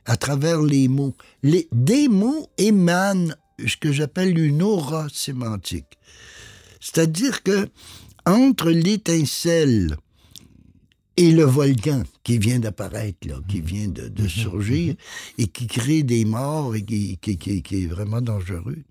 à 0.05 0.17
travers 0.17 0.61
les 0.61 0.87
mots. 0.87 1.15
Les, 1.43 1.67
des 1.71 2.07
mots 2.07 2.49
émanent 2.57 3.33
ce 3.65 3.77
que 3.77 3.91
j'appelle 3.91 4.37
une 4.37 4.61
aura 4.61 5.07
sémantique. 5.13 5.97
C'est-à-dire 6.79 7.43
que 7.43 7.67
entre 8.25 8.69
l'étincelle 8.71 9.97
et 11.19 11.31
le 11.31 11.43
volcan 11.43 12.03
qui 12.23 12.37
vient 12.37 12.59
d'apparaître, 12.59 13.27
là, 13.27 13.39
qui 13.49 13.59
vient 13.61 13.87
de, 13.89 14.07
de 14.07 14.27
surgir 14.27 14.95
et 15.37 15.47
qui 15.47 15.67
crée 15.67 16.03
des 16.03 16.23
morts 16.25 16.75
et 16.77 16.83
qui, 16.83 17.17
qui- 17.21 17.37
qui- 17.37 17.61
qui 17.61 17.83
est 17.83 17.87
vraiment 17.87 18.21
dangereux, 18.21 18.83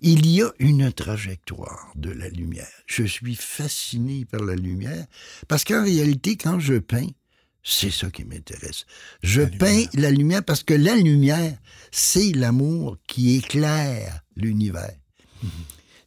il 0.00 0.26
y 0.26 0.40
a 0.42 0.52
une 0.60 0.92
trajectoire 0.92 1.90
de 1.96 2.10
la 2.10 2.28
lumière. 2.28 2.68
Je 2.86 3.02
suis 3.04 3.34
fasciné 3.34 4.24
par 4.24 4.42
la 4.44 4.54
lumière 4.54 5.04
parce 5.48 5.64
qu'en 5.64 5.82
réalité, 5.82 6.36
quand 6.36 6.60
je 6.60 6.74
peins, 6.78 7.08
c'est 7.64 7.90
ça 7.90 8.08
qui 8.10 8.24
m'intéresse. 8.24 8.86
Je 9.22 9.40
La 9.42 9.46
peins 9.48 9.66
lumière. 9.72 9.90
la 10.04 10.10
lumière 10.12 10.44
parce 10.44 10.62
que 10.62 10.74
la 10.74 10.94
lumière, 10.94 11.58
c'est 11.90 12.32
l'amour 12.32 12.96
qui 13.08 13.34
éclaire 13.36 14.20
l'univers. 14.36 14.94
C'est 15.42 15.48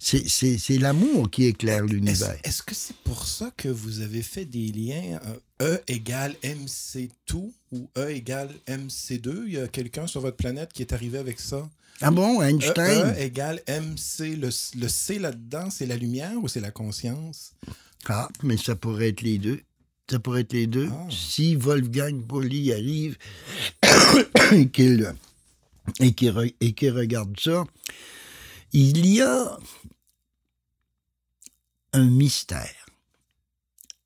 c'est 0.03 0.77
l'amour 0.79 1.29
qui 1.29 1.45
éclaire 1.45 1.83
Est-ce 1.83 1.93
l'univers. 1.93 2.37
est-ce 2.43 2.63
que 2.63 2.73
c'est 2.73 2.95
pour 3.03 3.27
ça 3.27 3.51
que 3.55 3.67
vous 3.67 3.99
avez 4.01 4.23
fait 4.23 4.45
des 4.45 4.71
liens 4.71 5.19
euh, 5.61 5.77
E 5.77 5.81
égale 5.87 6.35
MC2 6.43 7.51
ou 7.71 7.87
E 7.97 8.09
égale 8.09 8.49
MC2? 8.67 9.43
Il 9.45 9.53
y 9.53 9.59
a 9.59 9.67
quelqu'un 9.67 10.07
sur 10.07 10.21
votre 10.21 10.37
planète 10.37 10.73
qui 10.73 10.81
est 10.81 10.91
arrivé 10.93 11.19
avec 11.19 11.39
ça? 11.39 11.69
Ah 12.01 12.09
bon, 12.09 12.41
E, 12.41 12.45
Einstein? 12.49 13.13
E 13.15 13.19
égale 13.21 13.61
MC. 13.67 14.35
Le, 14.37 14.49
le 14.79 14.87
C 14.87 15.19
là-dedans, 15.19 15.69
c'est 15.69 15.85
la 15.85 15.97
lumière 15.97 16.33
ou 16.41 16.47
c'est 16.47 16.61
la 16.61 16.71
conscience? 16.71 17.53
Ah, 18.07 18.27
mais 18.41 18.57
ça 18.57 18.75
pourrait 18.75 19.09
être 19.09 19.21
les 19.21 19.37
deux. 19.37 19.59
Ça 20.09 20.17
pourrait 20.19 20.41
être 20.41 20.53
les 20.53 20.65
deux. 20.65 20.89
Ah. 20.91 21.07
Si 21.11 21.55
Wolfgang 21.55 22.25
Pauli 22.25 22.73
arrive 22.73 23.17
et 24.51 24.67
qu'il 24.69 25.13
et 25.99 26.13
qu'il 26.13 26.31
re- 26.31 26.55
et 26.59 26.73
qu'il 26.73 26.91
regarde 26.91 27.39
ça, 27.39 27.65
il 28.73 29.05
y 29.05 29.21
a 29.21 29.57
un 31.93 32.05
mystère. 32.05 32.85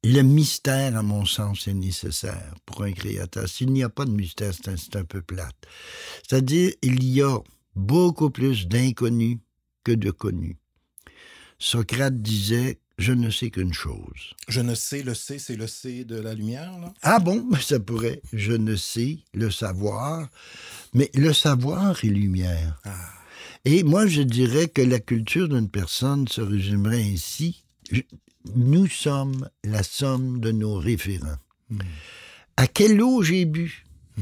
Le 0.04 0.22
mystère, 0.22 0.96
à 0.96 1.02
mon 1.02 1.26
sens, 1.26 1.68
est 1.68 1.74
nécessaire 1.74 2.54
pour 2.66 2.84
un 2.84 2.92
créateur. 2.92 3.50
S'il 3.50 3.72
n'y 3.72 3.84
a 3.84 3.90
pas 3.90 4.06
de 4.06 4.12
mystère, 4.12 4.54
c'est 4.54 4.96
un, 4.96 5.04
peu 5.04 5.22
plate. 5.22 5.56
C'est-à-dire, 6.28 6.74
il 6.84 7.04
y 7.04 7.24
a 7.24 7.40
beaucoup 7.76 8.30
plus 8.30 8.68
d'inconnus 8.68 9.40
que 9.84 9.92
de 9.92 10.12
connus. 10.12 10.58
Socrate 11.58 12.22
disait 12.22 12.80
Je 13.00 13.14
ne 13.14 13.30
sais 13.30 13.50
qu'une 13.50 13.74
chose. 13.74 14.36
Je 14.48 14.62
ne 14.62 14.76
sais, 14.76 15.02
le 15.02 15.16
C, 15.16 15.40
c'est 15.40 15.56
le 15.56 15.68
C 15.68 16.06
de 16.06 16.20
la 16.20 16.34
lumière, 16.34 16.78
là? 16.80 16.94
Ah 17.02 17.20
bon, 17.20 17.50
ça 17.60 17.80
pourrait. 17.80 18.22
Je 18.32 18.54
ne 18.54 18.76
sais 18.76 19.20
le 19.34 19.50
savoir, 19.50 20.30
mais 20.94 21.10
le 21.16 21.34
savoir 21.34 21.98
est 22.04 22.10
lumière. 22.10 22.80
Ah. 22.84 23.10
Et 23.66 23.84
moi, 23.84 24.06
je 24.06 24.22
dirais 24.22 24.68
que 24.68 24.84
la 24.84 25.00
culture 25.00 25.50
d'une 25.50 25.70
personne 25.70 26.28
se 26.28 26.42
résumerait 26.42 27.04
ainsi. 27.04 27.65
Nous 28.56 28.88
sommes 28.88 29.50
la 29.64 29.84
somme 29.84 30.40
de 30.40 30.52
nos 30.52 30.76
référents. 30.76 31.38
Hmm. 31.70 31.80
À 32.58 32.68
quelle 32.68 33.02
eau 33.02 33.24
j'ai 33.24 33.46
bu? 33.46 33.86
Hmm. 34.18 34.22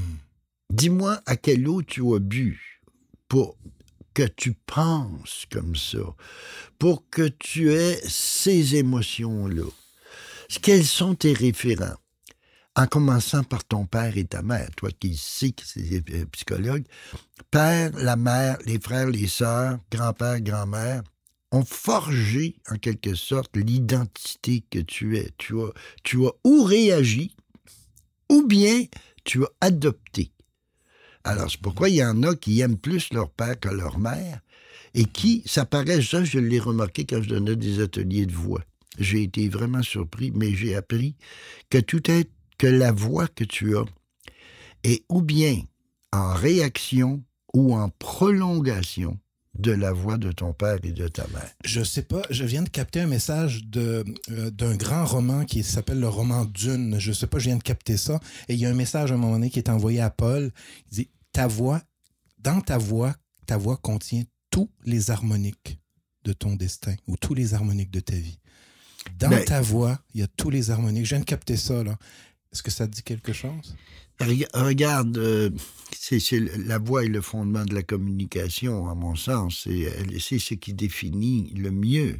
Dis-moi 0.69 1.21
à 1.25 1.35
quelle 1.35 1.67
eau 1.67 1.81
tu 1.81 2.01
as 2.15 2.19
bu 2.19 2.81
pour 3.27 3.57
que 4.13 4.23
tu 4.23 4.53
penses 4.53 5.45
comme 5.51 5.75
ça, 5.75 5.99
pour 6.79 7.09
que 7.09 7.27
tu 7.27 7.71
aies 7.71 7.99
ces 8.07 8.75
émotions-là. 8.75 9.65
Quels 10.61 10.85
sont 10.85 11.15
tes 11.15 11.33
référents? 11.33 11.95
En 12.75 12.87
commençant 12.87 13.43
par 13.43 13.63
ton 13.65 13.85
père 13.85 14.17
et 14.17 14.25
ta 14.25 14.41
mère, 14.41 14.69
toi 14.75 14.89
qui 14.99 15.15
sais 15.15 15.51
que 15.51 15.61
c'est 15.63 16.03
euh, 16.11 16.25
psychologue, 16.31 16.83
père, 17.51 17.91
la 17.95 18.15
mère, 18.15 18.57
les 18.65 18.79
frères, 18.79 19.09
les 19.09 19.27
sœurs, 19.27 19.77
grand-père, 19.91 20.41
grand-mère, 20.41 21.03
ont 21.53 21.63
forgé 21.63 22.55
en 22.69 22.77
quelque 22.77 23.13
sorte 23.13 23.55
l'identité 23.55 24.63
que 24.69 24.79
tu 24.79 25.17
es. 25.17 25.29
Tu 25.37 25.55
as, 26.25 26.31
ou 26.43 26.63
réagi, 26.63 27.35
ou 28.27 28.45
bien 28.45 28.85
tu 29.23 29.43
as 29.43 29.51
adopté. 29.61 30.31
Alors, 31.23 31.49
c'est 31.49 31.61
pourquoi 31.61 31.89
il 31.89 31.95
y 31.95 32.03
en 32.03 32.23
a 32.23 32.35
qui 32.35 32.59
aiment 32.59 32.77
plus 32.77 33.13
leur 33.13 33.29
père 33.29 33.57
que 33.59 33.69
leur 33.69 33.99
mère, 33.99 34.41
et 34.95 35.05
qui, 35.05 35.43
ça 35.45 35.65
paraît, 35.65 36.01
ça, 36.01 36.23
je 36.23 36.39
l'ai 36.39 36.59
remarqué 36.59 37.05
quand 37.05 37.21
je 37.21 37.29
donnais 37.29 37.55
des 37.55 37.79
ateliers 37.79 38.25
de 38.25 38.33
voix. 38.33 38.63
J'ai 38.99 39.23
été 39.23 39.47
vraiment 39.47 39.83
surpris, 39.83 40.31
mais 40.31 40.55
j'ai 40.55 40.75
appris 40.75 41.15
que 41.69 41.77
tout 41.77 42.11
est, 42.11 42.29
que 42.57 42.67
la 42.67 42.91
voix 42.91 43.27
que 43.27 43.43
tu 43.43 43.77
as 43.77 43.85
est 44.83 45.03
ou 45.09 45.21
bien 45.21 45.61
en 46.11 46.33
réaction 46.33 47.23
ou 47.53 47.75
en 47.75 47.89
prolongation 47.89 49.19
de 49.57 49.71
la 49.71 49.91
voix 49.91 50.17
de 50.17 50.31
ton 50.31 50.51
père 50.53 50.77
et 50.83 50.91
de 50.91 51.07
ta 51.07 51.27
mère. 51.27 51.49
Je 51.63 51.83
sais 51.83 52.01
pas, 52.01 52.23
je 52.31 52.43
viens 52.43 52.63
de 52.63 52.69
capter 52.69 53.01
un 53.01 53.07
message 53.07 53.65
de, 53.65 54.03
euh, 54.31 54.49
d'un 54.49 54.75
grand 54.75 55.05
roman 55.05 55.45
qui 55.45 55.63
s'appelle 55.63 55.99
le 55.99 56.07
roman 56.09 56.45
Dune. 56.45 56.97
Je 56.99 57.11
sais 57.11 57.27
pas, 57.27 57.37
je 57.39 57.45
viens 57.49 57.57
de 57.57 57.63
capter 57.63 57.97
ça. 57.97 58.19
Et 58.49 58.55
il 58.55 58.59
y 58.59 58.65
a 58.65 58.69
un 58.69 58.73
message 58.73 59.11
à 59.11 59.15
un 59.15 59.17
moment 59.17 59.33
donné 59.33 59.49
qui 59.51 59.59
est 59.59 59.69
envoyé 59.69 59.99
à 60.01 60.09
Paul. 60.09 60.51
Il 60.91 60.95
dit 60.95 61.09
Ta 61.31 61.45
voix, 61.47 61.81
dans 62.39 62.61
ta 62.61 62.77
voix, 62.79 63.15
ta 63.45 63.57
voix 63.57 63.77
contient 63.77 64.23
tous 64.49 64.69
les 64.85 65.11
harmoniques 65.11 65.79
de 66.23 66.33
ton 66.33 66.55
destin 66.55 66.95
ou 67.07 67.15
tous 67.17 67.33
les 67.35 67.53
harmoniques 67.53 67.91
de 67.91 67.99
ta 67.99 68.15
vie. 68.15 68.39
Dans 69.19 69.29
Ben- 69.29 69.43
ta 69.45 69.61
voix, 69.61 69.99
il 70.13 70.21
y 70.21 70.23
a 70.23 70.27
tous 70.27 70.49
les 70.49 70.71
harmoniques. 70.71 71.05
Je 71.05 71.09
viens 71.09 71.19
de 71.19 71.25
capter 71.25 71.57
ça, 71.57 71.83
là. 71.83 71.97
Est-ce 72.51 72.63
que 72.63 72.71
ça 72.71 72.87
te 72.87 72.93
dit 72.93 73.03
quelque 73.03 73.33
chose? 73.33 73.75
Reg- 74.19 74.47
Regarde, 74.53 75.17
euh, 75.17 75.49
c'est, 75.91 76.19
la 76.65 76.77
voix 76.77 77.03
est 77.03 77.09
le 77.09 77.21
fondement 77.21 77.65
de 77.65 77.73
la 77.73 77.83
communication, 77.83 78.87
à 78.89 78.95
mon 78.95 79.15
sens. 79.15 79.61
C'est, 79.63 80.39
ce 80.39 80.53
qui 80.53 80.73
définit 80.73 81.51
le 81.55 81.71
mieux 81.71 82.19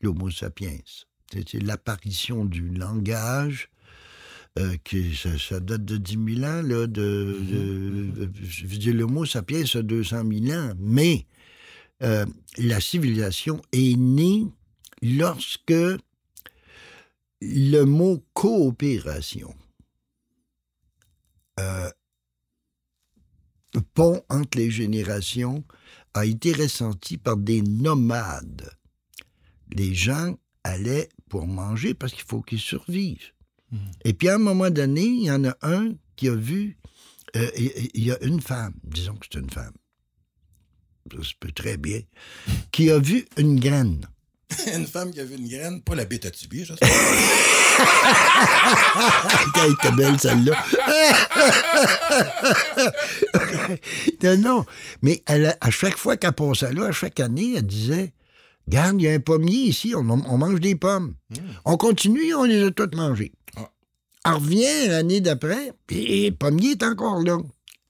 l'Homo 0.00 0.30
sapiens. 0.30 0.78
C'est, 1.32 1.62
l'apparition 1.62 2.44
du 2.44 2.68
langage. 2.70 3.68
euh, 4.58 4.76
qui, 4.84 5.14
ça, 5.14 5.38
ça 5.38 5.60
date 5.60 5.84
de 5.84 5.98
10 5.98 6.36
000 6.36 6.44
ans, 6.50 6.62
là, 6.62 6.86
de, 6.86 6.88
de- 7.50 8.24
de- 8.26 8.30
je 8.42 8.66
veux 8.66 8.78
dire, 8.78 8.94
l'Homo 8.94 9.26
sapiens 9.26 9.64
a 9.74 9.82
200 9.82 10.22
000 10.46 10.58
ans, 10.58 10.72
mais 10.78 11.26
euh, 12.02 12.24
la 12.56 12.80
civilisation 12.80 13.60
est 13.72 13.96
née 13.98 14.46
lorsque 15.02 15.74
le 17.42 17.82
mot 17.84 18.24
coopération 18.32 19.54
euh, 21.60 21.90
pont 23.94 24.22
entre 24.28 24.58
les 24.58 24.70
générations 24.70 25.64
a 26.14 26.24
été 26.24 26.52
ressenti 26.52 27.18
par 27.18 27.36
des 27.36 27.62
nomades. 27.62 28.70
Les 29.72 29.94
gens 29.94 30.36
allaient 30.64 31.08
pour 31.28 31.46
manger 31.46 31.94
parce 31.94 32.12
qu'il 32.12 32.24
faut 32.24 32.42
qu'ils 32.42 32.60
survivent. 32.60 33.32
Mhm. 33.72 33.80
Et 34.04 34.12
puis 34.12 34.28
à 34.28 34.36
un 34.36 34.38
moment 34.38 34.70
donné, 34.70 35.02
il 35.02 35.24
y 35.24 35.30
en 35.30 35.44
a 35.44 35.56
un 35.62 35.94
qui 36.14 36.28
a 36.28 36.34
vu, 36.34 36.78
euh, 37.36 37.50
il 37.56 38.04
y 38.04 38.12
a 38.12 38.22
une 38.22 38.40
femme, 38.40 38.74
disons 38.84 39.14
que 39.16 39.26
c'est 39.30 39.38
une 39.38 39.50
femme, 39.50 39.74
ça 41.12 41.22
se 41.22 41.34
peut 41.38 41.52
très 41.52 41.76
bien, 41.76 42.00
qui 42.72 42.90
a 42.90 42.98
vu 42.98 43.26
une 43.36 43.60
graine. 43.60 44.06
une 44.74 44.86
femme 44.86 45.10
qui 45.10 45.20
a 45.20 45.24
vu 45.24 45.36
une 45.36 45.48
graine, 45.48 45.82
pas 45.82 45.94
la 45.94 46.04
bête 46.04 46.24
à 46.24 46.30
j'espère. 46.32 46.78
Elle 49.64 49.72
était 49.72 49.90
belle, 49.92 50.20
celle-là. 50.20 50.56
non, 54.22 54.36
non. 54.38 54.66
Mais 55.02 55.22
elle 55.26 55.56
à 55.60 55.70
chaque 55.70 55.96
fois 55.96 56.16
qu'elle 56.16 56.32
passait 56.32 56.72
là, 56.72 56.86
à 56.86 56.92
chaque 56.92 57.20
année, 57.20 57.54
elle 57.56 57.66
disait 57.66 58.12
Regarde, 58.66 59.00
il 59.00 59.04
y 59.04 59.08
a 59.08 59.12
un 59.12 59.20
pommier 59.20 59.68
ici, 59.68 59.94
on, 59.94 60.08
on 60.08 60.38
mange 60.38 60.60
des 60.60 60.74
pommes. 60.74 61.14
On 61.64 61.76
continue, 61.76 62.34
on 62.34 62.44
les 62.44 62.64
a 62.64 62.70
toutes 62.70 62.96
mangées. 62.96 63.32
Ah. 63.56 63.70
Elle 64.24 64.32
revient 64.34 64.88
l'année 64.88 65.20
d'après, 65.20 65.72
puis 65.86 66.26
le 66.26 66.34
pommier 66.34 66.72
est 66.72 66.82
encore 66.82 67.22
là. 67.22 67.38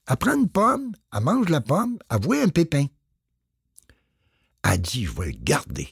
Elle 0.09 0.17
prend 0.17 0.35
une 0.35 0.49
pomme, 0.49 0.91
elle 1.13 1.23
mange 1.23 1.49
la 1.49 1.61
pomme, 1.61 1.97
elle 2.09 2.21
voit 2.21 2.41
un 2.41 2.47
pépin. 2.49 2.85
Elle 4.63 4.81
dit, 4.81 5.05
je 5.05 5.11
vais 5.11 5.27
le 5.27 5.37
garder. 5.41 5.87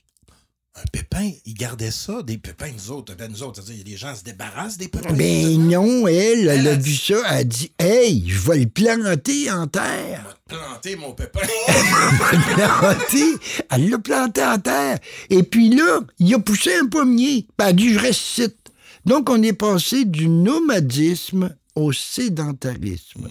Un 0.78 0.84
pépin, 0.92 1.32
il 1.46 1.54
gardait 1.54 1.90
ça, 1.90 2.22
des 2.22 2.38
pépins, 2.38 2.70
nous 2.70 2.92
autres, 2.92 3.16
ben 3.16 3.32
nous 3.32 3.44
autres, 3.44 3.62
c'est-à-dire, 3.64 3.86
les 3.88 3.96
gens 3.96 4.14
se 4.14 4.24
débarrassent 4.26 4.78
des 4.78 4.90
pépins. 4.90 5.14
Ben 5.14 5.58
non, 5.58 6.06
elle, 6.06 6.40
elle, 6.40 6.48
Elle 6.50 6.68
a 6.68 6.72
a 6.72 6.76
vu 6.76 6.92
dit- 6.92 6.98
ça, 6.98 7.16
elle 7.30 7.38
a 7.38 7.44
dit, 7.46 7.72
hey, 7.80 8.26
je 8.28 8.38
vais 8.40 8.60
le 8.60 8.68
planter 8.68 9.50
en 9.52 9.68
terre. 9.68 10.38
Planter 10.50 10.98
mon 10.98 11.14
pépin. 11.14 11.40
planté. 12.56 13.24
Elle 13.72 13.90
l'a 13.90 14.00
planté 14.00 14.44
en 14.44 14.60
terre. 14.60 15.00
Et 15.30 15.44
puis 15.44 15.70
là, 15.70 16.02
il 16.20 16.34
a 16.34 16.40
poussé 16.40 16.76
un 16.76 16.88
pommier. 16.88 17.48
Ben, 17.58 17.66
elle 17.68 17.70
a 17.70 17.74
dit, 17.74 17.94
je 17.94 18.00
ressuscite. 18.00 18.58
Donc, 19.06 19.30
on 19.30 19.42
est 19.44 19.54
passé 19.54 20.04
du 20.04 20.28
nomadisme 20.28 21.56
au 21.76 21.94
sédentarisme. 21.94 23.30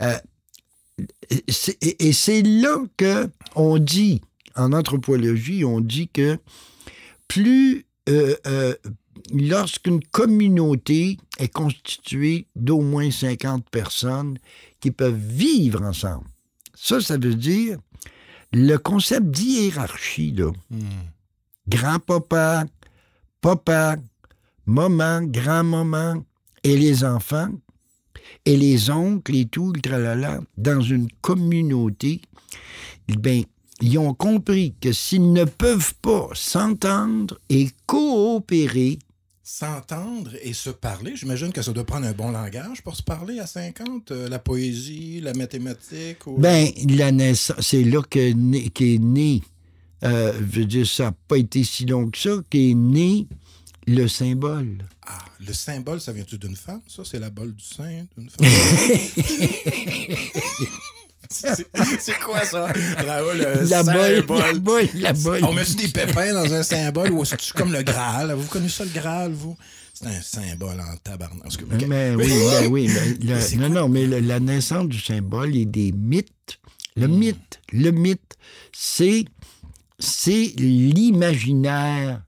Euh, 0.00 0.16
c'est- 1.48 1.82
et 1.82 2.08
et 2.08 2.12
c'est 2.12 2.42
là 2.42 2.76
que 2.96 3.28
on 3.56 3.78
dit, 3.78 4.20
en 4.56 4.72
anthropologie, 4.72 5.64
on 5.64 5.80
dit 5.80 6.08
que 6.08 6.38
plus 7.28 7.86
euh, 8.08 8.36
euh, 8.46 8.74
lorsqu'une 9.32 10.02
communauté 10.04 11.18
est 11.38 11.52
constituée 11.52 12.46
d'au 12.56 12.80
moins 12.80 13.10
50 13.10 13.68
personnes 13.70 14.38
qui 14.80 14.90
peuvent 14.90 15.14
vivre 15.14 15.82
ensemble, 15.82 16.26
ça, 16.74 17.00
ça 17.00 17.16
veut 17.16 17.34
dire 17.34 17.78
le 18.52 18.76
concept 18.76 19.28
d'hiérarchie, 19.28 20.32
là. 20.32 20.50
Grand-papa, 21.68 22.64
papa, 23.40 23.96
maman, 24.66 25.22
grand-maman 25.22 26.24
et 26.64 26.76
les 26.76 27.04
enfants 27.04 27.50
et 28.44 28.56
les 28.56 28.90
oncles 28.90 29.36
et 29.36 29.46
tout, 29.46 29.72
le 29.72 29.80
tralala, 29.80 30.40
dans 30.56 30.80
une 30.80 31.08
communauté, 31.20 32.20
ben, 33.08 33.44
ils 33.82 33.98
ont 33.98 34.14
compris 34.14 34.74
que 34.80 34.92
s'ils 34.92 35.32
ne 35.32 35.44
peuvent 35.44 35.94
pas 36.00 36.28
s'entendre 36.34 37.38
et 37.50 37.68
coopérer, 37.86 38.98
S'entendre 39.44 40.30
et 40.40 40.52
se 40.54 40.70
parler, 40.70 41.14
j'imagine 41.16 41.52
que 41.52 41.60
ça 41.62 41.72
doit 41.72 41.84
prendre 41.84 42.06
un 42.06 42.12
bon 42.12 42.30
langage 42.30 42.80
pour 42.82 42.94
se 42.96 43.02
parler 43.02 43.38
à 43.40 43.46
50. 43.46 44.10
euh, 44.12 44.28
la 44.28 44.38
poésie, 44.38 45.20
la 45.20 45.34
mathématique. 45.34 46.26
Ou... 46.26 46.38
ben, 46.38 46.68
la 46.88 47.10
naissance, 47.12 47.56
c'est 47.60 47.82
là 47.84 48.00
que 48.08 48.32
né- 48.32 48.70
qu'est 48.70 48.98
né, 48.98 49.42
euh, 50.04 50.32
je 50.38 50.60
veux 50.60 50.64
dire, 50.64 50.86
ça 50.86 51.06
n'a 51.06 51.12
pas 51.28 51.36
été 51.38 51.64
si 51.64 51.84
long 51.84 52.08
que 52.08 52.18
ça, 52.18 52.30
qu'est 52.48 52.72
né 52.74 53.26
le 53.88 54.06
symbole. 54.06 54.78
Ah, 55.06 55.18
le 55.44 55.52
symbole, 55.52 56.00
ça 56.00 56.12
vient-tu 56.12 56.38
d'une 56.38 56.56
femme, 56.56 56.80
ça? 56.86 57.02
C'est 57.04 57.18
la 57.18 57.30
bolle 57.30 57.52
du 57.54 57.64
sein 57.64 58.06
d'une 58.16 58.30
femme? 58.40 58.46
c'est 61.32 62.18
quoi 62.20 62.44
ça? 62.44 62.66
Raoul, 63.06 63.38
le 63.38 63.68
La 63.68 63.82
symbole. 63.84 64.24
la. 64.94 65.12
On 65.48 65.52
met 65.52 65.64
des 65.64 65.88
pépins 65.88 66.32
dans 66.32 66.52
un 66.52 66.62
symbole 66.62 67.10
ou 67.12 67.24
c'est 67.24 67.52
comme 67.52 67.72
le 67.72 67.82
Graal? 67.82 68.30
Avez-vous 68.30 68.48
connu 68.48 68.68
ça, 68.68 68.84
le 68.84 68.90
Graal, 68.90 69.32
vous? 69.32 69.56
C'est 69.94 70.06
un 70.06 70.20
symbole 70.22 70.80
en 70.80 70.96
tabarnak. 71.02 71.52
Mais 71.86 72.14
oui, 72.14 72.32
oui. 72.70 72.88
mais 72.92 73.14
le- 73.34 73.56
non, 73.58 73.68
non, 73.68 73.88
mais 73.88 74.06
le- 74.06 74.20
la 74.20 74.40
naissance 74.40 74.88
du 74.88 74.98
symbole 75.00 75.54
et 75.56 75.64
des 75.66 75.92
mythes. 75.92 76.58
Le 76.96 77.06
mythe, 77.08 77.60
le 77.72 77.90
mythe, 77.90 78.34
c'est 78.72 79.24
l'imaginaire, 80.58 82.22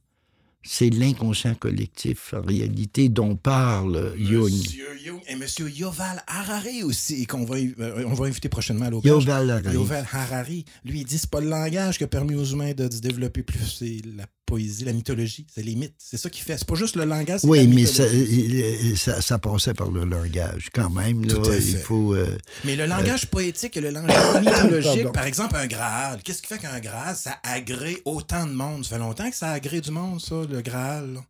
c'est 0.65 0.91
l'inconscient 0.91 1.55
collectif, 1.55 2.35
en 2.35 2.43
réalité, 2.43 3.09
dont 3.09 3.37
parle 3.37 4.15
Jung. 4.19 4.51
Monsieur 4.51 4.97
Jung 5.05 5.21
et 5.29 5.37
Monsieur 5.37 5.71
Yoval 5.71 6.23
Harari 6.27 6.83
aussi, 6.83 7.27
qu'on 7.27 7.45
va, 7.45 7.57
euh, 7.57 8.05
on 8.07 8.15
va 8.15 8.27
inviter 8.27 8.49
prochainement 8.49 8.87
à 8.87 8.91
l'auberge. 8.91 9.25
Yoval 9.25 9.51
Harari. 9.51 9.75
Yoval 9.75 10.09
Harari. 10.11 10.65
Lui, 10.85 11.01
il 11.01 11.05
dit 11.05 11.19
c'est 11.19 11.31
pas 11.31 11.41
le 11.41 11.49
langage 11.49 11.99
qui 11.99 12.05
a 12.05 12.09
permis 12.09 12.35
aux 12.35 12.45
humains 12.45 12.73
de 12.73 12.91
se 12.91 13.01
développer 13.01 13.43
plus, 13.43 13.77
c'est 13.79 14.01
la 14.17 14.27
poésie, 14.47 14.85
la 14.85 14.93
mythologie, 14.93 15.47
c'est 15.53 15.63
les 15.63 15.75
mythes. 15.75 15.95
C'est 15.99 16.17
ça 16.17 16.29
qui 16.31 16.41
fait. 16.41 16.57
C'est 16.59 16.67
pas 16.69 16.75
juste 16.75 16.97
le 16.97 17.05
langage, 17.05 17.41
Oui, 17.45 17.67
mais 17.67 17.87
ça, 17.87 18.03
euh, 18.05 18.97
ça, 18.97 19.21
ça 19.21 19.39
passait 19.39 19.75
par 19.75 19.91
le 19.91 20.05
langage, 20.05 20.69
quand 20.73 20.91
même. 20.91 21.25
Là, 21.25 21.35
Tout 21.35 21.51
à 21.51 21.57
il 21.57 21.77
faut... 21.79 22.15
euh, 22.15 22.37
Mais 22.65 22.77
le 22.77 22.87
langage 22.87 23.27
poétique 23.27 23.77
et 23.77 23.81
le 23.81 23.91
langage 23.91 24.41
mythologique, 24.41 25.13
par 25.13 25.27
exemple, 25.27 25.57
un 25.57 25.67
Graal. 25.67 26.21
Qu'est-ce 26.23 26.43
qui 26.43 26.49
fait 26.49 26.59
qu'un 26.59 26.81
Graal, 26.81 27.17
ça 27.17 27.37
agrée 27.43 28.01
autant 28.05 28.47
de 28.47 28.53
monde? 28.53 28.85
Ça 28.85 28.91
fait 28.97 28.99
longtemps 28.99 29.31
que 29.31 29.37
ça 29.37 29.51
agrée 29.53 29.81
du 29.81 29.91
monde, 29.91 30.21
ça, 30.21 30.37
le 30.51 30.61
Graal. 30.63 31.15
là. 31.15 31.21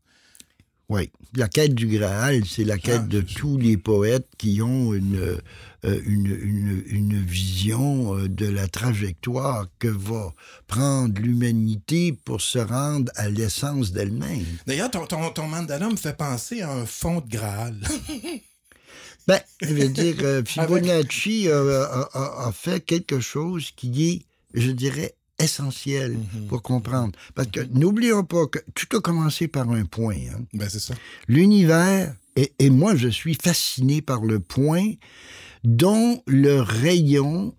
Oui, 0.90 1.10
la 1.34 1.48
quête 1.48 1.74
du 1.74 1.86
Graal, 1.86 2.42
c'est 2.46 2.62
la 2.64 2.76
quête 2.76 3.00
Ah, 3.04 3.08
de 3.08 3.24
c'est 3.26 3.34
tous 3.36 3.56
les 3.56 3.78
poètes 3.78 4.28
qui 4.36 4.60
ont 4.60 4.92
une, 4.92 5.16
euh, 5.16 5.38
une, 6.06 6.26
une, 6.42 6.82
une 6.86 7.20
vision 7.24 8.16
euh, 8.16 8.28
de 8.28 8.46
la 8.46 8.68
trajectoire 8.68 9.66
que 9.78 9.88
va 9.88 10.32
prendre 10.66 11.20
l'humanité 11.20 12.12
pour 12.24 12.40
se 12.40 12.58
rendre 12.58 13.12
à 13.16 13.28
l'essence 13.28 13.92
d'elle-même. 13.92 14.44
D'ailleurs, 14.66 14.90
ton, 14.90 15.06
ton, 15.06 15.30
ton 15.30 15.46
mandala 15.46 15.88
me 15.90 15.96
fait 15.96 16.16
penser 16.16 16.62
à 16.62 16.72
un 16.72 16.86
fond 16.86 17.20
de 17.20 17.28
Graal. 17.28 17.76
Ben, 19.26 19.40
je 19.62 19.72
veux 19.72 19.88
dire, 19.88 20.16
euh, 20.22 20.42
Fibonacci 20.46 21.48
euh, 21.48 21.82
a, 21.86 22.08
a- 22.12 22.48
a 22.48 22.52
fait 22.52 22.84
quelque 22.84 23.20
chose 23.20 23.70
qui 23.74 24.04
est, 24.10 24.22
je 24.52 24.70
dirais, 24.70 25.14
essentiel 25.38 26.12
Mhm. 26.12 26.46
pour 26.48 26.62
comprendre. 26.62 27.12
Parce 27.34 27.48
que 27.48 27.60
n'oublions 27.72 28.22
pas 28.24 28.46
que 28.46 28.58
tout 28.74 28.94
a 28.96 29.00
commencé 29.00 29.48
par 29.48 29.70
un 29.70 29.86
point. 29.86 30.16
hein. 30.30 30.40
ben, 30.52 30.68
c'est 30.68 30.78
ça. 30.78 30.94
L'univers, 31.26 32.14
et, 32.36 32.52
et 32.58 32.68
moi 32.68 32.96
je 32.96 33.08
suis 33.08 33.34
fasciné 33.34 34.02
par 34.02 34.20
le 34.24 34.40
point 34.40 34.92
dont 35.64 36.22
le 36.26 36.60
rayon 36.60 37.54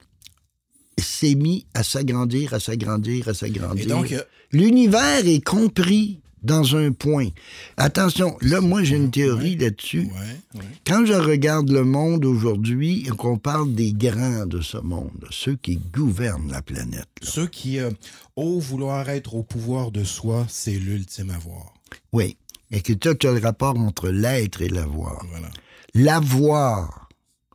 s'est 0.97 1.35
mis 1.35 1.65
à 1.73 1.83
s'agrandir, 1.83 2.53
à 2.53 2.59
s'agrandir, 2.59 3.27
à 3.27 3.33
s'agrandir. 3.33 3.87
Donc, 3.87 4.11
euh, 4.11 4.21
L'univers 4.51 5.27
est 5.27 5.43
compris 5.43 6.19
dans 6.41 6.75
un 6.75 6.91
point. 6.91 7.29
Attention, 7.75 8.37
là, 8.41 8.61
moi 8.61 8.83
j'ai 8.83 8.95
une 8.95 9.09
théorie 9.11 9.57
là-dessus. 9.57 10.01
ouais, 10.01 10.59
ouais. 10.59 10.65
Quand 10.85 11.05
je 11.05 11.13
regarde 11.13 11.69
le 11.71 11.83
monde 11.83 12.23
aujourd'hui 12.23 13.03
qu'on 13.17 13.37
parle 13.37 13.73
des 13.73 13.91
grands 13.91 14.45
de 14.45 14.61
ce 14.61 14.77
monde, 14.77 15.25
ceux 15.31 15.55
qui 15.55 15.77
gouvernent 15.77 16.51
la 16.51 16.61
planète, 16.61 17.07
là. 17.21 17.27
Ceux 17.27 17.47
qui 17.47 17.79
euh, 17.79 17.89
osent 18.35 18.63
vouloir 18.63 19.09
être 19.09 19.33
au 19.33 19.43
pouvoir 19.43 19.91
de 19.91 20.03
soi, 20.03 20.45
c'est 20.47 20.77
l'ultime 20.77 21.31
avoir. 21.31 21.73
oui, 22.13 22.37
et 22.71 22.81
que 22.81 22.93
tu 22.93 23.27
as 23.27 23.31
le 23.31 23.39
rapport 23.39 23.77
entre 23.77 24.09
l'être 24.09 24.61
et 24.61 24.69
l'avoir. 24.69 25.25
Voilà. 25.31 25.49
L'avoir, 25.93 27.04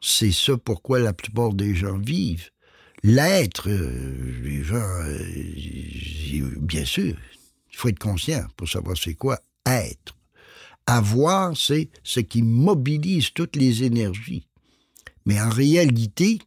c'est 0.00 0.32
ça 0.32 0.56
pourquoi 0.56 0.98
la 0.98 1.12
plupart 1.12 1.52
des 1.52 1.74
gens 1.74 1.98
vivent. 1.98 2.50
L'être, 3.02 3.68
euh, 3.68 4.72
euh, 4.72 5.18
bien 6.60 6.84
sûr, 6.84 7.14
il 7.70 7.76
faut 7.76 7.88
être 7.88 7.98
conscient 7.98 8.44
pour 8.56 8.68
savoir 8.68 8.96
c'est 8.96 9.14
quoi 9.14 9.38
être. 9.66 10.16
Avoir, 10.86 11.56
c'est 11.56 11.88
ce 12.02 12.20
qui 12.20 12.42
mobilise 12.42 13.32
toutes 13.32 13.56
les 13.56 13.84
énergies. 13.84 14.46
Mais 15.24 15.40
en 15.40 15.50
réalité, 15.50 16.38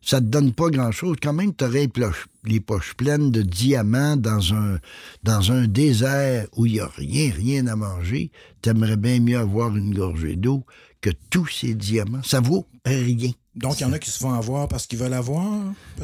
ça 0.00 0.20
te 0.20 0.26
donne 0.26 0.52
pas 0.52 0.70
grand-chose. 0.70 1.16
Quand 1.20 1.32
même, 1.32 1.54
tu 1.54 1.64
aurais 1.64 1.88
les 2.44 2.60
poches 2.60 2.94
pleines 2.94 3.30
de 3.32 3.42
diamants 3.42 4.16
dans 4.16 4.54
un, 4.54 4.78
dans 5.24 5.50
un 5.52 5.66
désert 5.66 6.46
où 6.56 6.66
il 6.66 6.74
n'y 6.74 6.80
a 6.80 6.86
rien, 6.86 7.32
rien 7.32 7.66
à 7.66 7.76
manger. 7.76 8.30
Tu 8.62 8.70
aimerais 8.70 8.96
bien 8.96 9.20
mieux 9.20 9.38
avoir 9.38 9.76
une 9.76 9.92
gorgée 9.92 10.36
d'eau 10.36 10.64
que 11.06 11.16
tous 11.30 11.46
ces 11.46 11.74
diamants. 11.74 12.22
Ça 12.24 12.40
vaut 12.40 12.66
rien. 12.84 13.30
Donc, 13.54 13.78
il 13.78 13.82
y 13.82 13.86
en 13.86 13.92
a 13.92 13.98
qui 13.98 14.10
se 14.10 14.18
font 14.18 14.32
avoir 14.32 14.66
parce 14.68 14.86
qu'ils 14.86 14.98
veulent 14.98 15.14
avoir? 15.14 15.44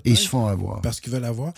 Ils 0.05 0.17
se 0.17 0.29
font 0.29 0.47
avoir. 0.47 0.81
Parce 0.81 1.01
qu'ils 1.01 1.13
veulent 1.13 1.25
avoir. 1.25 1.53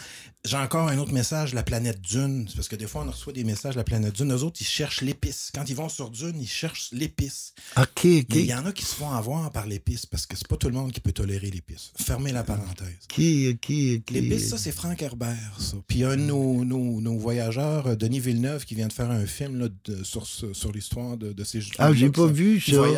J'ai 0.46 0.58
encore 0.58 0.88
un 0.90 0.98
autre 0.98 1.14
message, 1.14 1.54
la 1.54 1.62
planète 1.62 2.02
Dune. 2.02 2.44
C'est 2.48 2.56
parce 2.56 2.68
que 2.68 2.76
des 2.76 2.86
fois, 2.86 3.02
on 3.06 3.10
reçoit 3.10 3.32
des 3.32 3.44
messages 3.44 3.76
la 3.76 3.82
planète 3.84 4.14
Dune. 4.14 4.30
Eux 4.30 4.42
autres, 4.42 4.58
ils 4.60 4.66
cherchent 4.66 5.00
l'épice. 5.00 5.50
Quand 5.54 5.64
ils 5.70 5.74
vont 5.74 5.88
sur 5.88 6.10
Dune, 6.10 6.34
ils 6.38 6.46
cherchent 6.46 6.90
l'épice. 6.92 7.54
OK, 7.78 7.86
OK. 8.04 8.04
Il 8.34 8.44
y 8.44 8.52
en 8.54 8.66
a 8.66 8.72
qui 8.72 8.84
se 8.84 8.94
font 8.94 9.10
avoir 9.10 9.50
par 9.52 9.66
l'épice 9.66 10.04
parce 10.04 10.26
que 10.26 10.36
c'est 10.36 10.46
pas 10.46 10.58
tout 10.58 10.66
le 10.68 10.74
monde 10.74 10.92
qui 10.92 11.00
peut 11.00 11.12
tolérer 11.12 11.48
l'épice. 11.50 11.92
Fermez 11.98 12.30
la 12.30 12.42
parenthèse. 12.42 12.88
OK, 13.10 13.22
OK, 13.54 13.72
OK. 13.96 14.10
L'épice, 14.10 14.50
ça, 14.50 14.58
c'est 14.58 14.70
Frank 14.72 15.00
Herbert, 15.00 15.54
ça. 15.58 15.78
Puis 15.88 16.00
il 16.00 16.02
y 16.02 16.04
a 16.04 16.10
un 16.10 16.16
de 16.18 16.22
nos, 16.24 16.62
nos- 16.62 17.00
nos 17.00 17.16
voyageurs, 17.16 17.96
Denis 17.96 18.20
Villeneuve, 18.20 18.66
qui 18.66 18.74
vient 18.74 18.88
de 18.88 18.92
faire 18.92 19.10
un 19.10 19.24
film 19.24 19.58
là, 19.58 19.68
de- 19.86 20.04
sur, 20.04 20.26
sur 20.26 20.72
l'histoire 20.72 21.16
de, 21.16 21.32
de 21.32 21.42
ces 21.44 21.60
Ah, 21.78 21.94
j'ai 21.94 22.10
pas 22.10 22.26
vu 22.26 22.60
ça. 22.60 22.82
Ouais, 22.82 22.90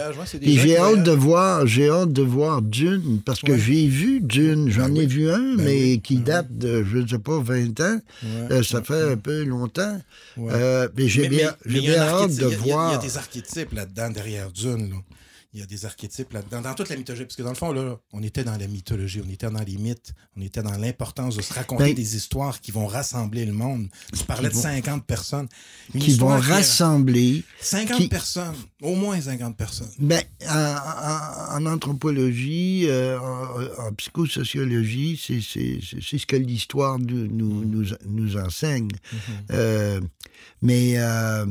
j'ai 0.42 0.76
hâte 0.78 1.04
de 1.04 1.12
voir, 1.12 1.64
j'ai 1.64 1.90
hâte 1.90 2.12
de 2.12 2.22
voir 2.22 2.60
Dune, 2.60 3.20
parce 3.24 3.38
que 3.40 3.52
Ouais. 3.52 3.58
j'ai 3.60 3.86
vu 3.86 4.20
Dune, 4.20 4.68
j'en 4.68 4.88
Ben 4.88 4.96
ai 4.96 5.00
oui. 5.00 5.06
vu 5.06 5.30
un, 5.30 5.54
Ben 5.54 5.64
mais 5.64 5.98
qui 5.98 6.16
ben 6.16 6.24
date 6.24 6.58
de, 6.58 6.82
je 6.82 6.98
ne 6.98 7.06
sais 7.06 7.18
pas, 7.20 7.35
20 7.42 7.80
ans. 7.80 8.00
Ouais, 8.22 8.28
Euh, 8.50 8.62
ça 8.62 8.78
ouais, 8.78 8.84
fait 8.84 9.04
ouais. 9.04 9.12
un 9.12 9.16
peu 9.16 9.44
longtemps. 9.44 10.00
Euh, 10.38 10.88
mais 10.96 11.08
j'ai 11.08 11.28
bien, 11.28 11.54
hâte 12.00 12.34
de 12.36 12.44
a- 12.44 12.48
il 12.48 12.52
y 12.52 12.70
voir. 12.70 12.92
Y 12.92 12.94
a 12.94 12.98
des 12.98 13.16
archétypes 13.16 13.72
là-dedans, 13.72 14.10
derrière 14.10 14.50
Dune. 14.50 14.90
là. 14.90 14.96
Il 15.56 15.60
y 15.60 15.62
a 15.62 15.66
des 15.66 15.86
archétypes 15.86 16.34
là-dedans, 16.34 16.60
dans 16.60 16.74
toute 16.74 16.90
la 16.90 16.96
mythologie. 16.96 17.24
Parce 17.24 17.34
que 17.34 17.42
dans 17.42 17.48
le 17.48 17.54
fond, 17.54 17.72
là, 17.72 17.96
on 18.12 18.22
était 18.22 18.44
dans 18.44 18.58
la 18.58 18.66
mythologie, 18.66 19.22
on 19.26 19.30
était 19.30 19.48
dans 19.50 19.62
les 19.62 19.78
mythes, 19.78 20.12
on 20.36 20.42
était 20.42 20.62
dans 20.62 20.76
l'importance 20.76 21.34
de 21.34 21.40
se 21.40 21.54
raconter 21.54 21.84
Ben- 21.84 21.94
des 21.94 22.14
histoires 22.14 22.60
qui 22.60 22.72
vont 22.72 22.86
rassembler 22.86 23.46
le 23.46 23.52
monde. 23.54 23.88
Tu 24.14 24.22
parlais 24.24 24.50
de 24.50 24.54
vont- 24.54 24.60
50 24.60 25.06
personnes. 25.06 25.48
Une 25.94 26.00
qui 26.02 26.12
vont 26.18 26.28
rassembler 26.28 27.42
50 27.62 27.96
qui- 27.96 28.08
personnes, 28.08 28.54
au 28.82 28.96
moins 28.96 29.18
50 29.18 29.56
personnes. 29.56 29.88
Ben, 29.98 30.22
en, 30.46 31.56
en- 31.62 31.64
en 31.66 31.72
anthropologie, 31.72 32.84
euh, 32.90 33.18
en, 33.18 33.86
en 33.88 33.92
psychosociologie, 33.94 35.18
c'est 35.18 35.40
ce 35.40 36.26
que 36.26 36.36
l'histoire 36.36 36.98
nous, 36.98 37.28
nous, 37.28 37.64
nous, 37.64 37.86
nous 38.04 38.36
enseigne. 38.36 38.90
Mais 40.60 40.98
euh, 40.98 41.46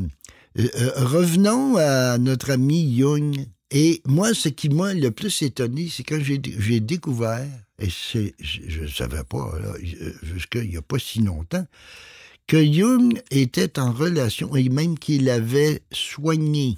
euh, 0.60 0.68
euh, 0.78 0.92
revenons 0.98 1.78
à 1.78 2.20
notre 2.20 2.52
ami 2.52 2.96
Jung. 3.00 3.48
Et 3.72 4.02
moi, 4.06 4.34
ce 4.34 4.50
qui 4.50 4.70
m'a 4.70 4.94
le 4.94 5.12
plus 5.12 5.42
étonné, 5.42 5.90
c'est 5.90 6.04
quand 6.04 6.20
j'ai 6.22 6.80
découvert, 6.80 7.48
et 7.80 7.90
je 7.90 8.82
ne 8.82 8.88
savais 8.88 9.24
pas, 9.24 9.52
euh, 9.56 10.14
jusqu'il 10.24 10.70
n'y 10.70 10.78
a 10.78 10.82
pas 10.82 11.00
si 11.00 11.20
longtemps, 11.20 11.66
que 12.48 12.64
Jung 12.64 13.20
était 13.32 13.80
en 13.80 13.92
relation, 13.92 14.56
et 14.56 14.70
même 14.70 15.00
qu'il 15.00 15.30
avait 15.30 15.82
soigné 15.92 16.78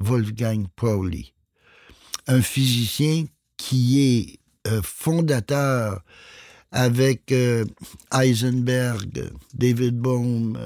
Wolfgang 0.00 0.66
Pauli, 0.74 1.34
un 2.26 2.42
physicien 2.42 3.26
qui 3.56 4.00
est 4.00 4.38
euh, 4.70 4.82
fondateur 4.82 6.02
avec 6.72 7.30
euh, 7.32 7.64
Heisenberg, 8.12 9.30
David 9.54 9.96
Bohm, 9.96 10.58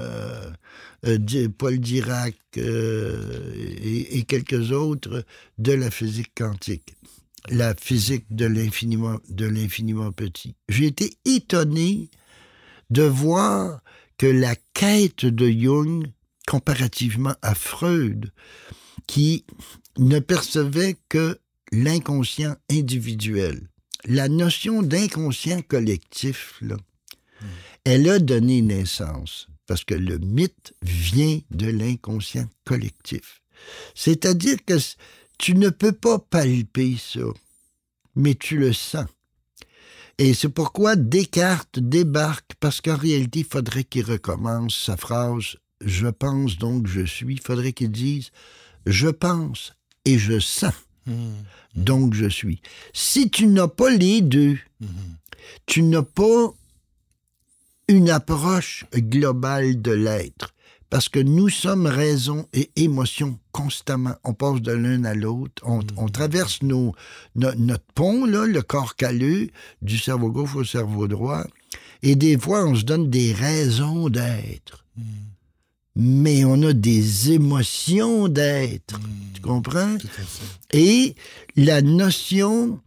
Paul 1.57 1.79
Dirac 1.79 2.35
euh, 2.57 3.53
et, 3.55 4.17
et 4.17 4.23
quelques 4.23 4.71
autres 4.71 5.25
de 5.57 5.73
la 5.73 5.91
physique 5.91 6.31
quantique, 6.35 6.95
la 7.49 7.75
physique 7.75 8.25
de 8.29 8.45
l'infiniment 8.45 9.19
de 9.29 9.45
l'infiniment 9.45 10.11
petit. 10.11 10.55
J'ai 10.69 10.87
été 10.87 11.17
étonné 11.25 12.09
de 12.89 13.03
voir 13.03 13.81
que 14.17 14.27
la 14.27 14.55
quête 14.73 15.25
de 15.25 15.49
Jung, 15.49 16.07
comparativement 16.47 17.35
à 17.41 17.55
Freud, 17.55 18.31
qui 19.07 19.45
ne 19.97 20.19
percevait 20.19 20.95
que 21.09 21.39
l'inconscient 21.71 22.55
individuel. 22.69 23.67
La 24.05 24.29
notion 24.29 24.83
d'inconscient 24.83 25.61
collectif, 25.61 26.57
là, 26.61 26.77
elle 27.83 28.09
a 28.09 28.19
donné 28.19 28.61
naissance, 28.61 29.47
parce 29.73 29.85
que 29.85 29.95
le 29.95 30.19
mythe 30.19 30.75
vient 30.83 31.39
de 31.49 31.65
l'inconscient 31.65 32.47
collectif. 32.63 33.41
C'est-à-dire 33.95 34.57
que 34.63 34.75
tu 35.39 35.55
ne 35.55 35.69
peux 35.69 35.93
pas 35.93 36.19
palper 36.19 36.95
ça, 36.99 37.21
mais 38.15 38.35
tu 38.35 38.59
le 38.59 38.71
sens. 38.71 39.07
Et 40.19 40.35
c'est 40.35 40.49
pourquoi 40.49 40.95
Descartes 40.95 41.79
débarque, 41.79 42.51
parce 42.59 42.81
qu'en 42.81 42.95
réalité, 42.95 43.39
il 43.39 43.45
faudrait 43.45 43.83
qu'il 43.83 44.05
recommence 44.05 44.77
sa 44.77 44.95
phrase 44.95 45.57
«Je 45.83 46.05
pense 46.05 46.59
donc 46.59 46.85
je 46.85 47.03
suis». 47.03 47.33
Il 47.37 47.41
faudrait 47.41 47.73
qu'il 47.73 47.89
dise 47.89 48.29
«Je 48.85 49.07
pense 49.07 49.73
et 50.05 50.19
je 50.19 50.39
sens, 50.39 50.75
donc 51.73 52.13
je 52.13 52.29
suis». 52.29 52.61
Si 52.93 53.31
tu 53.31 53.47
n'as 53.47 53.67
pas 53.67 53.89
les 53.89 54.21
deux, 54.21 54.59
tu 55.65 55.81
n'as 55.81 56.03
pas 56.03 56.53
une 57.87 58.09
approche 58.09 58.85
globale 58.95 59.81
de 59.81 59.91
l'être. 59.91 60.53
Parce 60.89 61.09
que 61.09 61.19
nous 61.19 61.49
sommes 61.49 61.87
raison 61.87 62.45
et 62.53 62.69
émotion 62.75 63.39
constamment. 63.51 64.15
On 64.23 64.33
passe 64.35 64.61
de 64.61 64.71
l'un 64.71 65.03
à 65.05 65.15
l'autre. 65.15 65.63
On, 65.65 65.79
on 65.97 66.07
traverse 66.07 66.61
nos, 66.61 66.93
no- 67.35 67.53
notre 67.57 67.85
pont, 67.95 68.25
là, 68.25 68.45
le 68.45 68.61
corps 68.61 68.95
calleux, 68.95 69.49
du 69.81 69.97
cerveau 69.97 70.29
gauche 70.29 70.55
au 70.55 70.63
cerveau 70.63 71.07
droit. 71.07 71.45
Et 72.03 72.15
des 72.15 72.37
fois, 72.37 72.65
on 72.65 72.75
se 72.75 72.83
donne 72.83 73.09
des 73.09 73.33
raisons 73.33 74.07
d'être. 74.09 74.85
Mais 75.95 76.45
on 76.45 76.61
a 76.61 76.73
des 76.73 77.31
émotions 77.31 78.27
d'être. 78.27 78.99
Tu 79.33 79.41
comprends? 79.41 79.97
Et 80.73 81.15
la 81.55 81.81
notion 81.81 82.79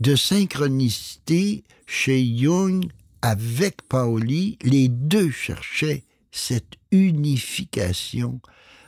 de 0.00 0.16
synchronicité 0.16 1.62
chez 1.86 2.24
Jung 2.38 2.86
avec 3.22 3.82
Pauli, 3.82 4.58
les 4.62 4.88
deux 4.88 5.30
cherchaient 5.30 6.04
cette 6.32 6.74
unification 6.90 8.40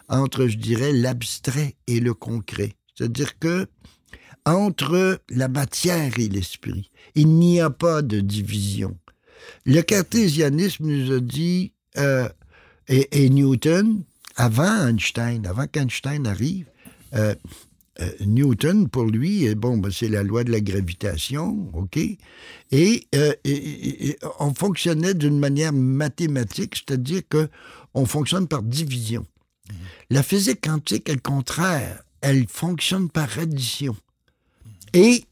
entre, 0.08 0.46
je 0.46 0.56
dirais, 0.56 0.92
l'abstrait 0.92 1.76
et 1.86 2.00
le 2.00 2.14
concret. 2.14 2.74
C'est-à-dire 2.94 3.38
que 3.38 3.66
entre 4.44 5.20
la 5.30 5.48
matière 5.48 6.18
et 6.18 6.28
l'esprit, 6.28 6.90
il 7.14 7.28
n'y 7.28 7.60
a 7.60 7.70
pas 7.70 8.02
de 8.02 8.20
division. 8.20 8.98
Le 9.64 9.80
cartésianisme 9.82 10.86
nous 10.86 11.12
a 11.12 11.20
dit, 11.20 11.72
euh, 11.98 12.28
et, 12.88 13.24
et 13.24 13.30
Newton, 13.30 14.02
avant 14.36 14.88
Einstein, 14.88 15.46
avant 15.46 15.66
qu'Einstein 15.66 16.26
arrive, 16.26 16.66
euh, 17.14 17.34
euh, 18.00 18.10
Newton, 18.20 18.88
pour 18.88 19.04
lui, 19.04 19.54
bon, 19.54 19.76
ben, 19.78 19.90
c'est 19.90 20.08
la 20.08 20.22
loi 20.22 20.44
de 20.44 20.50
la 20.50 20.60
gravitation, 20.60 21.70
OK? 21.74 21.98
Et, 22.70 23.06
euh, 23.14 23.34
on 24.40 24.54
fonctionnait 24.54 25.14
d'une 25.14 25.38
manière 25.38 25.72
mathématique, 25.72 26.76
c'est-à-dire 26.76 27.22
que 27.28 27.48
on 27.94 28.06
fonctionne 28.06 28.48
par 28.48 28.62
division. 28.62 29.26
La 30.10 30.22
physique 30.22 30.62
quantique, 30.62 31.10
au 31.10 31.18
contraire, 31.18 32.02
elle 32.20 32.46
fonctionne 32.48 33.10
par 33.10 33.38
addition. 33.38 33.96
Et, 34.94 35.24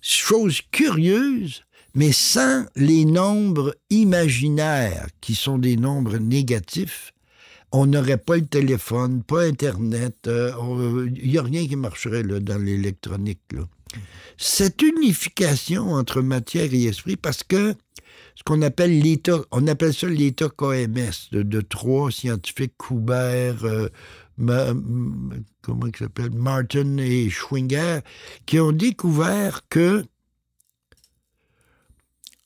chose 0.00 0.60
curieuse, 0.70 1.62
mais 1.94 2.12
sans 2.12 2.66
les 2.76 3.04
nombres 3.04 3.74
imaginaires, 3.88 5.06
qui 5.20 5.34
sont 5.34 5.58
des 5.58 5.76
nombres 5.76 6.18
négatifs, 6.18 7.12
on 7.76 7.86
n'aurait 7.86 8.18
pas 8.18 8.36
le 8.36 8.46
téléphone, 8.46 9.24
pas 9.24 9.42
Internet, 9.42 10.28
il 10.28 11.28
n'y 11.28 11.38
a 11.38 11.42
rien 11.42 11.66
qui 11.66 11.74
marcherait 11.74 12.22
dans 12.22 12.62
l'électronique. 12.62 13.40
Cette 14.36 14.80
unification 14.80 15.92
entre 15.92 16.22
matière 16.22 16.72
et 16.72 16.84
esprit, 16.84 17.16
parce 17.16 17.42
que 17.42 17.74
ce 18.36 18.44
qu'on 18.44 18.62
appelle 18.62 19.00
l'état, 19.00 19.40
on 19.50 19.66
appelle 19.66 19.92
ça 19.92 20.06
l'état 20.06 20.48
KMS, 20.48 21.32
de, 21.32 21.60
trois 21.62 22.12
scientifiques, 22.12 22.74
Coubert, 22.78 23.64
euh, 23.64 23.88
comment 25.60 25.86
il 25.86 25.96
s'appelle, 25.96 26.30
Martin 26.30 26.98
et 26.98 27.28
Schwinger, 27.28 28.00
qui 28.46 28.60
ont 28.60 28.72
découvert 28.72 29.62
que 29.68 30.04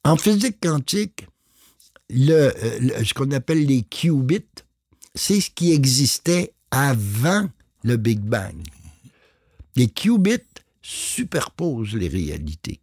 en 0.05 0.17
physique 0.17 0.57
quantique, 0.63 1.27
euh, 2.13 2.51
ce 3.05 3.13
qu'on 3.13 3.31
appelle 3.33 3.67
les 3.67 3.83
qubits, 3.83 4.65
c'est 5.19 5.41
ce 5.41 5.51
qui 5.51 5.73
existait 5.73 6.53
avant 6.71 7.49
le 7.83 7.97
Big 7.97 8.21
Bang. 8.21 8.55
Les 9.75 9.89
qubits 9.89 10.39
superposent 10.81 11.95
les 11.95 12.09
réalités. 12.09 12.81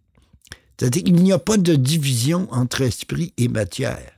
C'est-à-dire 0.78 1.04
qu'il 1.04 1.16
n'y 1.16 1.32
a 1.32 1.40
pas 1.40 1.58
de 1.58 1.76
division 1.76 2.52
entre 2.52 2.82
esprit 2.82 3.34
et 3.38 3.48
matière. 3.48 4.12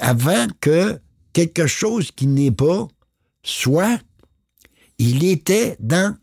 Avant 0.00 0.48
que 0.60 0.98
quelque 1.32 1.66
chose 1.66 2.10
qui 2.10 2.26
n'est 2.26 2.50
pas 2.50 2.88
soit, 3.44 4.00
il 4.98 5.24
était 5.24 5.76
dans 5.78 6.16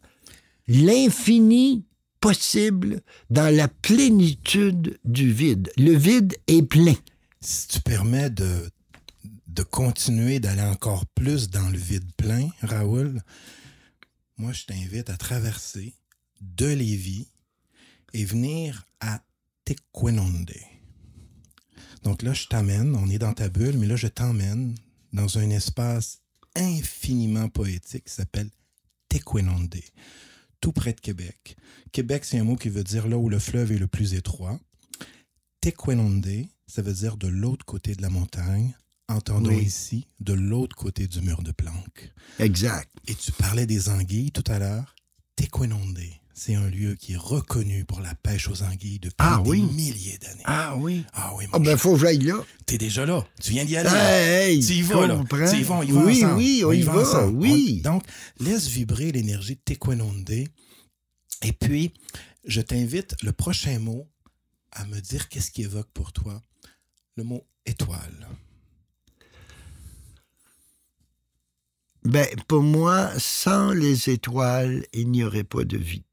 l'infini 0.67 1.85
possible, 2.19 3.01
dans 3.29 3.55
la 3.55 3.69
plénitude 3.69 4.99
du 5.05 5.31
vide. 5.31 5.71
Le 5.77 5.93
vide 5.93 6.35
est 6.47 6.63
plein. 6.63 6.95
Si 7.39 7.67
tu 7.67 7.79
permets 7.79 8.29
de, 8.29 8.69
de 9.55 9.63
continuer 9.63 10.41
d'aller 10.41 10.61
encore 10.61 11.05
plus 11.05 11.49
dans 11.49 11.69
le 11.69 11.77
vide 11.77 12.11
plein, 12.17 12.49
Raoul, 12.61 13.21
moi, 14.37 14.51
je 14.51 14.65
t'invite 14.65 15.09
à 15.09 15.15
traverser 15.15 15.95
de 16.41 16.65
Lévis 16.65 17.29
et 18.11 18.25
venir 18.25 18.85
à 18.99 19.23
Tequenonde. 19.63 20.51
Donc 22.03 22.21
là, 22.21 22.33
je 22.33 22.47
t'amène, 22.47 22.97
on 22.97 23.09
est 23.09 23.17
dans 23.17 23.31
ta 23.31 23.47
bulle, 23.47 23.77
mais 23.77 23.87
là, 23.87 23.95
je 23.95 24.07
t'emmène 24.07 24.75
dans 25.13 25.37
un 25.37 25.49
espace 25.49 26.19
infiniment 26.55 27.47
poétique 27.47 28.05
qui 28.05 28.13
s'appelle 28.13 28.49
Tequenonde, 29.07 29.79
tout 30.59 30.73
près 30.73 30.91
de 30.91 30.99
Québec. 30.99 31.55
Québec, 31.93 32.25
c'est 32.25 32.39
un 32.39 32.43
mot 32.43 32.57
qui 32.57 32.67
veut 32.67 32.83
dire 32.83 33.07
là 33.07 33.17
où 33.17 33.29
le 33.29 33.39
fleuve 33.39 33.71
est 33.71 33.77
le 33.77 33.87
plus 33.87 34.15
étroit. 34.15 34.59
Tequenonde, 35.61 36.45
ça 36.67 36.81
veut 36.81 36.93
dire 36.93 37.15
de 37.15 37.27
l'autre 37.27 37.63
côté 37.63 37.95
de 37.95 38.01
la 38.01 38.09
montagne. 38.09 38.75
Entendons 39.07 39.49
Oui. 39.51 39.63
ici, 39.65 40.07
de 40.19 40.33
l'autre 40.33 40.75
côté 40.75 41.07
du 41.07 41.21
mur 41.21 41.43
de 41.43 41.51
planque. 41.51 42.11
Exact. 42.39 42.89
Et 43.07 43.13
tu 43.15 43.31
parlais 43.31 43.65
des 43.67 43.89
anguilles 43.89 44.31
tout 44.31 44.43
à 44.47 44.57
l'heure. 44.57 44.95
Tequenonde, 45.35 45.99
c'est 46.33 46.55
un 46.55 46.67
lieu 46.69 46.95
qui 46.95 47.13
est 47.13 47.17
reconnu 47.17 47.85
pour 47.85 47.99
la 48.01 48.15
pêche 48.15 48.47
aux 48.47 48.63
anguilles 48.63 48.97
depuis 48.99 49.15
Ah 49.19 49.41
des 49.43 49.49
oui? 49.49 49.61
milliers 49.61 50.17
d'années. 50.17 50.41
Ah 50.45 50.75
oui. 50.77 51.05
Ah 51.13 51.33
oui, 51.35 51.45
Ah 51.51 51.59
mon 51.59 51.63
ben, 51.65 51.71
cher. 51.71 51.79
faut 51.81 51.93
que 51.93 51.99
j'aille 51.99 52.17
là. 52.19 52.43
T'es 52.65 52.77
déjà 52.79 53.05
là. 53.05 53.23
Tu 53.41 53.51
viens 53.51 53.63
d'y 53.65 53.77
aller. 53.77 53.89
Hey, 53.89 54.59
tu 54.65 54.73
y 54.73 54.81
vas, 54.81 55.05
là. 55.05 55.21
Tu 55.29 55.57
y 55.59 55.63
vas, 55.63 55.75
on 55.75 55.83
y 55.83 55.91
va 55.91 56.01
oui, 56.03 56.23
ensemble. 56.23 56.37
oui, 56.37 56.63
on 56.65 56.71
y 56.71 56.81
va, 56.81 57.27
oui. 57.27 57.81
On- 57.85 57.89
donc, 57.91 58.03
laisse 58.39 58.67
vibrer 58.67 59.11
l'énergie 59.11 59.55
de 59.55 59.61
Tequenonde. 59.63 60.29
Et 60.29 61.53
puis, 61.53 61.93
je 62.45 62.61
t'invite 62.61 63.15
le 63.21 63.33
prochain 63.33 63.77
mot 63.77 64.07
à 64.71 64.85
me 64.85 64.99
dire 64.99 65.29
qu'est-ce 65.29 65.51
qui 65.51 65.61
évoque 65.61 65.89
pour 65.93 66.11
toi 66.11 66.41
le 67.17 67.23
mot 67.23 67.45
étoile. 67.67 68.27
Ben, 72.05 72.27
pour 72.47 72.61
moi, 72.61 73.09
sans 73.17 73.71
les 73.71 74.11
étoiles, 74.11 74.85
il 74.93 75.09
n'y 75.09 75.23
aurait 75.23 75.43
pas 75.43 75.63
de 75.63 75.77
vie, 75.77 76.03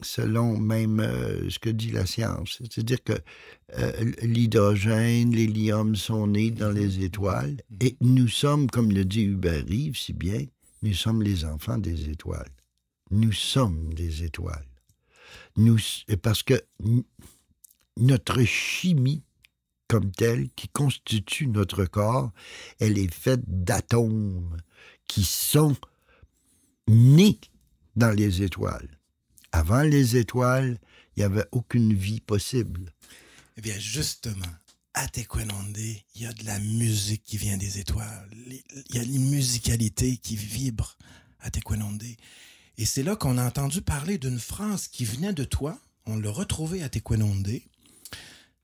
selon 0.00 0.56
même 0.56 1.00
euh, 1.00 1.50
ce 1.50 1.58
que 1.58 1.68
dit 1.68 1.90
la 1.90 2.06
science. 2.06 2.58
C'est-à-dire 2.60 3.02
que 3.02 3.14
euh, 3.76 4.12
l'hydrogène, 4.22 5.32
l'hélium 5.32 5.96
sont 5.96 6.28
nés 6.28 6.52
dans 6.52 6.70
les 6.70 7.02
étoiles, 7.02 7.56
et 7.80 7.96
nous 8.00 8.28
sommes, 8.28 8.70
comme 8.70 8.92
le 8.92 9.04
dit 9.04 9.24
Hubert 9.24 9.64
Reeves 9.68 9.96
si 9.96 10.12
bien, 10.12 10.46
nous 10.82 10.94
sommes 10.94 11.24
les 11.24 11.44
enfants 11.44 11.78
des 11.78 12.08
étoiles. 12.08 12.52
Nous 13.10 13.32
sommes 13.32 13.92
des 13.94 14.22
étoiles. 14.22 14.68
Nous, 15.56 15.78
parce 16.22 16.44
que 16.44 16.54
notre 17.96 18.44
chimie 18.44 19.24
comme 19.88 20.10
telle, 20.10 20.48
qui 20.56 20.68
constitue 20.68 21.46
notre 21.46 21.84
corps, 21.84 22.30
elle 22.80 22.98
est 22.98 23.12
faite 23.12 23.42
d'atomes 23.46 24.56
qui 25.08 25.24
sont 25.24 25.76
nés 26.88 27.40
dans 27.96 28.10
les 28.10 28.42
étoiles. 28.42 28.98
Avant 29.52 29.82
les 29.82 30.16
étoiles, 30.16 30.78
il 31.16 31.20
n'y 31.20 31.24
avait 31.24 31.46
aucune 31.52 31.94
vie 31.94 32.20
possible. 32.20 32.92
Eh 33.56 33.62
bien, 33.62 33.78
justement, 33.78 34.44
à 34.94 35.08
Tequenonde, 35.08 35.76
il 35.78 36.22
y 36.22 36.26
a 36.26 36.32
de 36.32 36.44
la 36.44 36.58
musique 36.58 37.22
qui 37.24 37.38
vient 37.38 37.56
des 37.56 37.78
étoiles. 37.78 38.28
Il 38.90 38.96
y 38.96 38.98
a 38.98 39.02
une 39.02 39.30
musicalité 39.30 40.16
qui 40.18 40.36
vibre 40.36 40.96
à 41.40 41.50
Tequenonde. 41.50 42.02
Et 42.78 42.84
c'est 42.84 43.02
là 43.02 43.16
qu'on 43.16 43.38
a 43.38 43.46
entendu 43.46 43.80
parler 43.80 44.18
d'une 44.18 44.38
phrase 44.38 44.88
qui 44.88 45.04
venait 45.04 45.32
de 45.32 45.44
toi. 45.44 45.78
On 46.04 46.16
l'a 46.16 46.30
retrouvée 46.30 46.82
à 46.82 46.88
Tequenonde. 46.88 47.60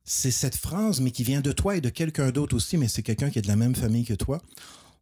C'est 0.05 0.30
cette 0.30 0.57
phrase, 0.57 1.01
mais 1.01 1.11
qui 1.11 1.24
vient 1.24 1.40
de 1.40 1.53
toi 1.53 1.76
et 1.76 1.80
de 1.80 1.88
quelqu'un 1.88 2.30
d'autre 2.30 2.57
aussi, 2.57 2.76
mais 2.76 2.88
c'est 2.88 3.03
quelqu'un 3.03 3.30
qui 3.30 3.38
est 3.38 3.43
de 3.43 3.49
la 3.49 3.57
même 3.57 3.74
famille 3.74 4.05
que 4.05 4.14
toi. 4.14 4.43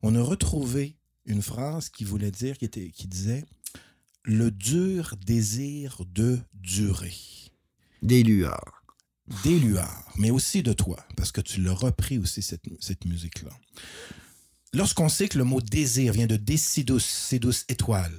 On 0.02 0.14
a 0.14 0.22
retrouvé 0.22 0.96
une 1.26 1.42
phrase 1.42 1.88
qui 1.88 2.04
voulait 2.04 2.30
dire, 2.30 2.58
qui, 2.58 2.64
était, 2.64 2.90
qui 2.90 3.06
disait 3.06 3.44
Le 4.24 4.50
dur 4.50 5.16
désir 5.24 6.02
de 6.06 6.38
durer. 6.54 7.14
Des 8.02 8.22
luards. 8.22 8.84
Des 9.44 9.58
luards, 9.58 10.12
mais 10.16 10.30
aussi 10.30 10.62
de 10.62 10.72
toi, 10.72 10.96
parce 11.16 11.30
que 11.30 11.40
tu 11.40 11.62
l'as 11.62 11.72
repris 11.72 12.18
aussi, 12.18 12.42
cette, 12.42 12.64
cette 12.80 13.04
musique-là. 13.04 13.52
Lorsqu'on 14.72 15.08
sait 15.08 15.28
que 15.28 15.38
le 15.38 15.44
mot 15.44 15.60
désir 15.60 16.12
vient 16.12 16.26
de 16.26 16.36
décidus, 16.36 17.00
c'est 17.00 17.38
douce 17.38 17.64
étoile, 17.68 18.12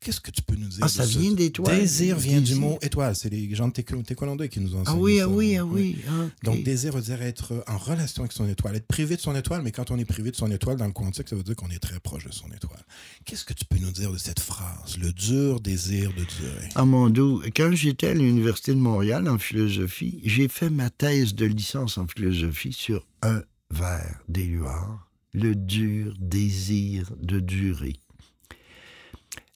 Qu'est-ce 0.00 0.20
que 0.20 0.30
tu 0.30 0.40
peux 0.40 0.56
nous 0.56 0.68
dire 0.68 0.78
Ah, 0.80 0.88
ça 0.88 1.04
vient 1.04 1.32
d'étoile. 1.32 1.78
Désir 1.78 2.18
vient 2.18 2.40
du 2.40 2.54
mot 2.54 2.78
étoile. 2.80 3.14
C'est 3.14 3.28
les 3.28 3.54
gens 3.54 3.68
de 3.68 3.74
Técolandais 3.74 4.48
qui 4.48 4.58
nous 4.58 4.74
ont 4.74 4.82
Ah 4.86 4.94
oui, 4.96 5.20
ah 5.20 5.28
oui, 5.28 5.58
ah 5.58 5.64
oui. 5.66 5.98
Ah, 6.08 6.26
Donc, 6.42 6.62
désir 6.62 6.94
veut 6.94 7.02
dire 7.02 7.20
être 7.20 7.62
en 7.66 7.76
relation 7.76 8.22
avec 8.22 8.32
son 8.32 8.48
étoile, 8.48 8.76
être 8.76 8.86
privé 8.86 9.16
de 9.16 9.20
son 9.20 9.36
étoile, 9.36 9.60
mais 9.62 9.72
quand 9.72 9.90
on 9.90 9.98
est 9.98 10.06
privé 10.06 10.30
de 10.30 10.36
son 10.36 10.50
étoile, 10.50 10.78
dans 10.78 10.86
le 10.86 10.92
contexte, 10.92 11.28
ça 11.28 11.36
veut 11.36 11.42
dire 11.42 11.54
qu'on 11.54 11.68
est 11.68 11.78
très 11.78 12.00
proche 12.00 12.24
de 12.24 12.32
son 12.32 12.46
étoile. 12.46 12.82
Qu'est-ce 13.26 13.44
que 13.44 13.52
tu 13.52 13.66
peux 13.66 13.76
nous 13.76 13.90
dire 13.90 14.10
de 14.10 14.16
cette 14.16 14.40
phrase, 14.40 14.96
le 14.98 15.12
dur 15.12 15.60
désir 15.60 16.10
de 16.14 16.24
durer? 16.24 16.68
Ah 16.76 16.86
mon 16.86 17.10
doux, 17.10 17.42
quand 17.54 17.72
j'étais 17.74 18.06
à 18.08 18.14
l'Université 18.14 18.72
de 18.72 18.78
Montréal 18.78 19.28
en 19.28 19.38
philosophie, 19.38 20.22
j'ai 20.24 20.48
fait 20.48 20.70
ma 20.70 20.88
thèse 20.88 21.34
de 21.34 21.44
licence 21.44 21.98
en 21.98 22.06
philosophie 22.06 22.72
sur 22.72 23.06
un 23.20 23.42
vers 23.70 24.18
d'éluard, 24.30 25.10
le 25.34 25.54
dur 25.54 26.16
désir 26.18 27.12
de 27.20 27.38
durer 27.38 28.00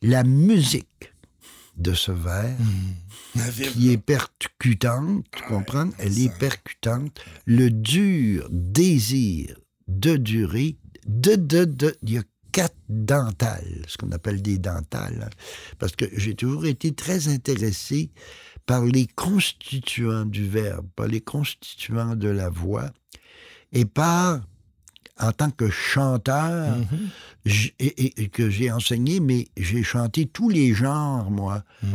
la 0.05 0.23
musique 0.23 1.15
de 1.77 1.95
ce 1.95 2.13
vers, 2.13 2.57
mmh. 2.59 3.63
qui 3.73 3.91
est 3.91 3.99
percutante, 3.99 5.25
tu 5.35 5.43
comprends? 5.45 5.91
Elle 5.99 6.19
est 6.21 6.39
percutante. 6.39 7.21
Le 7.47 7.71
dur 7.71 8.47
désir 8.51 9.59
de 9.89 10.17
durer, 10.17 10.77
de, 11.07 11.35
de, 11.35 11.65
de, 11.65 11.97
il 12.03 12.13
y 12.13 12.19
a 12.19 12.23
quatre 12.53 12.77
dentales, 12.89 13.83
ce 13.89 13.97
qu'on 13.97 14.13
appelle 14.13 14.41
des 14.41 14.59
dentales, 14.59 15.31
parce 15.79 15.97
que 15.97 16.05
j'ai 16.17 16.35
toujours 16.35 16.67
été 16.67 16.95
très 16.95 17.29
intéressé 17.29 18.11
par 18.67 18.85
les 18.85 19.07
constituants 19.07 20.25
du 20.25 20.49
verbe, 20.49 20.87
par 20.95 21.09
les 21.09 21.21
constituants 21.21 22.15
de 22.15 22.29
la 22.29 22.51
voix, 22.51 22.91
et 23.73 23.85
par 23.85 24.47
en 25.19 25.33
tant 25.33 25.51
que 25.51 25.71
chanteur 25.71 26.79
mm-hmm. 26.79 27.73
et, 27.79 28.29
que 28.29 28.51
j'ai 28.51 28.71
enseigné, 28.71 29.21
mais 29.21 29.49
j'ai 29.57 29.83
chanté 29.83 30.27
tous 30.27 30.49
les 30.49 30.75
genres, 30.75 31.31
moi. 31.31 31.63
Mm. 31.83 31.89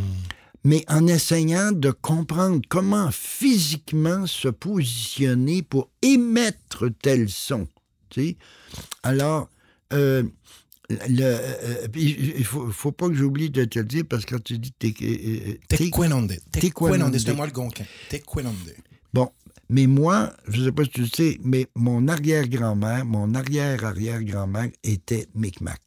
Mais 0.64 0.84
en 0.88 1.06
essayant 1.06 1.72
de 1.72 1.90
comprendre 1.90 2.60
comment 2.68 3.10
physiquement 3.10 4.26
se 4.26 4.48
positionner 4.48 5.62
pour 5.62 5.88
émettre 6.02 6.86
tel 7.02 7.30
son. 7.30 7.66
Tu 8.10 8.20
sais? 8.20 8.36
Alors, 9.02 9.48
euh, 9.92 10.22
le, 11.08 11.22
euh, 11.22 11.86
il 11.94 12.44
faut, 12.44 12.70
faut 12.70 12.92
pas 12.92 13.08
que 13.08 13.14
j'oublie 13.14 13.50
de 13.50 13.64
te 13.64 13.78
le 13.78 13.84
dire 13.84 14.04
parce 14.08 14.24
que 14.24 14.34
quand 14.34 14.42
tu 14.42 14.58
dis 14.58 14.72
Tequenonde. 14.72 16.36
Tequenonde, 16.52 17.18
c'est 17.18 17.34
moi 17.34 17.46
le 17.46 17.52
gonquin. 17.52 17.84
Tequenonde. 18.08 18.54
Bon, 19.12 19.30
mais 19.68 19.86
moi, 19.86 20.32
je 20.48 20.60
ne 20.60 20.66
sais 20.66 20.72
pas 20.72 20.84
si 20.84 20.90
tu 20.90 21.00
le 21.02 21.06
sais, 21.06 21.38
mais 21.42 21.66
mon 21.74 22.08
arrière-grand-mère, 22.08 23.04
mon 23.04 23.34
arrière-arrière-grand-mère 23.34 24.70
était 24.82 25.28
Micmac. 25.34 25.80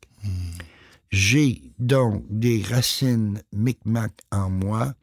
J'ai 1.11 1.61
donc 1.77 2.25
des 2.29 2.63
racines 2.63 3.43
Micmac 3.51 4.13
en 4.31 4.49
moi 4.49 4.93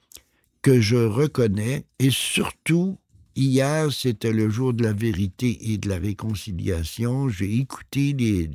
que 0.62 0.80
je 0.80 0.96
reconnais 0.96 1.84
et 1.98 2.10
surtout, 2.10 2.98
hier, 3.36 3.92
c'était 3.92 4.32
le 4.32 4.50
jour 4.50 4.72
de 4.72 4.82
la 4.82 4.92
vérité 4.92 5.72
et 5.72 5.78
de 5.78 5.88
la 5.88 5.98
réconciliation. 5.98 7.28
J'ai 7.28 7.54
écouté 7.54 8.12
les, 8.12 8.48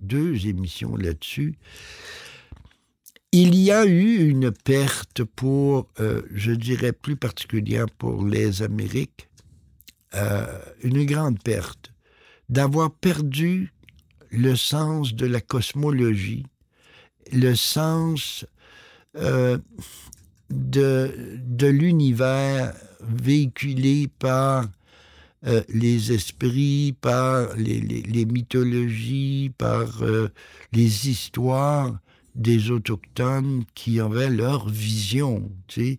deux 0.00 0.46
émissions 0.46 0.96
là-dessus. 0.96 1.56
Il 3.32 3.54
y 3.54 3.70
a 3.70 3.84
eu 3.84 4.28
une 4.28 4.50
perte 4.50 5.22
pour, 5.22 5.88
euh, 6.00 6.22
je 6.32 6.52
dirais 6.52 6.92
plus 6.92 7.16
particulière 7.16 7.90
pour 7.98 8.24
les 8.24 8.62
Amériques, 8.62 9.28
euh, 10.16 10.46
une 10.82 11.04
grande 11.04 11.42
perte 11.42 11.92
d'avoir 12.48 12.90
perdu 12.90 13.72
le 14.30 14.56
sens 14.56 15.14
de 15.14 15.26
la 15.26 15.40
cosmologie, 15.40 16.46
le 17.32 17.54
sens 17.54 18.46
euh, 19.16 19.58
de, 20.48 21.38
de 21.44 21.66
l'univers 21.66 22.72
véhiculé 23.00 24.08
par 24.18 24.66
euh, 25.46 25.62
les 25.68 26.12
esprits, 26.12 26.94
par 27.00 27.54
les, 27.56 28.24
mythologies, 28.24 29.52
par 29.58 30.02
les 30.72 31.08
histoires 31.10 31.98
des 32.34 32.70
autochtones 32.70 33.64
qui 33.74 34.00
avaient 34.00 34.30
leur 34.30 34.68
vision. 34.68 35.50
Tu 35.66 35.84
sais 35.84 35.98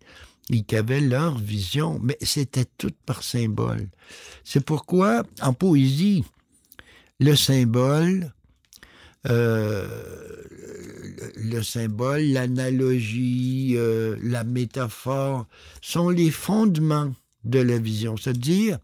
qui 0.50 0.76
avaient 0.76 1.02
leur 1.02 1.38
vision, 1.38 2.00
mais 2.02 2.18
c'était 2.22 2.66
tout 2.78 2.92
par 3.06 3.24
symbole. 3.24 3.90
C'est 4.44 4.64
pourquoi, 4.64 5.24
en 5.42 5.54
poésie, 5.54 6.24
le 7.20 7.36
symbole, 7.36 8.32
euh, 9.28 9.88
le 11.36 11.62
symbole, 11.64 12.22
l'analogie, 12.22 13.74
euh, 13.76 14.16
la 14.22 14.44
métaphore 14.44 15.48
sont 15.82 16.10
les 16.10 16.32
fondements 16.32 17.14
de 17.44 17.60
la 17.60 17.78
vision. 17.78 18.16
C'est-à-dire, 18.16 18.80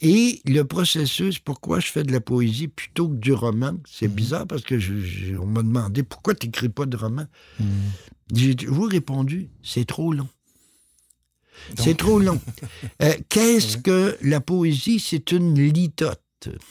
et 0.00 0.40
le 0.44 0.62
processus, 0.62 1.38
pourquoi 1.38 1.80
je 1.80 1.90
fais 1.90 2.02
de 2.02 2.12
la 2.12 2.20
poésie 2.20 2.68
plutôt 2.68 3.08
que 3.08 3.14
du 3.14 3.32
roman, 3.32 3.74
c'est 3.88 4.08
mhm. 4.08 4.14
bizarre 4.14 4.46
parce 4.46 4.62
que 4.62 4.78
je, 4.78 5.36
on 5.36 5.46
m'a 5.46 5.62
demandé 5.62 6.02
pourquoi 6.02 6.34
tu 6.34 6.46
n'écris 6.46 6.68
pas 6.68 6.86
de 6.86 6.96
roman? 6.96 7.26
Mhm. 7.60 7.66
J'ai 8.34 8.56
toujours 8.56 8.88
répondu, 8.88 9.48
c'est 9.62 9.86
trop 9.86 10.12
long. 10.12 10.28
C'est 11.78 11.96
trop 11.96 12.18
long. 12.18 12.40
Euh, 13.02 13.12
qu'est-ce 13.28 13.76
que 13.76 14.16
la 14.22 14.40
poésie? 14.40 15.00
C'est 15.00 15.32
une 15.32 15.60
litote? 15.60 16.20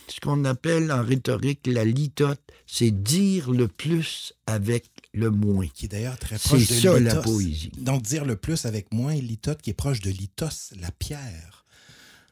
Ce 0.07 0.19
qu'on 0.21 0.43
appelle 0.45 0.91
en 0.91 1.03
rhétorique 1.03 1.67
la 1.67 1.83
litote, 1.85 2.41
c'est 2.65 2.91
dire 2.91 3.51
le 3.51 3.67
plus 3.67 4.33
avec 4.47 4.85
le 5.13 5.29
moins. 5.29 5.67
Qui 5.67 5.85
est 5.85 5.89
d'ailleurs 5.89 6.17
très 6.17 6.37
proche 6.37 6.67
de 6.67 6.73
C'est 6.73 6.81
ça 6.81 6.99
la 6.99 7.15
poésie. 7.15 7.71
Donc 7.77 8.01
dire 8.01 8.25
le 8.25 8.35
plus 8.35 8.65
avec 8.65 8.93
moins, 8.93 9.13
litote 9.13 9.61
qui 9.61 9.71
est 9.71 9.75
proche 9.75 9.99
de 10.01 10.09
litos, 10.09 10.73
la 10.79 10.91
pierre. 10.91 11.65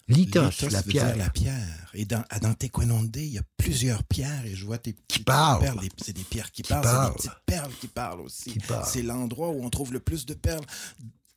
Litos, 0.10 0.70
la 0.70 0.84
pierre. 0.84 1.16
la 1.16 1.30
pierre. 1.30 1.92
Et 1.94 2.06
dans, 2.06 2.24
dans 2.42 2.54
Tequenonde, 2.54 3.16
il 3.16 3.34
y 3.34 3.38
a 3.38 3.44
plusieurs 3.58 4.04
pierres 4.04 4.46
et 4.46 4.54
je 4.54 4.66
vois 4.66 4.78
tes 4.78 4.96
qui 5.08 5.20
parlent. 5.20 5.64
C'est 5.98 6.14
des 6.14 6.24
pierres 6.24 6.52
qui, 6.52 6.62
parlent. 6.64 6.84
C'est 6.86 7.30
des 7.30 7.30
petites 7.30 7.46
perles 7.46 7.72
qui 7.80 7.88
parlent 7.88 8.22
aussi. 8.22 8.58
C'est 8.86 9.02
l'endroit 9.02 9.50
où 9.50 9.64
on 9.64 9.70
trouve 9.70 9.94
le 9.94 10.00
plus 10.00 10.26
de 10.26 10.34
perles 10.34 10.66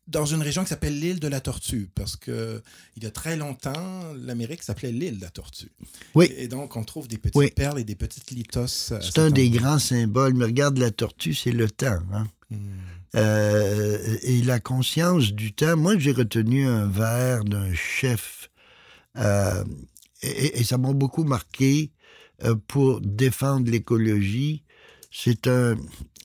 dans 0.06 0.24
une 0.24 0.42
région 0.42 0.62
qui 0.62 0.68
s'appelle 0.68 0.98
l'île 0.98 1.20
de 1.20 1.28
la 1.28 1.40
Tortue, 1.40 1.88
parce 1.94 2.16
que 2.16 2.62
il 2.96 3.02
y 3.02 3.06
a 3.06 3.10
très 3.10 3.36
longtemps, 3.36 4.12
l'Amérique 4.14 4.62
s'appelait 4.62 4.92
l'île 4.92 5.18
de 5.18 5.22
la 5.22 5.30
Tortue. 5.30 5.70
Oui. 6.14 6.32
Et, 6.36 6.48
donc, 6.48 6.76
on 6.76 6.84
trouve 6.84 7.08
des 7.08 7.18
petites 7.18 7.54
perles 7.54 7.80
et 7.80 7.84
des 7.84 7.96
petites 7.96 8.30
lithos. 8.30 8.66
C'est 8.66 9.18
un 9.18 9.30
des 9.30 9.50
grands 9.50 9.78
symboles. 9.78 10.34
Mais 10.34 10.44
regarde, 10.44 10.78
la 10.78 10.90
tortue, 10.90 11.34
c'est 11.34 11.52
le 11.52 11.68
temps. 11.68 11.98
Hein? 12.12 12.26
Hmm. 12.50 12.56
Euh, 13.16 14.18
et 14.22 14.42
la 14.42 14.60
conscience 14.60 15.32
du 15.32 15.52
temps. 15.52 15.76
Moi, 15.76 15.98
j'ai 15.98 16.12
retenu 16.12 16.66
un 16.66 16.86
vers 16.86 17.44
d'un 17.44 17.74
chef, 17.74 18.50
euh, 19.16 19.64
et, 20.22 20.60
et, 20.60 20.64
ça 20.64 20.76
m'a 20.76 20.92
beaucoup 20.92 21.24
marqué 21.24 21.92
euh, 22.44 22.54
pour 22.68 23.00
défendre 23.00 23.70
l'écologie. 23.70 24.62
C'est 25.10 25.46
un, 25.46 25.76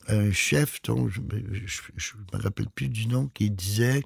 un, 0.08 0.32
chef 0.32 0.80
dont 0.82 1.08
je 1.08 1.20
ne 1.20 2.38
me 2.38 2.42
rappelle 2.42 2.68
plus 2.70 2.88
du 2.88 3.06
nom 3.06 3.28
qui 3.28 3.50
disait 3.50 4.02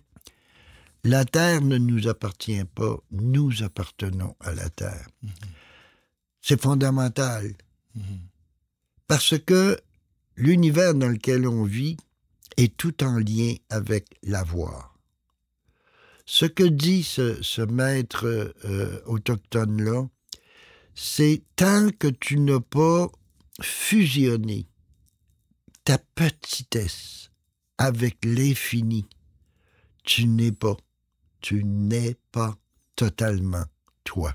La 1.05 1.25
terre 1.25 1.61
ne 1.63 1.79
nous 1.79 2.09
appartient 2.09 2.65
pas, 2.75 2.97
nous 3.11 3.63
appartenons 3.63 4.35
à 4.41 4.53
la 4.53 4.69
terre. 4.71 5.07
Mm 5.23 5.29
-hmm. 5.29 5.49
C'est 6.43 6.61
fondamental. 6.61 7.45
Mm 7.95 8.01
-hmm. 8.01 8.19
Parce 9.07 9.39
que 9.39 9.79
l'univers 10.37 10.95
dans 10.95 11.09
lequel 11.09 11.47
on 11.47 11.65
vit 11.65 11.97
est 12.57 12.77
tout 12.77 13.03
en 13.05 13.19
lien 13.19 13.55
avec 13.71 14.05
l'avoir. 14.23 14.95
Ce 16.25 16.45
que 16.47 16.65
dit 16.65 17.03
ce, 17.05 17.41
ce 17.43 17.63
maître 17.63 18.27
euh, 18.65 19.01
autochtone-là, 19.07 20.09
c'est 20.95 21.43
tant 21.55 21.91
que 21.91 22.09
tu 22.09 22.39
n'as 22.41 22.61
pas 22.61 23.09
fusionné 23.61 24.67
ta 25.87 25.99
petitesse 25.99 27.31
avec 27.79 28.17
l'infini, 28.25 29.07
tu 30.03 30.27
n'es 30.27 30.51
pas, 30.51 30.77
tu 31.41 31.63
n'es 31.63 32.17
pas 32.33 32.59
totalement 32.97 33.65
toi. 34.03 34.35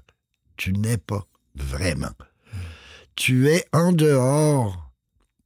Tu 0.56 0.72
n'es 0.72 0.98
pas 0.98 1.28
vraiment. 1.56 2.16
Tu 3.16 3.50
es 3.50 3.66
en 3.74 3.92
dehors 3.92 4.94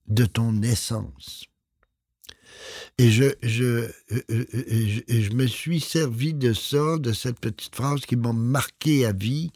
de 0.08 0.26
ton 0.26 0.62
essence. 0.62 1.46
Et 3.00 3.10
je, 3.10 3.34
je, 3.42 3.90
je, 4.30 5.02
je, 5.08 5.34
me 5.34 5.48
suis 5.48 5.80
servi 5.80 6.36
de 6.36 6.54
ça, 6.54 7.00
de 7.00 7.14
cette 7.14 7.40
petite 7.40 7.76
phrase 7.76 8.02
qui 8.02 8.16
m'a 8.16 8.32
marqué 8.32 9.08
à 9.08 9.12
vie 9.12 9.52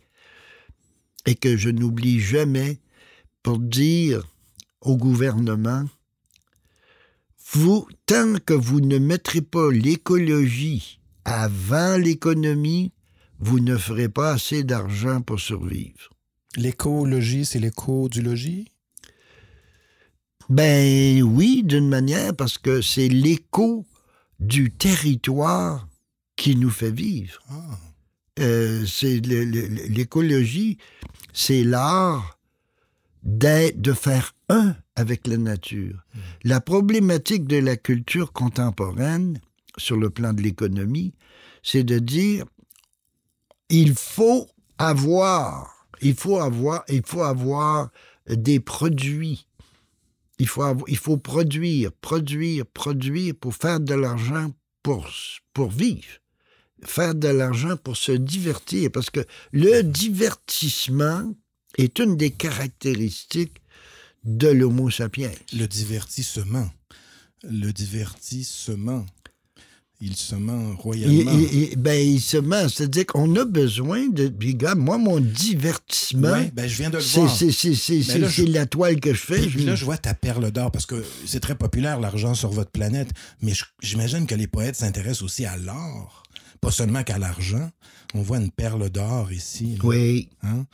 et 1.27 1.35
que 1.35 1.55
je 1.55 1.69
n'oublie 1.69 2.19
jamais 2.19 2.79
pour 3.43 3.59
dire 3.59 4.23
au 4.81 4.97
gouvernement, 4.97 5.85
vous, 7.51 7.87
tant 8.05 8.35
que 8.45 8.53
vous 8.53 8.79
ne 8.79 8.99
mettrez 8.99 9.41
pas 9.41 9.71
l'écologie 9.71 10.99
avant 11.25 11.97
l'économie, 11.97 12.91
vous 13.39 13.59
ne 13.59 13.77
ferez 13.77 14.09
pas 14.09 14.33
assez 14.33 14.63
d'argent 14.63 15.21
pour 15.21 15.39
survivre. 15.39 16.09
L'écologie, 16.55 17.45
c'est 17.45 17.59
l'éco 17.59 18.09
du 18.09 18.21
logis? 18.21 18.71
Ben 20.49 21.21
oui, 21.21 21.63
d'une 21.63 21.87
manière, 21.87 22.35
parce 22.35 22.57
que 22.57 22.81
c'est 22.81 23.07
l'écho 23.07 23.85
du 24.39 24.71
territoire 24.71 25.87
qui 26.35 26.55
nous 26.55 26.71
fait 26.71 26.91
vivre. 26.91 27.39
Ah. 27.49 27.79
Euh, 28.39 28.85
c'est 28.85 29.19
l'écologie, 29.19 30.77
c'est 31.33 31.63
l'art 31.63 32.39
de 33.23 33.93
faire 33.93 34.33
un 34.49 34.75
avec 34.95 35.27
la 35.27 35.37
nature. 35.37 36.03
La 36.43 36.59
problématique 36.59 37.47
de 37.47 37.57
la 37.57 37.77
culture 37.77 38.33
contemporaine, 38.33 39.39
sur 39.77 39.95
le 39.95 40.09
plan 40.09 40.33
de 40.33 40.41
l'économie, 40.41 41.13
c'est 41.63 41.83
de 41.83 41.99
dire 41.99 42.45
il 43.69 43.93
faut 43.93 44.47
avoir, 44.77 45.87
il 46.01 46.15
faut 46.15 46.39
avoir, 46.39 46.83
il 46.89 47.03
faut 47.05 47.23
avoir 47.23 47.89
des 48.27 48.59
produits 48.59 49.45
il 50.39 50.47
faut, 50.47 50.63
avoir, 50.63 50.89
il 50.89 50.97
faut 50.97 51.17
produire, 51.17 51.91
produire, 51.91 52.65
produire 52.65 53.35
pour 53.35 53.53
faire 53.53 53.79
de 53.79 53.93
l'argent 53.93 54.51
pour, 54.81 55.07
pour 55.53 55.69
vivre. 55.69 56.07
Faire 56.85 57.13
de 57.13 57.27
l'argent 57.27 57.75
pour 57.75 57.97
se 57.97 58.13
divertir. 58.13 58.89
Parce 58.91 59.09
que 59.09 59.19
le 59.51 59.81
divertissement 59.81 61.35
est 61.77 61.99
une 61.99 62.15
des 62.15 62.31
caractéristiques 62.31 63.58
de 64.23 64.47
l'Homo 64.47 64.89
sapiens. 64.89 65.31
Le 65.53 65.67
divertissement. 65.67 66.69
Le 67.43 67.71
divertissement 67.71 69.05
il 70.01 70.15
se 70.15 70.35
ment 70.35 70.75
royalement. 70.77 71.31
Il, 71.33 71.71
il, 71.71 71.75
ben, 71.75 71.99
il 71.99 72.21
se 72.21 72.37
ment. 72.37 72.69
C'est-à-dire 72.69 73.05
qu'on 73.05 73.35
a 73.35 73.43
besoin 73.43 74.07
de. 74.07 74.27
Gars, 74.27 74.75
moi, 74.75 74.97
mon 74.97 75.19
divertissement. 75.19 76.33
Oui, 76.33 76.51
ben, 76.53 76.67
je 76.67 76.77
viens 76.77 76.89
de 76.89 76.97
le 76.97 77.03
voir. 77.03 77.35
C'est 77.35 77.51
je... 77.51 78.45
la 78.45 78.65
toile 78.65 78.99
que 78.99 79.13
je 79.13 79.19
fais. 79.19 79.41
Puis, 79.41 79.61
je... 79.61 79.65
là, 79.65 79.75
je 79.75 79.83
vois 79.83 79.97
ta 79.97 80.13
perle 80.13 80.51
d'or 80.51 80.71
parce 80.71 80.85
que 80.85 81.03
c'est 81.25 81.41
très 81.41 81.55
populaire, 81.55 81.99
l'argent 81.99 82.33
sur 82.33 82.49
votre 82.49 82.71
planète. 82.71 83.09
Mais 83.41 83.53
j'imagine 83.81 84.25
que 84.25 84.35
les 84.35 84.47
poètes 84.47 84.77
s'intéressent 84.77 85.23
aussi 85.23 85.45
à 85.45 85.57
l'or, 85.57 86.23
pas 86.61 86.71
seulement 86.71 87.03
qu'à 87.03 87.17
l'argent. 87.17 87.69
On 88.13 88.21
voit 88.21 88.37
une 88.37 88.51
perle 88.51 88.89
d'or 88.89 89.31
ici. 89.31 89.75
Là. 89.75 89.83
Oui. 89.83 90.29
Hein? 90.43 90.65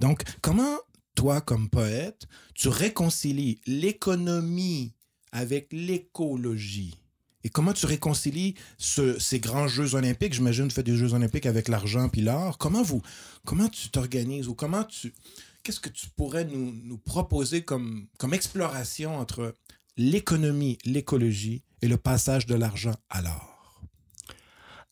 Donc, 0.00 0.22
comment, 0.40 0.78
toi, 1.14 1.40
comme 1.40 1.68
poète, 1.68 2.26
tu 2.54 2.68
réconcilies 2.68 3.60
l'économie 3.66 4.94
avec 5.32 5.68
l'écologie? 5.72 6.98
Et 7.44 7.48
comment 7.48 7.72
tu 7.72 7.86
réconcilies 7.86 8.54
ce, 8.78 9.18
ces 9.18 9.40
grands 9.40 9.66
Jeux 9.66 9.94
olympiques? 9.94 10.34
J'imagine 10.34 10.68
tu 10.68 10.74
fais 10.74 10.82
des 10.82 10.96
Jeux 10.96 11.14
olympiques 11.14 11.46
avec 11.46 11.68
l'argent 11.68 12.08
puis 12.08 12.20
l'or. 12.20 12.56
Comment 12.58 12.82
vous, 12.82 13.02
comment 13.44 13.68
tu 13.68 13.88
t'organises 13.90 14.48
ou 14.48 14.54
comment 14.54 14.84
tu, 14.84 15.12
qu'est-ce 15.62 15.80
que 15.80 15.88
tu 15.88 16.06
pourrais 16.16 16.44
nous, 16.44 16.98
proposer 16.98 17.62
comme, 17.64 18.06
exploration 18.32 19.16
entre 19.18 19.56
l'économie, 19.96 20.78
l'écologie 20.84 21.62
et 21.82 21.88
le 21.88 21.96
passage 21.96 22.46
de 22.46 22.54
l'argent 22.54 22.94
à 23.10 23.22
l'or? 23.22 23.48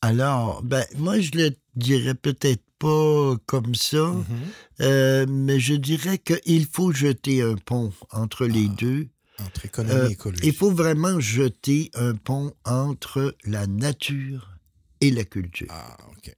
Alors, 0.02 0.62
ben, 0.62 0.84
moi, 0.96 1.20
je 1.20 1.30
le 1.32 1.50
dirais 1.80 2.14
peut-être 2.14 2.62
pas 2.78 3.36
comme 3.46 3.74
ça, 3.74 4.06
mm 4.06 4.20
-hmm. 4.22 4.82
euh, 4.82 5.26
mais 5.28 5.58
je 5.60 5.74
dirais 5.74 6.18
qu'il 6.18 6.66
faut 6.66 6.92
jeter 6.92 7.42
un 7.42 7.56
pont 7.56 7.92
entre 8.10 8.46
les 8.46 8.68
ah. 8.70 8.76
deux 8.82 9.08
entre 9.46 9.66
économie 9.66 10.10
et 10.10 10.12
écologie. 10.12 10.42
Euh, 10.42 10.46
il 10.46 10.54
faut 10.54 10.70
vraiment 10.70 11.18
jeter 11.20 11.90
un 11.94 12.14
pont 12.14 12.52
entre 12.64 13.34
la 13.44 13.66
nature 13.66 14.50
et 15.00 15.10
la 15.10 15.24
culture. 15.24 15.68
Ah, 15.70 15.96
OK. 16.10 16.16
okay. 16.18 16.34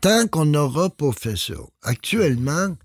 Tant 0.00 0.26
qu'on 0.26 0.46
n'aura 0.46 0.90
pas 0.90 1.12
fait 1.12 1.36
ça. 1.36 1.54
Actuellement, 1.82 2.76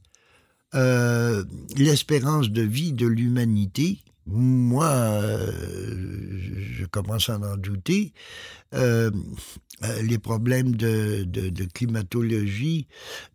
euh, 0.75 1.43
l'espérance 1.75 2.49
de 2.49 2.61
vie 2.61 2.93
de 2.93 3.07
l'humanité, 3.07 3.99
moi, 4.27 4.85
euh, 4.87 5.51
je 6.77 6.85
commence 6.85 7.29
à 7.29 7.39
en 7.39 7.57
douter, 7.57 8.13
euh, 9.83 10.01
les 10.01 10.17
problèmes 10.17 10.75
de, 10.75 11.23
de, 11.23 11.49
de 11.49 11.65
climatologie, 11.65 12.87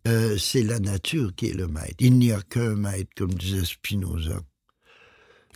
euh, 0.07 0.36
c'est 0.38 0.62
la 0.62 0.78
nature 0.78 1.34
qui 1.34 1.49
est 1.49 1.55
le 1.55 1.68
maître. 1.68 1.95
Il 1.99 2.18
n'y 2.18 2.32
a 2.32 2.40
qu'un 2.42 2.74
maître, 2.74 3.11
comme 3.16 3.34
disait 3.34 3.64
Spinoza. 3.64 4.40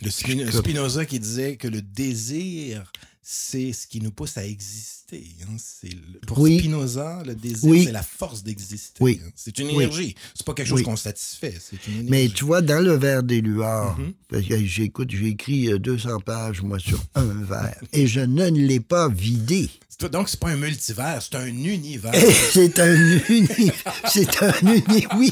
Le 0.01 0.09
Spinoza 0.09 1.05
qui 1.05 1.19
disait 1.19 1.57
que 1.57 1.67
le 1.67 1.81
désir, 1.81 2.91
c'est 3.31 3.73
ce 3.73 3.85
qui 3.85 4.01
nous 4.01 4.09
pousse 4.09 4.37
à 4.37 4.43
exister. 4.45 5.23
Hein? 5.43 5.55
Le, 5.83 6.19
pour 6.25 6.39
oui. 6.39 6.57
Spinoza, 6.57 7.21
le 7.23 7.35
désir, 7.35 7.69
oui. 7.69 7.83
c'est 7.85 7.91
la 7.91 8.01
force 8.01 8.41
d'exister. 8.41 8.97
Oui. 9.03 9.21
Hein? 9.23 9.29
C'est 9.35 9.59
une 9.59 9.69
énergie. 9.69 10.15
C'est 10.33 10.43
pas 10.43 10.55
quelque 10.55 10.69
chose 10.69 10.81
qu'on 10.81 10.95
satisfait. 10.95 11.53
Une 11.87 12.09
Mais 12.09 12.29
tu 12.29 12.43
vois, 12.45 12.63
dans 12.63 12.83
le 12.83 12.93
verre 12.93 13.21
des 13.21 13.41
luards, 13.41 13.99
mm 13.99 14.13
-hmm. 14.31 14.65
j'écoute, 14.65 15.11
j'ai 15.11 15.27
écrit 15.27 15.79
200 15.79 16.21
pages, 16.21 16.63
moi, 16.63 16.79
sur 16.79 17.03
un 17.13 17.43
verre, 17.51 17.79
et 17.93 18.07
je 18.07 18.21
ne 18.21 18.49
l'ai 18.49 18.79
pas 18.79 19.07
vidé. 19.09 19.69
Donc, 20.07 20.29
c'est 20.29 20.39
pas 20.39 20.49
un 20.49 20.55
multivers, 20.55 21.21
c'est 21.21 21.35
un 21.35 21.45
univers. 21.45 22.13
c'est 22.53 22.79
un 22.79 22.95
univers. 22.95 23.93
c'est 24.07 24.41
un 24.41 24.53
univers, 24.61 25.09
oui. 25.17 25.31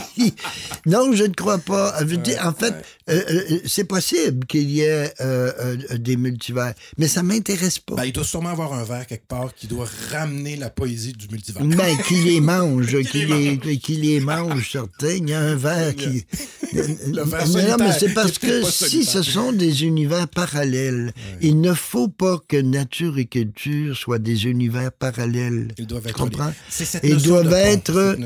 Non, 0.85 1.13
je 1.13 1.23
ne 1.23 1.33
crois 1.33 1.57
pas. 1.57 1.97
En 2.43 2.53
fait, 2.53 2.73
euh, 3.09 3.23
euh, 3.29 3.59
c'est 3.65 3.85
possible 3.85 4.45
qu'il 4.45 4.69
y 4.69 4.81
ait 4.81 5.13
euh, 5.21 5.77
des 5.97 6.17
multivers, 6.17 6.73
mais 6.97 7.07
ça 7.07 7.23
m'intéresse 7.23 7.79
pas. 7.88 7.95
Ben, 7.95 8.03
il 8.03 8.13
doit 8.13 8.23
sûrement 8.23 8.49
avoir 8.49 8.73
un 8.73 8.83
verre 8.83 9.07
quelque 9.07 9.27
part 9.27 9.53
qui 9.55 9.65
doit 9.65 9.88
ramener 10.11 10.55
la 10.55 10.69
poésie 10.69 11.13
du 11.13 11.27
multivers. 11.29 11.63
Ben, 11.63 11.97
qui 12.07 12.15
les 12.23 12.39
mange, 12.39 13.01
qui, 13.03 13.25
les, 13.25 13.57
qui 13.79 13.95
les 13.95 14.19
mange, 14.19 14.71
certains. 14.71 15.15
Il 15.15 15.29
y 15.29 15.33
a 15.33 15.39
un 15.39 15.55
verre 15.55 15.95
qui... 15.95 16.25
Le 16.73 17.23
verre 17.23 17.47
mais 17.47 17.67
non, 17.67 17.75
mais 17.79 17.91
c'est 17.97 18.13
parce 18.13 18.38
que 18.38 18.63
si 18.63 19.05
ce 19.05 19.23
sont 19.23 19.51
des 19.53 19.83
univers 19.83 20.27
parallèles, 20.27 21.05
ouais. 21.15 21.38
il 21.41 21.61
ne 21.61 21.73
faut 21.73 22.09
pas 22.09 22.38
que 22.47 22.57
nature 22.57 23.17
et 23.17 23.25
culture 23.25 23.95
soient 23.95 24.19
des 24.19 24.45
univers 24.45 24.91
parallèles. 24.91 25.73
Ils 25.77 25.88
doivent 25.88 26.07
être, 26.07 26.17
comprends? 26.17 26.53
Cette 26.69 27.03
Ils 27.03 27.21
doivent 27.21 27.53
être 27.53 28.17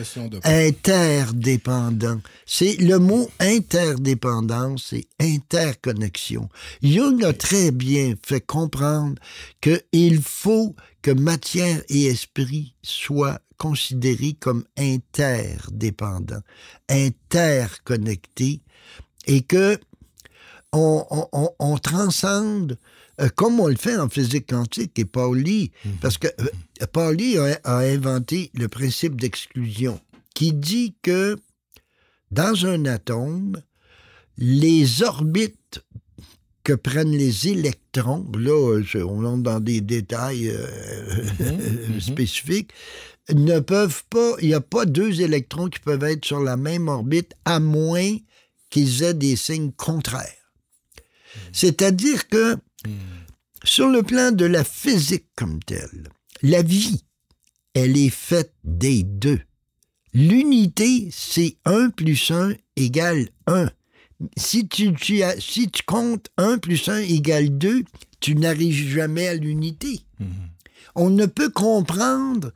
interdépendants. 0.44 2.20
C'est 2.46 2.76
le 2.82 2.98
mot 2.98 3.30
interdépendance 3.40 4.42
c'est 4.78 5.06
interconnexion. 5.20 6.50
Jung 6.82 7.24
a 7.24 7.34
très 7.34 7.72
bien 7.72 8.16
fait 8.22 8.42
comprendre 8.42 9.16
qu'il 9.60 10.22
faut 10.22 10.76
que 11.02 11.12
matière 11.12 11.82
et 11.90 12.06
esprit 12.06 12.76
soient 12.84 13.40
considérés 13.58 14.34
comme 14.40 14.64
interdépendants, 14.78 16.42
interconnectés, 16.90 18.62
et 19.28 19.42
que 19.42 19.78
on, 20.74 21.06
on, 21.32 21.50
on 21.60 21.78
transcende 21.78 22.78
euh, 23.20 23.30
comme 23.36 23.60
on 23.60 23.68
le 23.68 23.76
fait 23.76 23.98
en 23.98 24.10
physique 24.10 24.48
quantique 24.50 24.98
et 24.98 25.06
Pauli, 25.06 25.72
Mhm. 25.86 25.98
parce 26.02 26.18
que 26.18 26.28
euh, 26.40 26.86
Pauli 26.92 27.38
a, 27.38 27.60
a 27.64 27.78
inventé 27.80 28.50
le 28.54 28.68
principe 28.68 29.20
d'exclusion 29.20 30.00
qui 30.34 30.54
dit 30.54 30.96
que 31.02 31.38
dans 32.32 32.66
un 32.66 32.86
atome, 32.86 33.62
les 34.38 35.04
orbites 35.04 35.82
que 36.72 36.76
prennent 36.76 37.12
les 37.12 37.50
électrons, 37.50 38.26
là, 38.38 38.82
on 39.06 39.26
entre 39.26 39.44
dans 39.44 39.60
des 39.60 39.82
détails 39.82 40.50
euh, 40.50 40.68
Mhm, 41.40 41.90
mhm. 41.96 42.02
spécifiques, 42.02 42.72
ne 43.34 43.60
peuvent 43.60 44.04
pas, 44.10 44.36
il 44.42 44.48
n'y 44.48 44.54
a 44.54 44.62
pas 44.62 44.86
deux 44.86 45.22
électrons 45.22 45.68
qui 45.70 45.80
peuvent 45.80 46.04
être 46.04 46.24
sur 46.24 46.40
la 46.40 46.56
même 46.56 46.88
orbite 46.88 47.34
à 47.44 47.60
moins 47.60 48.16
qu'ils 48.70 49.04
aient 49.04 49.14
des 49.14 49.36
signes 49.36 49.72
contraires. 49.74 50.54
C'est-à-dire 51.52 52.28
que 52.30 52.56
Mhm. 52.88 52.92
sur 53.66 53.88
le 53.90 54.02
plan 54.02 54.32
de 54.32 54.46
la 54.46 54.64
physique 54.64 55.28
comme 55.36 55.60
telle, 55.64 56.08
la 56.42 56.62
vie, 56.62 57.04
elle 57.74 57.98
est 57.98 58.10
faite 58.10 58.54
des 58.64 59.04
deux. 59.04 59.42
L'unité, 60.14 61.10
c'est 61.12 61.58
1 61.66 61.90
plus 61.90 62.32
1 62.32 62.54
égale 62.76 63.28
1. 63.48 63.70
Si 64.38 64.68
tu, 64.68 64.94
tu 64.94 65.22
as- 65.24 65.40
si 65.40 65.70
tu 65.70 65.84
comptes 65.84 66.28
1 66.38 66.58
plus 66.58 66.88
1 66.90 66.98
égale 66.98 67.58
2, 67.58 67.84
tu 68.20 68.36
n'arrives 68.36 68.90
jamais 68.94 69.28
à 69.28 69.34
l'unité. 69.36 70.02
Mhm. 70.20 70.28
On 70.96 71.10
ne 71.10 71.26
peut 71.26 71.50
comprendre 71.50 72.52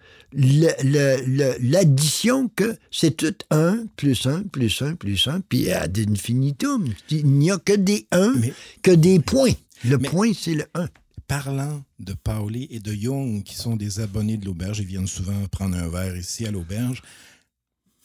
l'addition 1.60 2.50
que 2.50 2.78
c'est 2.92 3.16
tout 3.18 3.34
1 3.50 3.86
plus 3.96 4.26
1 4.26 4.44
plus 4.44 4.82
1 4.82 4.96
plus 4.96 5.28
1, 5.28 5.42
puis 5.42 5.72
ad 5.72 5.98
infinitum. 6.10 6.88
Il 7.10 7.26
n'y 7.28 7.52
a 7.52 7.58
que 7.58 7.74
des 7.74 8.08
1, 8.12 8.34
Mais- 8.36 8.54
que 8.82 8.92
des 8.92 9.20
points. 9.20 9.54
Le 9.84 9.98
Mais- 9.98 10.10
point, 10.10 10.32
c'est 10.34 10.54
le 10.56 10.66
1. 10.74 10.88
Parlant 11.28 11.84
de 12.00 12.14
Pauli 12.14 12.68
et 12.70 12.80
de 12.80 12.94
Jung, 12.94 13.42
qui 13.44 13.56
sont 13.56 13.76
des 13.76 14.00
abonnés 14.00 14.38
de 14.38 14.46
l'auberge, 14.46 14.80
ils 14.80 14.86
viennent 14.86 15.08
souvent 15.08 15.34
prendre 15.52 15.76
un 15.76 15.88
verre 15.88 16.16
ici 16.16 16.46
à 16.46 16.52
l'auberge. 16.52 17.02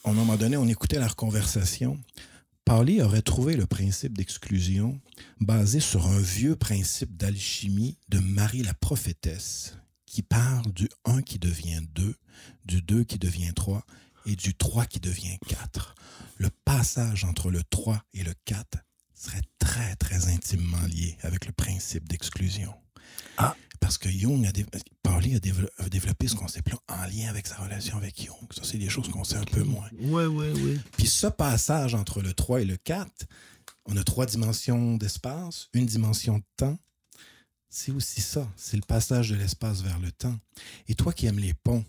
À 0.05 0.11
un 0.11 0.15
moment 0.15 0.37
donné, 0.37 0.57
on 0.57 0.67
écoutait 0.67 0.99
leur 0.99 1.17
conversation. 1.17 1.99
Pauli 2.71 3.03
aurait 3.03 3.21
trouvé 3.21 3.57
le 3.57 3.67
principe 3.67 4.17
d'exclusion 4.17 5.01
basé 5.41 5.81
sur 5.81 6.07
un 6.07 6.21
vieux 6.21 6.55
principe 6.55 7.17
d'alchimie 7.17 7.99
de 8.09 8.21
Marie 8.21 8.63
la 8.63 8.75
prophétesse, 8.75 9.77
qui 10.07 10.23
parle 10.23 10.73
du 10.73 10.89
1 11.05 11.23
qui 11.23 11.41
devient 11.41 11.81
2, 11.97 12.15
du 12.67 12.81
2 12.81 13.03
qui 13.03 13.19
devient 13.19 13.53
3 13.57 13.85
et 14.27 14.37
du 14.37 14.55
3 14.55 14.87
qui 14.87 15.01
devient 15.01 15.37
4. 15.49 15.97
Le 16.37 16.49
passage 16.65 17.25
entre 17.25 17.51
le 17.51 17.65
3 17.65 18.05
et 18.15 18.23
le 18.23 18.35
4 18.45 18.79
serait 19.17 19.43
très, 19.59 19.97
très 19.97 20.29
intimement 20.29 20.87
lié 20.87 21.19
avec 21.23 21.47
le 21.47 21.53
principe 21.53 22.09
d'exclusion. 22.09 22.73
Ah. 23.37 23.57
Parce 23.81 23.97
que 23.99 24.09
Jung 24.11 24.47
a, 24.47 24.51
Pauli 25.03 25.35
a, 25.35 25.39
dévelop- 25.39 25.71
a 25.79 25.89
développé 25.89 26.29
ce 26.29 26.35
concept-là 26.37 26.77
en 26.89 27.07
lien 27.07 27.29
avec 27.29 27.47
sa 27.47 27.57
relation 27.57 27.97
avec 27.97 28.21
Jung. 28.23 28.37
Ça, 28.55 28.61
c'est 28.63 28.79
des 28.79 28.89
choses 28.91 29.09
qu'on 29.09 29.25
sait 29.25 29.37
un 29.37 29.45
peu 29.45 29.63
moins. 29.65 29.89
Oui, 29.99 30.25
oui, 30.25 30.47
oui. 30.55 30.79
Puis 30.97 31.07
ce 31.07 31.27
passage 31.27 31.95
entre 31.95 32.21
le 32.23 32.33
3 32.35 32.61
et 32.61 32.65
le 32.67 32.77
4, 32.77 33.11
on 33.87 33.97
a 33.97 34.05
trois 34.05 34.27
dimensions 34.27 34.97
d'espace, 34.97 35.69
une 35.73 35.87
dimension 35.87 36.39
de 36.39 36.45
temps. 36.57 36.79
C'est 37.69 37.93
aussi 37.93 38.21
ça, 38.21 38.47
c'est 38.57 38.77
le 38.77 38.83
passage 38.87 39.31
de 39.31 39.37
l'espace 39.37 39.81
vers 39.83 39.99
le 39.99 40.11
temps. 40.13 40.37
Et 40.89 40.95
toi 40.95 41.13
qui 41.13 41.27
aimes 41.27 41.39
les 41.39 41.55
ponts, 41.55 41.85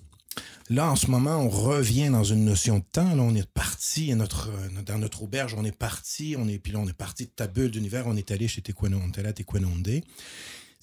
là 0.70 0.90
en 0.92 0.96
ce 0.96 1.08
moment, 1.08 1.38
on 1.38 1.50
revient 1.50 2.10
dans 2.10 2.24
une 2.24 2.46
notion 2.46 2.80
de 2.80 2.84
temps. 2.92 3.14
Là, 3.16 3.22
on 3.22 3.36
est 3.36 3.50
parti 3.52 4.14
notre, 4.16 4.50
dans 4.86 4.98
notre 5.00 5.24
auberge, 5.24 5.56
on 5.56 5.66
est 5.66 5.76
parti, 5.78 6.36
on 6.38 6.48
est, 6.48 6.60
puis 6.60 6.72
là, 6.72 6.80
on 6.80 6.88
est 6.88 6.94
parti 6.94 7.26
de 7.26 7.32
ta 7.32 7.48
bulle 7.48 7.72
d'univers, 7.72 8.06
on 8.08 8.16
est 8.16 8.32
allé 8.32 8.48
chez 8.48 8.62
Tequanonde, 8.62 9.02
on 9.06 9.12
est 9.12 9.20
allé 9.20 9.30
à 9.30 9.34
Tequanonde. 9.34 10.02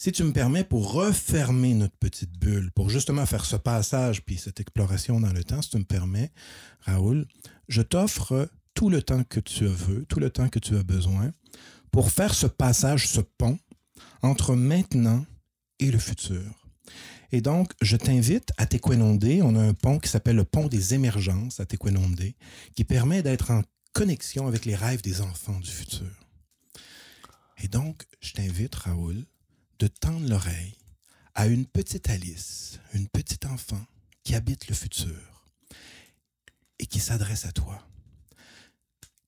Si 0.01 0.13
tu 0.13 0.23
me 0.23 0.33
permets, 0.33 0.63
pour 0.63 0.93
refermer 0.93 1.75
notre 1.75 1.97
petite 1.97 2.39
bulle, 2.39 2.71
pour 2.71 2.89
justement 2.89 3.27
faire 3.27 3.45
ce 3.45 3.57
passage 3.57 4.25
puis 4.25 4.39
cette 4.39 4.61
exploration 4.61 5.21
dans 5.21 5.33
le 5.33 5.43
temps, 5.43 5.61
si 5.61 5.71
tu 5.71 5.79
me 5.79 5.85
permets, 5.85 6.31
Raoul, 6.83 7.27
je 7.67 7.83
t'offre 7.83 8.49
tout 8.75 8.91
le 8.91 9.03
temps 9.03 9.25
que 9.25 9.41
tu 9.41 9.67
veux, 9.67 10.05
tout 10.05 10.21
le 10.21 10.31
temps 10.31 10.49
que 10.49 10.61
tu 10.61 10.77
as 10.77 10.85
besoin 10.85 11.33
pour 11.91 12.13
faire 12.13 12.33
ce 12.33 12.47
passage, 12.47 13.09
ce 13.09 13.21
pont 13.21 13.59
entre 14.23 14.55
maintenant 14.55 15.27
et 15.81 15.91
le 15.91 15.99
futur. 15.99 16.45
Et 17.33 17.41
donc, 17.41 17.73
je 17.83 17.97
t'invite 17.97 18.53
à 18.57 18.67
Tequenonde. 18.67 19.25
On 19.43 19.57
a 19.57 19.61
un 19.61 19.75
pont 19.75 19.99
qui 19.99 20.09
s'appelle 20.09 20.37
le 20.37 20.45
pont 20.45 20.69
des 20.69 20.95
émergences 20.95 21.59
à 21.59 21.67
Tequenonde, 21.67 22.35
qui 22.77 22.85
permet 22.85 23.25
d'être 23.25 23.51
en 23.51 23.63
connexion 23.93 24.47
avec 24.47 24.65
les 24.65 24.77
rêves 24.77 25.03
des 25.03 25.23
enfants 25.23 25.59
du 25.59 25.71
futur. 25.73 26.07
Et 27.61 27.67
donc, 27.67 28.05
je 28.21 28.35
t'invite, 28.35 28.77
Raoul, 28.77 29.25
de 29.79 29.87
tendre 29.87 30.29
l'oreille 30.29 30.75
à 31.35 31.47
une 31.47 31.67
petite 31.67 32.11
Alice, 32.11 32.81
une 32.95 33.09
petite 33.09 33.47
enfant 33.47 33.85
qui 34.25 34.35
habite 34.35 34.69
le 34.69 34.75
futur 34.75 35.47
et 36.79 36.87
qui 36.87 36.99
s'adresse 37.01 37.47
à 37.47 37.53
toi. 37.53 37.87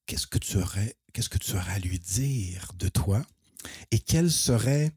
Qu'est-ce 0.07 0.27
que 0.27 0.39
tu 0.39 0.57
aurais, 0.57 0.97
qu'est-ce 1.13 1.29
que 1.29 1.39
tu 1.39 1.57
à 1.57 1.79
lui 1.79 1.99
dire 1.99 2.73
de 2.77 2.89
toi 2.89 3.25
et 3.91 4.01
quelles 4.01 4.33
seraient 4.33 4.93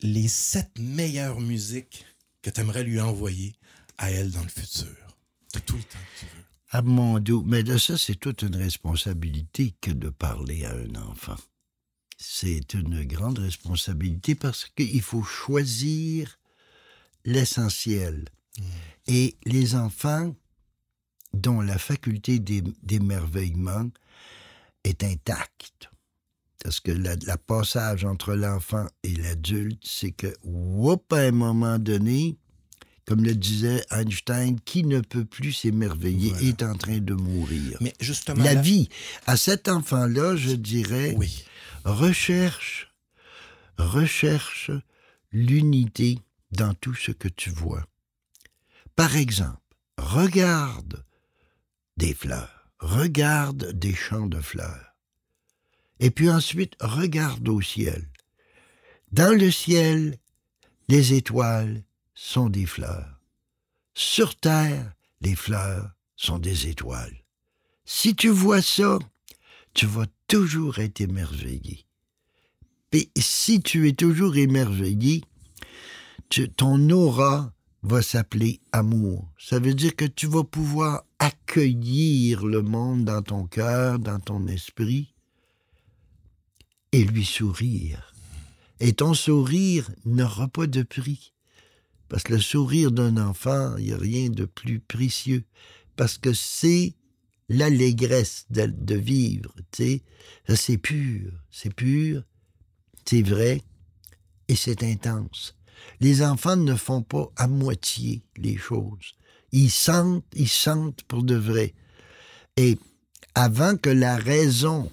les 0.00 0.28
sept 0.28 0.78
meilleures 0.78 1.40
musiques 1.40 2.04
que 2.40 2.50
tu 2.50 2.60
aimerais 2.60 2.84
lui 2.84 3.00
envoyer 3.00 3.54
à 3.98 4.10
elle 4.10 4.30
dans 4.30 4.42
le 4.42 4.48
futur? 4.48 4.96
De 5.52 5.58
tout 5.60 5.76
le 5.76 5.82
temps 5.82 5.98
que 5.98 6.20
tu 6.20 6.26
veux. 6.26 6.44
Ah 6.70 6.82
mon 6.82 7.18
Dieu, 7.18 7.36
mais 7.44 7.62
de 7.62 7.78
ça, 7.78 7.96
c'est 7.96 8.16
toute 8.16 8.42
une 8.42 8.56
responsabilité 8.56 9.74
que 9.80 9.90
de 9.90 10.08
parler 10.08 10.64
à 10.64 10.72
un 10.72 10.94
enfant. 10.96 11.36
C'est 12.16 12.74
une 12.74 13.04
grande 13.04 13.38
responsabilité 13.38 14.34
parce 14.34 14.66
qu'il 14.76 15.02
faut 15.02 15.22
choisir 15.22 16.38
l'essentiel. 17.24 18.24
Et 19.06 19.36
les 19.44 19.74
enfants 19.74 20.34
dont 21.32 21.60
la 21.60 21.78
faculté 21.78 22.38
d'é- 22.38 22.62
d'émerveillement 22.82 23.90
est 24.84 25.02
intacte, 25.02 25.90
parce 26.62 26.78
que 26.80 26.92
la, 26.92 27.36
passage 27.36 28.04
entre 28.04 28.34
l'enfant 28.34 28.86
et 29.02 29.14
l'adulte, 29.16 29.82
c'est 29.84 30.12
que, 30.12 30.32
whoop, 30.44 31.12
à 31.12 31.18
un 31.20 31.32
moment 31.32 31.78
donné, 31.78 32.36
comme 33.06 33.24
le 33.24 33.34
disait 33.34 33.84
Einstein, 33.90 34.60
qui 34.60 34.84
ne 34.84 35.00
peut 35.00 35.24
plus 35.24 35.52
s'émerveiller 35.52 36.30
Voilà. 36.30 36.46
est 36.48 36.62
en 36.62 36.74
train 36.76 36.98
de 36.98 37.14
mourir. 37.14 37.76
Mais 37.80 37.92
justement, 38.00 38.42
La 38.44 38.54
là- 38.54 38.62
vie, 38.62 38.88
à 39.26 39.36
cet 39.36 39.68
enfant-là, 39.68 40.36
je 40.36 40.52
dirais, 40.52 41.14
Oui. 41.18 41.44
Recherche, 41.84 42.92
recherche 43.78 44.70
l'unité 45.32 46.18
dans 46.50 46.74
tout 46.74 46.94
ce 46.94 47.10
que 47.10 47.28
tu 47.28 47.50
vois. 47.50 47.84
Par 48.96 49.16
exemple, 49.16 49.58
regarde 49.98 51.04
des 51.96 52.14
fleurs, 52.14 52.70
regarde 52.78 53.72
des 53.72 53.94
champs 53.94 54.26
de 54.26 54.40
fleurs. 54.40 54.94
Et 56.00 56.10
puis 56.10 56.30
ensuite, 56.30 56.74
regarde 56.80 57.48
au 57.48 57.60
ciel. 57.60 58.08
Dans 59.12 59.36
le 59.36 59.50
ciel, 59.50 60.18
les 60.88 61.14
étoiles 61.14 61.84
sont 62.14 62.48
des 62.48 62.66
fleurs. 62.66 63.20
Sur 63.94 64.34
terre, 64.34 64.92
les 65.20 65.36
fleurs 65.36 65.92
sont 66.16 66.38
des 66.38 66.68
étoiles. 66.68 67.24
Si 67.84 68.14
tu 68.16 68.28
vois 68.28 68.62
ça, 68.62 68.98
tu 69.72 69.86
vas 69.86 70.06
toujours 70.28 70.78
être 70.78 71.00
émerveillé. 71.00 71.86
Et 72.92 73.10
si 73.16 73.60
tu 73.60 73.88
es 73.88 73.92
toujours 73.92 74.36
émerveillé, 74.36 75.22
tu- 76.28 76.48
ton 76.48 76.88
aura 76.90 77.52
va 77.82 78.02
s'appeler 78.02 78.60
amour. 78.72 79.28
Ça 79.38 79.58
veut 79.58 79.74
dire 79.74 79.96
que 79.96 80.04
tu 80.04 80.26
vas 80.26 80.44
pouvoir 80.44 81.04
accueillir 81.18 82.46
le 82.46 82.62
monde 82.62 83.04
dans 83.04 83.22
ton 83.22 83.46
cœur, 83.46 83.98
dans 83.98 84.20
ton 84.20 84.46
esprit, 84.46 85.12
et 86.92 87.04
lui 87.04 87.24
sourire. 87.24 88.14
Et 88.80 88.92
ton 88.92 89.14
sourire 89.14 89.90
n'aura 90.04 90.48
pas 90.48 90.66
de 90.66 90.82
prix. 90.82 91.32
Parce 92.08 92.22
que 92.22 92.34
le 92.34 92.40
sourire 92.40 92.92
d'un 92.92 93.16
enfant, 93.16 93.76
il 93.76 93.86
n'y 93.86 93.92
a 93.92 93.98
rien 93.98 94.30
de 94.30 94.44
plus 94.44 94.78
précieux. 94.78 95.44
Parce 95.96 96.18
que 96.18 96.32
c'est 96.32 96.94
l'allégresse 97.48 98.46
de, 98.50 98.94
vivre, 98.94 99.54
tu 99.72 99.84
sais. 100.48 100.54
C'est 100.56 100.78
pur, 100.78 101.32
c'est 101.50 101.74
pur, 101.74 102.22
c'est 103.04 103.22
vrai, 103.22 103.62
et 104.48 104.56
c'est 104.56 104.82
intense. 104.82 105.54
Les 106.00 106.22
enfants 106.22 106.56
ne 106.56 106.74
font 106.74 107.02
pas 107.02 107.30
à 107.36 107.46
moitié 107.46 108.22
les 108.36 108.56
choses. 108.56 109.14
Ils 109.52 109.70
sentent, 109.70 110.24
ils 110.34 110.48
sentent 110.48 111.02
pour 111.02 111.22
de 111.22 111.34
vrai. 111.36 111.74
Et 112.56 112.78
avant 113.34 113.76
que 113.76 113.90
la 113.90 114.16
raison, 114.16 114.90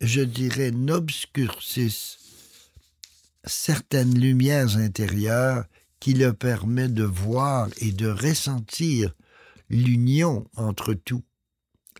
je 0.00 0.20
dirais, 0.20 0.70
n'obscurcisse 0.70 2.18
certaines 3.44 4.18
lumières 4.18 4.76
intérieures 4.76 5.64
qui 5.98 6.14
leur 6.14 6.34
permettent 6.36 6.94
de 6.94 7.04
voir 7.04 7.68
et 7.78 7.92
de 7.92 8.08
ressentir 8.08 9.14
l'union 9.68 10.46
entre 10.56 10.94
tout, 10.94 11.22
le- 11.22 11.24
le- 11.24 11.24
le- 11.24 11.29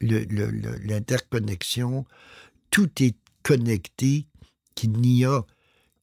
l'interconnexion, 0.01 2.05
tout 2.70 2.90
est 3.03 3.16
connecté 3.42 4.26
qu'il 4.74 4.92
n'y 4.92 5.24
a 5.24 5.44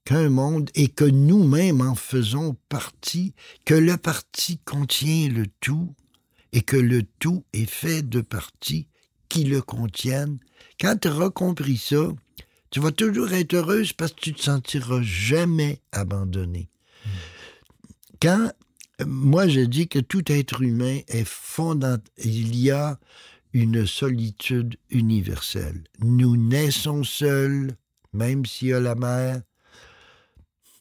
qu'un 0.05 0.29
monde 0.29 0.69
et 0.75 0.87
que 0.87 1.03
nous-mêmes 1.03 1.81
en 1.81 1.95
faisons 1.95 2.55
partie, 2.69 3.33
que 3.65 3.73
le 3.73 3.97
parti 3.97 4.59
contient 4.59 5.29
le 5.29 5.45
tout 5.59 5.93
et 6.53 6.61
que 6.61 6.77
le 6.77 7.03
tout 7.19 7.43
est 7.53 7.69
fait 7.69 8.03
de 8.03 8.21
parties 8.21 8.87
qui 9.29 9.43
le 9.43 9.61
contiennent. 9.61 10.39
Quand 10.79 10.97
tu 11.01 11.09
auras 11.09 11.29
compris 11.29 11.77
ça, 11.77 12.13
tu 12.69 12.79
vas 12.79 12.91
toujours 12.91 13.33
être 13.33 13.53
heureuse 13.53 13.93
parce 13.93 14.13
que 14.13 14.21
tu 14.21 14.33
te 14.33 14.41
sentiras 14.41 15.01
jamais 15.01 15.81
abandonné. 15.91 16.69
Quand 18.21 18.51
moi 19.05 19.47
je 19.47 19.61
dis 19.61 19.87
que 19.87 19.99
tout 19.99 20.31
être 20.31 20.61
humain 20.61 20.99
est 21.07 21.27
fondamental, 21.27 22.03
il 22.17 22.55
y 22.55 22.71
a 22.71 22.99
une 23.53 23.85
solitude 23.85 24.77
universelle. 24.89 25.83
Nous 25.99 26.37
naissons 26.37 27.03
seuls, 27.03 27.75
même 28.13 28.45
s'il 28.45 28.69
y 28.69 28.73
a 28.73 28.79
la 28.79 28.95
mer. 28.95 29.41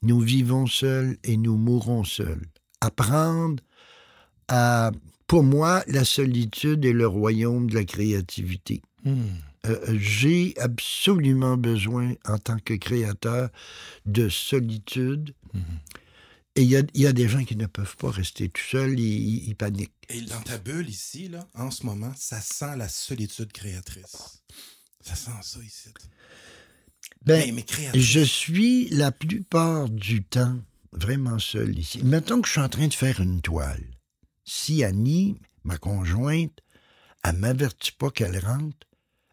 Nous 0.03 0.21
vivons 0.21 0.67
seuls 0.67 1.17
et 1.25 1.37
nous 1.37 1.57
mourrons 1.57 2.05
seuls. 2.05 2.47
Apprendre 2.81 3.63
à... 4.49 4.91
Pour 5.27 5.43
moi, 5.43 5.83
la 5.89 6.05
solitude 6.05 6.85
est 6.85 6.93
le 6.93 7.09
royaume 7.09 7.69
de 7.69 7.75
la 7.75 7.85
créativité. 7.85 8.81
Hmm. 9.05 9.25
Euh, 9.67 9.99
j'ai 9.99 10.55
absolument 10.59 11.57
besoin, 11.57 12.13
en 12.27 12.39
tant 12.39 12.59
que 12.59 12.75
créateur, 12.75 13.49
de 14.05 14.29
solitude. 14.29 15.35
Mhm. 15.55 15.63
Et 16.57 16.63
il 16.63 16.69
y 16.69 16.77
a, 16.77 16.83
il 16.95 17.03
y 17.03 17.07
a 17.07 17.13
des 17.13 17.29
gens 17.29 17.45
qui 17.45 17.55
ne 17.55 17.67
peuvent 17.67 17.97
pas 17.97 18.11
rester 18.11 18.49
tout 18.49 18.63
seuls, 18.63 18.99
ils, 18.99 19.47
ils 19.49 19.55
paniquent. 19.55 19.93
Et 20.09 20.23
dans 20.23 20.41
ta 20.41 20.57
bulle 20.57 20.89
ici, 20.89 21.29
là, 21.29 21.47
en 21.55 21.71
ce 21.71 21.85
moment, 21.85 22.13
ça 22.17 22.41
sent 22.41 22.77
la 22.77 22.89
solitude 22.89 23.53
créatrice. 23.53 24.43
Ça 25.03 25.15
sent 25.15 25.31
ça 25.43 25.61
ici. 25.63 25.91
Ben, 27.25 27.45
mais, 27.47 27.53
mais 27.53 27.63
créatrice. 27.63 28.03
Je 28.03 28.21
suis 28.21 28.89
la 28.89 29.13
plupart 29.13 29.89
du 29.91 30.25
temps 30.25 30.59
vraiment 30.93 31.39
seul 31.39 31.79
ici. 31.79 32.01
Mettons 32.03 32.41
que 32.41 32.47
je 32.49 32.53
suis 32.53 32.61
en 32.61 32.69
train 32.71 32.89
de 32.89 32.95
faire 32.95 33.21
une 33.21 33.43
toile. 33.43 33.85
Si 34.45 34.83
Annie, 34.83 35.37
ma 35.65 35.77
conjointe, 35.77 36.59
elle 37.23 37.37
m'avertit 37.37 37.93
pas 37.93 38.11
qu'elle 38.11 38.39
rentre, 38.39 38.87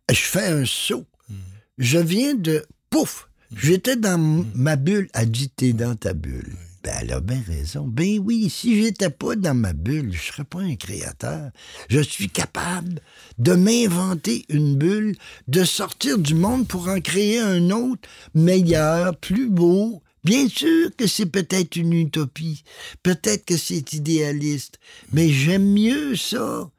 je 0.10 0.16
fais 0.20 0.48
un 0.48 0.66
saut. 0.66 1.06
Hmm. 1.30 1.36
Je 1.78 2.00
viens 2.00 2.34
de... 2.36 2.66
Pouf! 2.90 3.30
J'étais 3.56 3.96
dans 3.96 4.16
m- 4.16 4.52
ma 4.56 4.76
bulle. 4.76 5.08
Elle 5.14 5.32
dit, 5.32 5.50
t'es 5.50 5.74
dans 5.74 5.96
ta 5.96 6.14
bulle. 6.14 6.58
Ben, 6.84 6.94
elle 7.00 7.14
a 7.14 7.22
bien 7.22 7.42
raison. 7.48 7.88
Ben 7.88 8.20
oui, 8.20 8.50
si 8.50 8.82
j'étais 8.82 9.10
pas 9.10 9.36
dans 9.38 9.56
ma 9.56 9.72
bulle, 9.72 10.12
je 10.12 10.22
serais 10.22 10.44
pas 10.44 10.60
un 10.60 10.76
créateur. 10.76 11.52
Je 11.90 12.02
suis 12.02 12.28
capable 12.28 13.00
de 13.38 13.54
m'inventer 13.54 14.46
une 14.50 14.76
bulle, 14.76 15.16
de 15.48 15.64
sortir 15.64 16.18
du 16.18 16.36
monde 16.36 16.68
pour 16.68 16.90
en 16.90 17.00
créer 17.00 17.40
un 17.40 17.70
autre, 17.70 18.10
meilleur, 18.36 19.16
plus 19.16 19.50
beau. 19.50 20.02
Bien 20.26 20.50
sûr 20.50 20.90
que 20.98 21.08
c'est 21.08 21.26
peut-être 21.26 21.76
une 21.78 21.94
utopie, 21.94 22.64
peut-être 23.02 23.46
que 23.46 23.58
c'est 23.58 23.94
idéaliste, 23.94 24.80
mais 25.12 25.30
j'aime 25.30 25.74
mieux 25.74 26.16
ça 26.16 26.70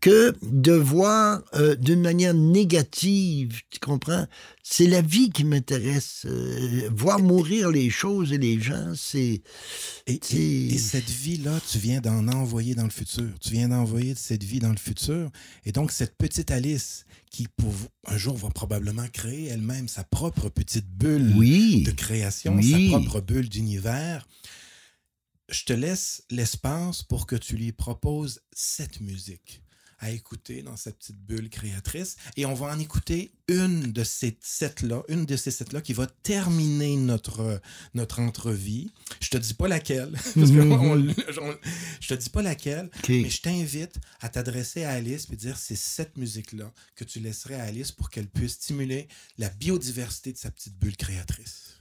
que 0.00 0.34
de 0.42 0.72
voir 0.72 1.42
euh, 1.54 1.76
d'une 1.76 2.00
manière 2.00 2.32
négative, 2.34 3.60
tu 3.70 3.78
comprends? 3.80 4.26
C'est 4.62 4.86
la 4.86 5.02
vie 5.02 5.30
qui 5.30 5.44
m'intéresse. 5.44 6.22
euh, 6.26 6.88
voir 6.96 7.18
mourir 7.20 7.70
les 7.70 7.90
choses 7.90 8.32
et 8.32 8.38
les 8.38 8.60
gens, 8.60 8.92
c'est... 8.96 9.42
Et, 10.06 10.18
C'est- 10.22 10.36
et- 10.36 10.74
et 10.74 10.78
cette 10.78 11.10
vie-là, 11.10 11.60
tu 11.70 11.78
viens 11.78 12.00
d'en 12.00 12.28
envoyer 12.28 12.74
dans 12.74 12.84
le 12.84 12.90
futur. 12.90 13.28
Tu 13.40 13.50
viens 13.50 13.68
d'envoyer 13.68 14.14
cette 14.14 14.42
vie 14.44 14.58
dans 14.58 14.70
le 14.70 14.78
futur. 14.78 15.30
Et 15.66 15.72
donc, 15.72 15.92
cette 15.92 16.16
petite 16.16 16.50
Alice, 16.50 17.04
qui 17.30 17.46
pour 17.56 17.72
un 18.06 18.16
jour 18.16 18.36
va 18.36 18.48
probablement 18.50 19.06
créer 19.12 19.46
elle-même 19.48 19.86
sa 19.86 20.02
propre 20.04 20.48
petite 20.48 20.88
bulle 20.88 21.32
Oui, 21.36 21.82
de 21.82 21.90
création, 21.92 22.56
Oui. 22.56 22.90
sa 22.90 22.98
propre 22.98 23.20
bulle 23.20 23.48
d'univers, 23.48 24.26
je 25.50 25.64
te 25.64 25.72
laisse 25.72 26.22
l'espace 26.30 27.02
pour 27.02 27.26
que 27.26 27.36
tu 27.36 27.56
lui 27.56 27.72
proposes 27.72 28.40
cette 28.52 29.00
musique 29.00 29.62
à 30.00 30.10
écouter 30.10 30.62
dans 30.62 30.76
cette 30.76 30.96
petite 30.98 31.18
bulle 31.20 31.48
créatrice. 31.50 32.16
Et 32.36 32.46
on 32.46 32.54
va 32.54 32.74
en 32.74 32.78
écouter 32.78 33.32
une 33.48 33.92
de 33.92 34.02
ces 34.04 34.36
sept-là, 34.40 35.02
une 35.08 35.26
de 35.26 35.36
ces 35.36 35.50
sept-là 35.50 35.80
qui 35.82 35.92
va 35.92 36.06
terminer 36.06 36.96
notre, 36.96 37.60
notre 37.94 38.20
entrevie. 38.20 38.90
Je 39.20 39.28
te 39.28 39.36
dis 39.36 39.54
pas 39.54 39.68
laquelle, 39.68 40.12
parce 40.34 40.34
que 40.34 40.60
on- 40.60 41.02
on- 41.02 41.56
je 42.00 42.08
te 42.08 42.14
dis 42.14 42.30
pas 42.30 42.42
laquelle, 42.42 42.90
mais 43.22 43.30
je 43.30 43.40
t'invite 43.42 43.96
à 44.20 44.28
t'adresser 44.28 44.84
à 44.84 44.90
Alice 44.92 45.26
et 45.32 45.36
dire 45.36 45.58
c'est 45.58 45.76
cette 45.76 46.16
musique-là 46.16 46.72
que 46.96 47.04
tu 47.04 47.20
laisserais 47.20 47.54
à 47.56 47.64
Alice 47.64 47.92
pour 47.92 48.10
qu'elle 48.10 48.28
puisse 48.28 48.52
stimuler 48.52 49.08
la 49.38 49.48
biodiversité 49.50 50.32
de 50.32 50.38
sa 50.38 50.50
petite 50.50 50.76
bulle 50.78 50.96
créatrice. 50.96 51.74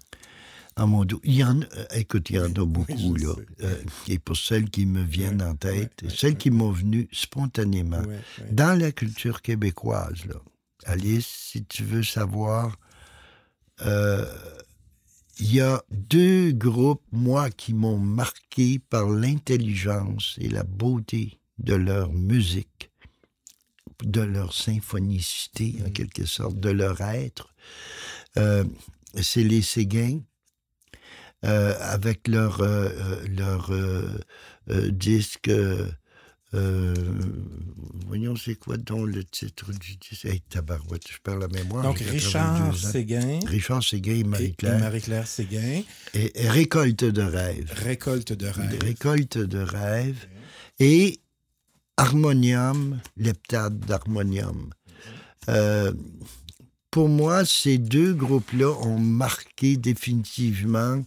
Mon 0.78 1.04
Dieu, 1.04 1.18
il 1.24 1.36
y 1.36 1.44
en 1.44 1.62
a, 1.62 1.66
écoute, 1.98 2.30
il 2.30 2.38
y 2.38 2.40
en 2.40 2.46
a 2.46 2.66
beaucoup, 2.66 3.16
là. 3.16 3.34
Euh, 3.64 3.84
et 4.08 4.18
pour 4.18 4.38
celles 4.38 4.70
qui 4.70 4.86
me 4.86 5.04
viennent 5.04 5.42
Ouais, 5.42 5.48
en 5.50 5.56
tête, 5.56 5.92
ouais, 6.04 6.10
celles 6.10 6.32
ouais. 6.32 6.38
qui 6.38 6.52
m'ont 6.52 6.72
venu 6.72 7.10
spontanément. 7.12 8.02
Dans 8.52 8.80
la 8.80 8.92
culture 8.94 9.42
québécoise, 9.42 10.26
là, 10.26 10.36
Alice, 10.86 11.28
si 11.28 11.66
tu 11.66 11.84
veux 11.84 12.04
savoir, 12.04 12.78
euh, 13.82 14.26
il 15.40 15.54
y 15.54 15.60
a 15.62 15.84
deux 15.92 16.52
groupes, 16.54 17.04
moi, 17.12 17.50
qui 17.50 17.74
m'ont 17.74 17.98
marqué 18.00 18.80
par 18.80 19.10
l'intelligence 19.10 20.36
et 20.40 20.48
la 20.50 20.64
beauté 20.64 21.40
de 21.58 21.74
leur 21.76 22.14
musique, 22.14 22.90
de 24.04 24.22
leur 24.22 24.54
symphonicité, 24.54 25.76
en 25.82 25.86
Mhm. 25.88 25.92
quelque 25.94 26.26
sorte, 26.26 26.58
de 26.58 26.70
leur 26.70 27.02
être. 27.02 27.54
Euh, 28.38 28.64
C'est 29.16 29.44
les 29.44 29.64
Séguins. 29.64 30.20
Euh, 31.46 31.74
avec 31.80 32.28
leur, 32.28 32.62
euh, 32.62 32.90
euh, 32.90 33.28
leur 33.30 33.72
euh, 33.72 34.92
disque 34.92 35.50
voyons, 38.08 38.36
c'est 38.36 38.56
quoi 38.56 38.78
donc 38.78 39.08
le 39.08 39.24
titre 39.24 39.72
du 39.72 39.96
disque? 39.98 40.26
Hey, 40.26 40.42
tabarouette, 40.42 41.08
je 41.08 41.18
perds 41.24 41.38
la 41.38 41.48
mémoire. 41.48 41.84
Donc, 41.84 42.00
Richard 42.00 42.58
82 42.72 42.88
ans. 42.88 42.92
Séguin 42.92 43.40
Richard 43.46 43.84
Séguin 43.84 44.16
et 44.16 44.24
Marie-Claire. 44.24 44.80
Marie-Claire 44.80 45.28
Séguin, 45.28 45.82
Et, 46.14 46.44
et 46.44 46.50
Récolte 46.50 47.06
de 47.06 47.22
rêve. 47.22 47.72
Récolte 47.76 48.34
de 48.34 48.48
rêve. 48.48 48.80
Récolte 48.84 49.38
de 49.38 49.60
rêve. 49.60 50.26
Et 50.80 51.20
Harmonium, 51.98 53.00
l'heptade 53.18 53.80
d'Harmonium. 53.80 54.72
Euh, 55.50 55.92
pour 56.92 57.10
moi, 57.10 57.46
ces 57.46 57.78
deux 57.78 58.14
groupes-là 58.14 58.72
ont 58.82 59.00
marqué 59.00 59.78
définitivement 59.78 61.04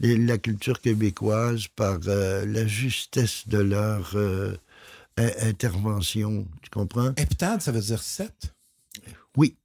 la 0.00 0.38
culture 0.38 0.80
québécoise 0.80 1.68
par 1.68 1.98
euh, 2.06 2.44
la 2.46 2.66
justesse 2.66 3.46
de 3.48 3.58
leur 3.58 4.12
euh, 4.16 4.54
in- 5.16 5.30
intervention. 5.48 6.46
Tu 6.62 6.70
comprends? 6.70 7.12
Heptade, 7.16 7.60
ça 7.62 7.72
veut 7.72 7.80
dire 7.80 8.02
sept? 8.02 8.52
Oui. 9.36 9.56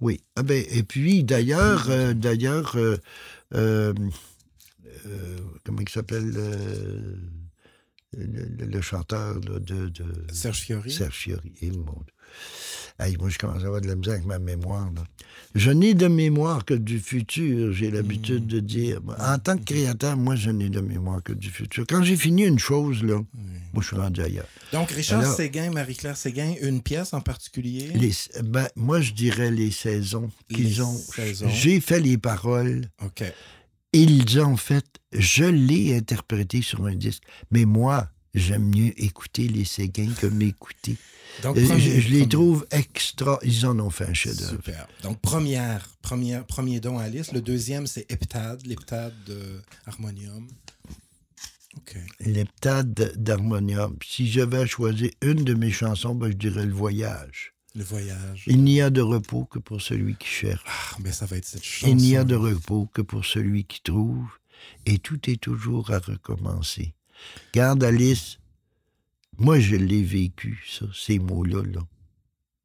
Oui. 0.00 0.20
Ah 0.36 0.42
ben, 0.42 0.64
et 0.70 0.82
puis, 0.82 1.24
d'ailleurs, 1.24 1.88
euh, 1.90 2.14
d'ailleurs, 2.14 2.76
comment 5.64 5.80
il 5.80 5.88
s'appelle 5.88 6.28
le, 6.30 7.18
le- 8.16 8.66
le 8.66 8.80
chanteur 8.80 9.40
de, 9.40 9.58
de 9.58 10.12
Serge 10.32 10.60
Fiori. 10.60 10.90
Serge 10.92 11.14
Fiori. 11.16 11.52
Et 11.60 11.70
mon 11.70 11.92
Dieu. 11.92 12.13
Hey, 12.98 13.16
moi, 13.16 13.28
je 13.28 13.38
commence 13.38 13.62
à 13.64 13.66
avoir 13.66 13.80
de 13.80 13.88
la 13.88 13.96
misère 13.96 14.14
avec 14.14 14.24
ma 14.26 14.38
mémoire. 14.38 14.88
là. 14.94 15.02
Je 15.56 15.70
n'ai 15.72 15.94
de 15.94 16.06
mémoire 16.06 16.64
que 16.64 16.74
du 16.74 17.00
futur, 17.00 17.72
j'ai 17.72 17.90
l'habitude 17.90 18.46
de 18.46 18.60
dire. 18.60 19.00
En 19.18 19.38
tant 19.40 19.56
que 19.56 19.64
créateur, 19.64 20.16
moi, 20.16 20.36
je 20.36 20.50
n'ai 20.50 20.68
de 20.68 20.80
mémoire 20.80 21.20
que 21.22 21.32
du 21.32 21.50
futur. 21.50 21.84
Quand 21.88 22.04
j'ai 22.04 22.16
fini 22.16 22.44
une 22.44 22.58
chose, 22.60 23.02
là, 23.02 23.20
moi, 23.72 23.82
je 23.82 23.86
suis 23.88 23.96
rendu 23.96 24.20
ailleurs. 24.22 24.46
Donc, 24.72 24.90
Richard 24.92 25.20
Alors- 25.22 25.34
Séguin, 25.34 25.70
Marie-Claire 25.72 26.16
Séguin, 26.16 26.54
une 26.62 26.82
pièce 26.82 27.14
en 27.14 27.20
particulier? 27.20 27.88
Les, 27.96 28.12
ben, 28.44 28.68
moi, 28.76 29.00
je 29.00 29.12
dirais 29.12 29.50
les 29.50 29.72
saisons 29.72 30.30
qu'ils 30.52 30.80
ont. 30.82 31.00
J'ai 31.48 31.80
fait 31.80 31.98
les 32.00 32.16
paroles. 32.18 32.86
OK. 33.04 33.24
Ils 33.92 34.40
ont 34.40 34.56
fait. 34.56 34.84
Je 35.12 35.44
l'ai 35.44 35.96
interprété 35.96 36.62
sur 36.62 36.84
un 36.86 36.94
disque. 36.94 37.22
Mais 37.50 37.64
moi, 37.64 38.08
j'aime 38.34 38.68
mieux 38.68 38.92
écouter 39.02 39.46
les 39.48 39.64
Séguins 39.64 40.12
que 40.20 40.26
m'écouter. 40.26 40.96
Donc, 41.42 41.56
premier- 41.56 41.80
je, 41.80 42.00
je 42.00 42.08
les 42.08 42.18
premier- 42.20 42.28
trouve 42.28 42.66
extra. 42.70 43.38
Ils 43.42 43.66
en 43.66 43.78
ont 43.78 43.90
fait 43.90 44.06
un 44.06 44.14
chef-d'œuvre. 44.14 44.50
Super. 44.50 44.86
Donc, 45.02 45.20
première, 45.20 45.88
première, 46.02 46.46
premier 46.46 46.80
don 46.80 46.98
à 46.98 47.04
Alice. 47.04 47.32
Le 47.32 47.40
deuxième, 47.42 47.86
c'est 47.86 48.10
Heptade, 48.10 48.64
l'heptade 48.66 49.14
de 49.26 49.60
Harmonium. 49.86 50.46
OK. 51.76 51.96
L'heptade 52.20 53.12
d'harmonium. 53.16 53.96
Si 54.06 54.28
j'avais 54.30 54.58
à 54.58 54.66
choisir 54.66 55.10
une 55.22 55.42
de 55.44 55.54
mes 55.54 55.70
chansons, 55.72 56.14
ben, 56.14 56.28
je 56.28 56.36
dirais 56.36 56.66
Le 56.66 56.72
Voyage. 56.72 57.52
Le 57.76 57.82
voyage. 57.82 58.44
Il 58.46 58.62
n'y 58.62 58.80
a 58.80 58.88
de 58.90 59.00
repos 59.00 59.46
que 59.46 59.58
pour 59.58 59.82
celui 59.82 60.14
qui 60.14 60.28
cherche. 60.28 60.62
Ah, 60.64 60.96
mais 61.02 61.10
ça 61.10 61.26
va 61.26 61.36
être 61.36 61.44
cette 61.44 61.64
chanson. 61.64 61.90
Il 61.90 61.96
n'y 61.96 62.16
a 62.16 62.22
de 62.22 62.36
repos 62.36 62.88
que 62.94 63.02
pour 63.02 63.24
celui 63.24 63.64
qui 63.64 63.82
trouve, 63.82 64.28
et 64.86 64.98
tout 64.98 65.18
est 65.28 65.40
toujours 65.40 65.90
à 65.92 65.98
recommencer. 65.98 66.94
Garde 67.52 67.82
Alice, 67.82 68.38
moi 69.38 69.60
je 69.60 69.76
l'ai 69.76 70.02
vécu, 70.02 70.62
ça, 70.68 70.86
ces 70.94 71.18
mots-là. 71.18 71.62
Là. 71.62 71.80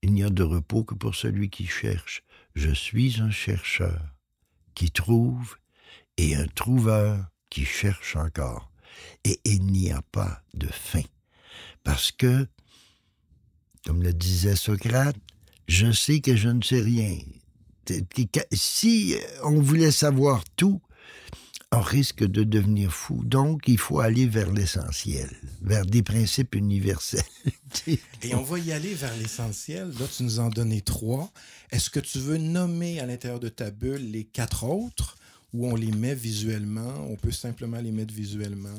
Il 0.02 0.14
n'y 0.14 0.24
a 0.24 0.30
de 0.30 0.44
repos 0.44 0.84
que 0.84 0.96
pour 0.96 1.16
celui 1.16 1.50
qui 1.50 1.68
cherche. 1.68 2.24
Je 2.56 2.72
suis 2.72 3.20
un 3.20 3.32
chercheur 3.32 4.02
qui 4.76 4.92
trouve 4.92 5.58
et 6.18 6.36
un 6.36 6.48
trouveur 6.48 7.26
qui 7.50 7.66
cherche 7.66 8.16
encore. 8.16 8.72
Et 9.24 9.40
il 9.46 9.64
n'y 9.68 9.92
a 9.92 10.02
pas 10.02 10.42
de 10.54 10.68
fin. 10.68 11.04
Parce 11.84 12.12
que, 12.12 12.48
comme 13.86 14.04
le 14.04 14.14
disait 14.14 14.56
Socrate, 14.56 15.16
je 15.68 15.92
sais 15.92 16.20
que 16.22 16.36
je 16.36 16.50
ne 16.50 16.62
sais 16.62 16.82
rien. 16.82 17.18
Si 18.52 19.16
on 19.44 19.62
voulait 19.62 19.92
savoir 19.92 20.44
tout, 20.56 20.82
on 21.72 21.82
risque 21.82 22.24
de 22.24 22.44
devenir 22.44 22.92
fou. 22.92 23.24
Donc, 23.24 23.68
il 23.68 23.78
faut 23.78 24.00
aller 24.00 24.26
vers 24.26 24.52
l'essentiel, 24.52 25.30
vers 25.62 25.86
des 25.86 26.02
principes 26.02 26.56
universels. 26.56 27.22
Et 28.24 28.34
on 28.34 28.42
va 28.42 28.58
y 28.58 28.72
aller 28.72 28.96
vers 28.96 29.16
l'essentiel. 29.18 29.90
Là, 30.00 30.06
tu 30.16 30.24
nous 30.24 30.40
en 30.40 30.50
donné 30.50 30.82
trois. 30.82 31.32
Est-ce 31.72 31.90
que 31.90 32.00
tu 32.00 32.18
veux 32.18 32.38
nommer 32.38 33.00
à 33.00 33.06
l'intérieur 33.06 33.40
de 33.40 33.50
ta 33.50 33.70
bulle 33.70 34.12
les 34.12 34.24
quatre 34.24 34.64
autres 34.64 35.16
ou 35.54 35.68
on 35.68 35.76
les 35.76 35.92
met 35.92 36.16
visuellement? 36.16 37.08
On 37.08 37.16
peut 37.16 37.32
simplement 37.32 37.80
les 37.80 37.92
mettre 37.92 38.14
visuellement? 38.14 38.78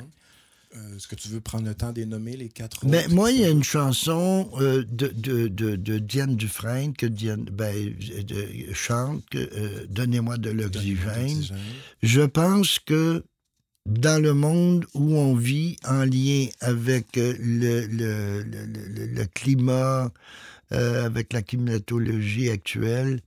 Euh, 0.77 0.97
est-ce 0.97 1.09
que 1.09 1.17
tu 1.17 1.29
veux 1.29 1.41
prendre 1.41 1.67
le 1.67 1.75
temps 1.75 1.93
de 1.93 2.05
nommer 2.05 2.37
les 2.37 2.49
quatre 2.49 2.87
ben, 2.87 3.05
autres? 3.05 3.13
Moi, 3.15 3.33
il 3.33 3.41
y 3.41 3.45
a 3.45 3.51
une 3.51 3.65
chanson 3.65 4.49
euh, 4.61 4.85
de, 4.89 5.09
de, 5.09 5.49
de, 5.49 5.99
Diane 5.99 6.37
Dufresne 6.37 6.93
que 6.93 7.07
Diane 7.07 7.45
ben, 7.51 7.93
chante, 8.73 9.25
euh, 9.35 9.87
Donnez-moi 9.89 10.37
de 10.37 10.51
l'oxygène. 10.51 11.43
Je 12.05 12.21
pense 12.21 12.79
que 12.79 13.25
dans 13.87 14.23
le 14.23 14.33
monde 14.33 14.87
où 14.95 15.17
on 15.17 15.35
vit 15.35 15.77
en 15.85 16.05
lien 16.05 16.47
avec 16.61 17.17
le, 17.17 17.87
le, 17.87 18.43
le, 18.43 19.07
le 19.07 19.25
climat, 19.27 20.13
avec 20.71 21.33
la 21.33 21.43
climatologie 21.43 22.49
actuelle, 22.49 23.21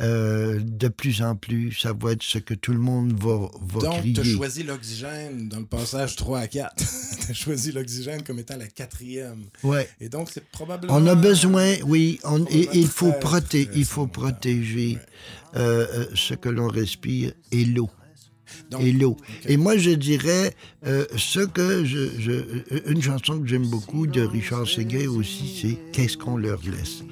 euh, 0.00 0.60
de 0.62 0.88
plus 0.88 1.20
en 1.20 1.36
plus, 1.36 1.72
ça 1.72 1.92
va 1.92 2.12
être 2.12 2.22
ce 2.22 2.38
que 2.38 2.54
tout 2.54 2.72
le 2.72 2.78
monde 2.78 3.12
va, 3.12 3.50
va 3.60 3.80
Donc, 3.80 4.14
tu 4.14 4.20
as 4.20 4.24
choisi 4.24 4.62
l'oxygène 4.62 5.48
dans 5.48 5.60
le 5.60 5.66
passage 5.66 6.16
3 6.16 6.38
à 6.40 6.46
4. 6.46 6.74
tu 6.76 7.30
as 7.30 7.34
choisi 7.34 7.72
l'oxygène 7.72 8.22
comme 8.22 8.38
étant 8.38 8.56
la 8.56 8.66
quatrième. 8.66 9.44
Ouais. 9.62 9.88
Et 10.00 10.08
donc, 10.08 10.30
c'est 10.32 10.44
probablement... 10.50 10.94
On 10.96 11.06
a 11.06 11.14
besoin, 11.14 11.74
oui, 11.84 12.18
on, 12.24 12.44
il, 12.46 12.86
faut 12.86 13.12
protéger, 13.12 13.68
il 13.74 13.84
faut 13.84 14.06
protéger 14.06 14.98
euh, 15.56 15.86
euh, 15.92 16.06
ce 16.14 16.32
que 16.32 16.48
l'on 16.48 16.68
respire 16.68 17.32
et 17.52 17.66
l'eau. 17.66 17.90
et 18.80 18.92
l'eau. 18.92 19.18
Et 19.44 19.58
moi, 19.58 19.76
je 19.76 19.90
dirais, 19.90 20.54
ce 20.82 21.40
que 21.40 21.84
je, 21.84 22.08
je, 22.18 22.90
une 22.90 23.02
chanson 23.02 23.38
que 23.38 23.46
j'aime 23.46 23.66
beaucoup 23.66 24.06
de 24.06 24.22
Richard 24.22 24.66
Seguin 24.66 25.08
aussi, 25.10 25.58
c'est 25.60 25.92
Qu'est-ce 25.92 26.16
qu'on 26.16 26.38
leur 26.38 26.60
laisse? 26.62 27.02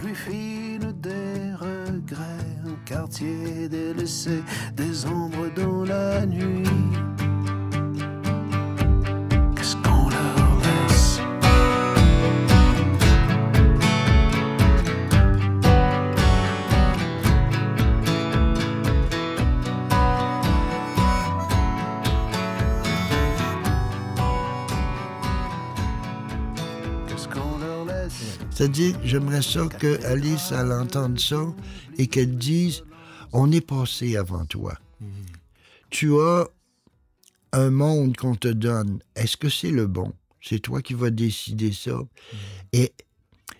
Plus 0.00 0.14
fine 0.14 0.92
des 1.02 1.52
regrets, 1.58 2.46
un 2.64 2.76
quartier 2.84 3.68
délaissé, 3.68 4.42
des 4.74 5.06
C'est-à-dire, 28.58 28.98
j'aimerais 29.04 29.42
ça 29.42 29.68
que 29.68 30.04
Alice, 30.04 30.50
elle 30.50 30.72
entende 30.72 31.20
ça 31.20 31.54
et 31.96 32.08
qu'elle 32.08 32.36
dise 32.36 32.82
On 33.32 33.52
est 33.52 33.60
passé 33.60 34.16
avant 34.16 34.44
toi. 34.46 34.76
Tu 35.90 36.18
as 36.18 36.48
un 37.52 37.70
monde 37.70 38.16
qu'on 38.16 38.34
te 38.34 38.48
donne. 38.48 38.98
Est-ce 39.14 39.36
que 39.36 39.48
c'est 39.48 39.70
le 39.70 39.86
bon? 39.86 40.12
C'est 40.42 40.58
toi 40.58 40.82
qui 40.82 40.94
vas 40.94 41.10
décider 41.10 41.70
ça. 41.70 42.00
Et 42.72 42.90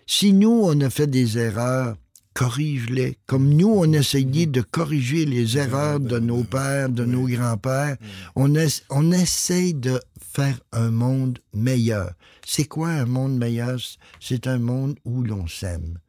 si 0.05 0.33
nous, 0.33 0.63
on 0.65 0.81
a 0.81 0.89
fait 0.89 1.07
des 1.07 1.37
erreurs, 1.37 1.95
corrige-les. 2.39 3.17
Comme 3.25 3.49
nous, 3.49 3.67
on 3.67 3.91
essayait 3.91 4.45
de 4.45 4.61
corriger 4.61 5.25
les 5.25 5.57
erreurs 5.57 5.99
de 5.99 6.19
nos 6.19 6.45
pères, 6.45 6.87
de 6.87 7.03
nos 7.03 7.27
grands-pères, 7.27 7.97
on, 8.33 9.11
essaye 9.11 9.73
de 9.73 9.99
faire 10.21 10.57
un 10.71 10.89
monde 10.89 11.39
meilleur. 11.53 12.13
C'est 12.45 12.63
quoi 12.63 12.91
un 12.91 13.05
monde 13.05 13.37
meilleur? 13.37 13.77
C'est 14.21 14.47
un 14.47 14.57
monde 14.57 14.97
où 15.03 15.21
l'on 15.21 15.47
s'aime. 15.47 15.99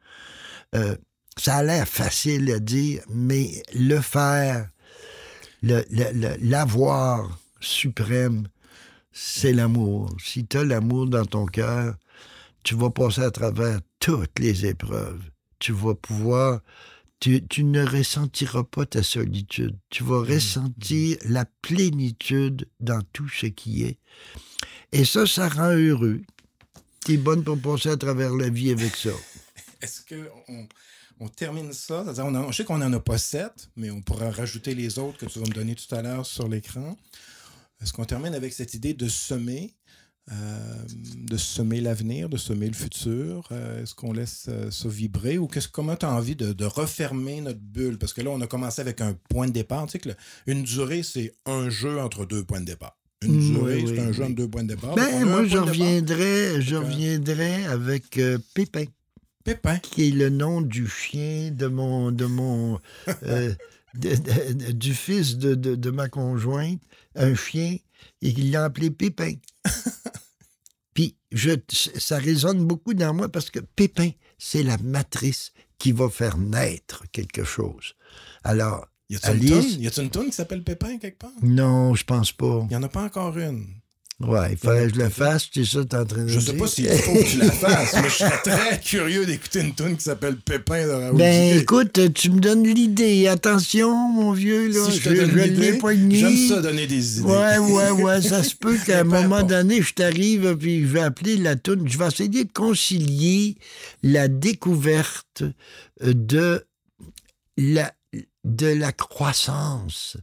Euh, 0.73 0.95
ça 1.35 1.57
a 1.57 1.63
l'air 1.63 1.85
facile 1.85 2.49
à 2.53 2.59
dire, 2.59 3.03
mais 3.09 3.61
le 3.75 3.99
faire, 3.99 4.69
l'avoir 5.61 7.41
suprême, 7.59 8.47
c'est 9.11 9.51
l'amour. 9.51 10.15
Si 10.17 10.47
tu 10.47 10.59
as 10.59 10.63
l'amour 10.63 11.07
dans 11.07 11.25
ton 11.25 11.45
cœur, 11.45 11.95
tu 12.63 12.75
vas 12.75 12.89
passer 12.89 13.23
à 13.23 13.31
travers 13.31 13.81
toutes 13.99 14.39
les 14.39 14.65
épreuves. 14.65 15.30
Tu 15.61 15.71
vas 15.73 15.93
pouvoir 15.93 16.59
tu, 17.21 17.45
tu, 17.47 17.63
ne 17.63 17.85
ressentiras 17.85 18.63
pas 18.63 18.87
ta 18.87 19.03
solitude. 19.03 19.77
Tu 19.91 20.03
vas 20.03 20.21
mmh, 20.21 20.33
ressentir 20.33 21.17
la 21.25 21.45
plénitude 21.61 22.67
dans 22.79 23.01
tout 23.13 23.29
ce 23.29 23.45
qui 23.45 23.83
est. 23.83 23.99
Et 24.91 25.05
ça, 25.05 25.27
ça 25.27 25.47
rend 25.47 25.69
heureux. 25.69 26.21
Tu 27.05 27.13
es 27.13 27.17
bonne 27.17 27.43
pour 27.43 27.59
passer 27.59 27.89
à 27.89 27.97
travers 27.97 28.33
la 28.33 28.49
vie 28.49 28.71
avec 28.71 28.95
ça. 28.95 29.11
Est-ce 29.81 30.01
qu'on 30.01 30.67
on 31.19 31.27
termine 31.29 31.71
ça? 31.73 32.03
On 32.17 32.51
je 32.51 32.57
sais 32.57 32.65
qu'on 32.65 32.79
n'en 32.79 32.91
a 32.91 32.99
pas 32.99 33.19
sept, 33.19 33.69
mais 33.75 33.91
on 33.91 34.01
pourra 34.01 34.31
rajouter 34.31 34.73
les 34.73 34.97
autres 34.97 35.19
que 35.19 35.27
tu 35.27 35.37
vas 35.37 35.45
me 35.45 35.53
donner 35.53 35.75
tout 35.75 35.93
à 35.93 36.01
l'heure 36.01 36.25
sur 36.25 36.47
l'écran. 36.47 36.97
Est-ce 37.81 37.93
qu'on 37.93 38.05
termine 38.05 38.33
avec 38.33 38.51
cette 38.51 38.73
idée 38.73 38.95
de 38.95 39.07
semer? 39.07 39.75
Euh, 40.31 40.35
de 41.17 41.35
semer 41.35 41.81
l'avenir, 41.81 42.29
de 42.29 42.37
semer 42.37 42.67
le 42.67 42.73
futur? 42.73 43.47
Euh, 43.51 43.81
est-ce 43.81 43.95
qu'on 43.95 44.13
laisse 44.13 44.45
euh, 44.49 44.69
ça 44.69 44.87
vibrer 44.87 45.39
ou 45.39 45.49
comment 45.71 45.95
tu 45.95 46.05
as 46.05 46.11
envie 46.11 46.35
de, 46.35 46.63
refermer 46.63 47.41
notre 47.41 47.59
bulle? 47.59 47.97
Parce 47.97 48.13
que 48.13 48.21
là, 48.21 48.29
on 48.29 48.39
a 48.39 48.47
commencé 48.47 48.81
avec 48.81 49.01
un 49.01 49.17
point 49.29 49.47
de 49.47 49.51
départ. 49.51 49.87
Tu 49.87 49.93
sais 49.93 49.99
que 49.99 50.09
une 50.45 50.63
durée, 50.63 51.01
c'est 51.03 51.33
un 51.45 51.69
jeu 51.69 51.99
entre 51.99 52.25
deux 52.25 52.43
points 52.43 52.61
de 52.61 52.65
départ. 52.65 52.97
Une 53.23 53.37
mm, 53.37 53.53
durée, 53.53 53.83
c'est 53.87 53.99
un 53.99 54.11
jeu 54.11 54.23
entre 54.23 54.35
deux 54.35 54.47
points 54.47 54.63
de 54.63 54.69
départ. 54.69 54.95
Ben, 54.95 55.25
moi, 55.25 55.43
je 55.45 55.57
reviendrai, 55.57 56.61
je 56.61 56.75
reviendrai 56.75 57.65
avec 57.65 58.19
Pépin. 58.53 58.85
Pépin. 59.43 59.79
Qui 59.79 60.09
est 60.09 60.11
le 60.11 60.29
nom 60.29 60.61
du 60.61 60.87
chien 60.87 61.49
de 61.51 61.65
mon. 61.65 62.11
De 62.11 62.25
mon 62.25 62.79
du 63.95 64.93
fils 64.93 65.37
de, 65.37 65.55
de, 65.55 65.89
ma 65.89 66.07
conjointe, 66.07 66.79
un 67.15 67.35
chien, 67.35 67.75
et 68.21 68.33
qu'il 68.33 68.51
l'a 68.51 68.65
appelé 68.65 68.91
Pépin. 68.91 69.33
Puis 70.93 71.17
je, 71.31 71.51
ça 71.69 72.17
résonne 72.17 72.65
beaucoup 72.65 72.93
dans 72.93 73.13
moi 73.13 73.29
parce 73.29 73.49
que 73.49 73.59
Pépin, 73.59 74.11
c'est 74.37 74.63
la 74.63 74.77
matrice 74.77 75.53
qui 75.77 75.91
va 75.91 76.09
faire 76.09 76.37
naître 76.37 77.03
quelque 77.11 77.43
chose. 77.43 77.95
Alors, 78.43 78.87
y 79.09 79.15
a-t-il 79.15 79.89
une 80.03 80.09
toune? 80.09 80.25
Qui 80.27 80.31
s'appelle 80.31 80.63
Pépin 80.63 80.97
quelque 80.97 81.17
part? 81.17 81.31
Non, 81.41 81.95
je 81.95 82.03
pense 82.03 82.31
pas. 82.31 82.61
Il 82.63 82.67
n'y 82.67 82.75
en 82.75 82.83
a 82.83 82.89
pas 82.89 83.03
encore 83.03 83.37
une. 83.37 83.80
Ouais, 84.27 84.51
il 84.51 84.57
fallait 84.57 84.87
que 84.87 84.95
je 84.95 84.99
le 84.99 85.09
fasse, 85.09 85.47
c'est 85.53 85.65
ça 85.65 85.83
tu 85.83 85.95
en 85.95 86.05
train 86.05 86.23
de 86.23 86.27
Je 86.27 86.39
sais 86.39 86.53
pas 86.53 86.67
s'il 86.67 86.89
faut 86.89 87.13
que 87.13 87.29
tu 87.29 87.37
la 87.37 87.51
fasses, 87.51 87.93
mais 87.95 88.09
je 88.09 88.15
serais 88.15 88.41
très 88.43 88.79
curieux 88.79 89.25
d'écouter 89.25 89.61
une 89.61 89.73
tune 89.73 89.97
qui 89.97 90.03
s'appelle 90.03 90.37
Pépin 90.37 90.85
de 90.85 90.91
Raoul 90.91 91.17
Ben 91.17 91.57
écoute, 91.57 92.13
tu 92.13 92.31
me 92.31 92.39
donnes 92.39 92.63
l'idée. 92.63 93.27
Attention, 93.27 93.93
mon 93.95 94.31
vieux, 94.31 94.67
là. 94.67 94.89
Si 94.89 94.99
je 94.99 95.09
te 95.09 95.13
donne 95.13 95.35
l'idée, 95.35 95.79
j'aime 96.17 96.47
ça 96.49 96.61
donner 96.61 96.87
des 96.87 97.19
idées. 97.19 97.27
Ouais, 97.27 97.57
ouais, 97.57 97.91
ouais, 97.91 98.21
ça 98.21 98.43
se 98.43 98.55
peut 98.55 98.77
qu'à 98.85 98.99
un 98.99 99.03
moment 99.03 99.43
donné, 99.43 99.81
je 99.81 99.93
t'arrive 99.93 100.55
puis 100.57 100.81
je 100.81 100.87
vais 100.87 101.01
appeler 101.01 101.37
la 101.37 101.55
tune. 101.55 101.87
Je 101.87 101.97
vais 101.97 102.07
essayer 102.07 102.43
de 102.45 102.51
concilier 102.51 103.57
la 104.03 104.27
découverte 104.27 105.43
euh, 106.03 106.13
de 106.13 106.65
la, 107.57 107.93
de 108.43 108.67
la 108.67 108.91
croissance. 108.91 110.17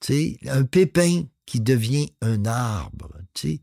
Tu 0.00 0.12
sais, 0.12 0.48
un 0.48 0.64
pépin 0.64 1.24
qui 1.46 1.60
devient 1.60 2.10
un 2.22 2.44
arbre. 2.46 3.10
Tu 3.40 3.48
sais. 3.48 3.60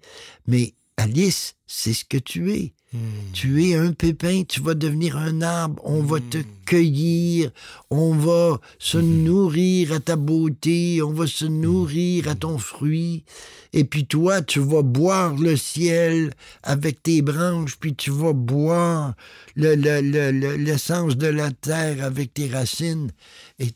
Mais 0.47 0.73
Alice, 0.97 1.55
c'est 1.67 1.93
ce 1.93 2.05
que 2.05 2.17
tu 2.17 2.51
es. 2.53 2.73
Hmm. 2.93 3.31
Tu 3.33 3.65
es 3.65 3.75
un 3.75 3.91
pépin, 3.91 4.43
tu 4.47 4.61
vas 4.61 4.73
devenir 4.73 5.17
un 5.17 5.41
arbre, 5.41 5.81
on 5.85 6.01
va 6.01 6.21
te 6.21 6.37
hmm. 6.37 6.45
cueillir, 6.65 7.51
on 7.89 8.13
va 8.13 8.61
se 8.79 8.97
hmm. 8.97 9.23
nourrir 9.23 9.91
à 9.91 9.99
ta 9.99 10.15
beauté, 10.15 11.01
on 11.03 11.11
va 11.11 11.27
se 11.27 11.43
nourrir 11.43 12.29
à 12.29 12.35
ton 12.35 12.57
fruit, 12.57 13.25
et 13.73 13.83
puis 13.83 14.05
toi, 14.05 14.41
tu 14.41 14.59
vas 14.61 14.83
boire 14.83 15.35
le 15.35 15.57
ciel 15.57 16.33
avec 16.63 17.03
tes 17.03 17.21
branches, 17.21 17.75
puis 17.77 17.93
tu 17.93 18.09
vas 18.09 18.31
boire 18.31 19.15
l'essence 19.57 21.17
de 21.17 21.27
la 21.27 21.51
terre 21.51 22.05
avec 22.05 22.33
tes 22.33 22.47
racines, 22.47 23.11
et 23.59 23.67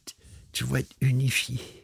tu 0.54 0.64
vas 0.64 0.80
être 0.80 0.96
unifié. 1.02 1.81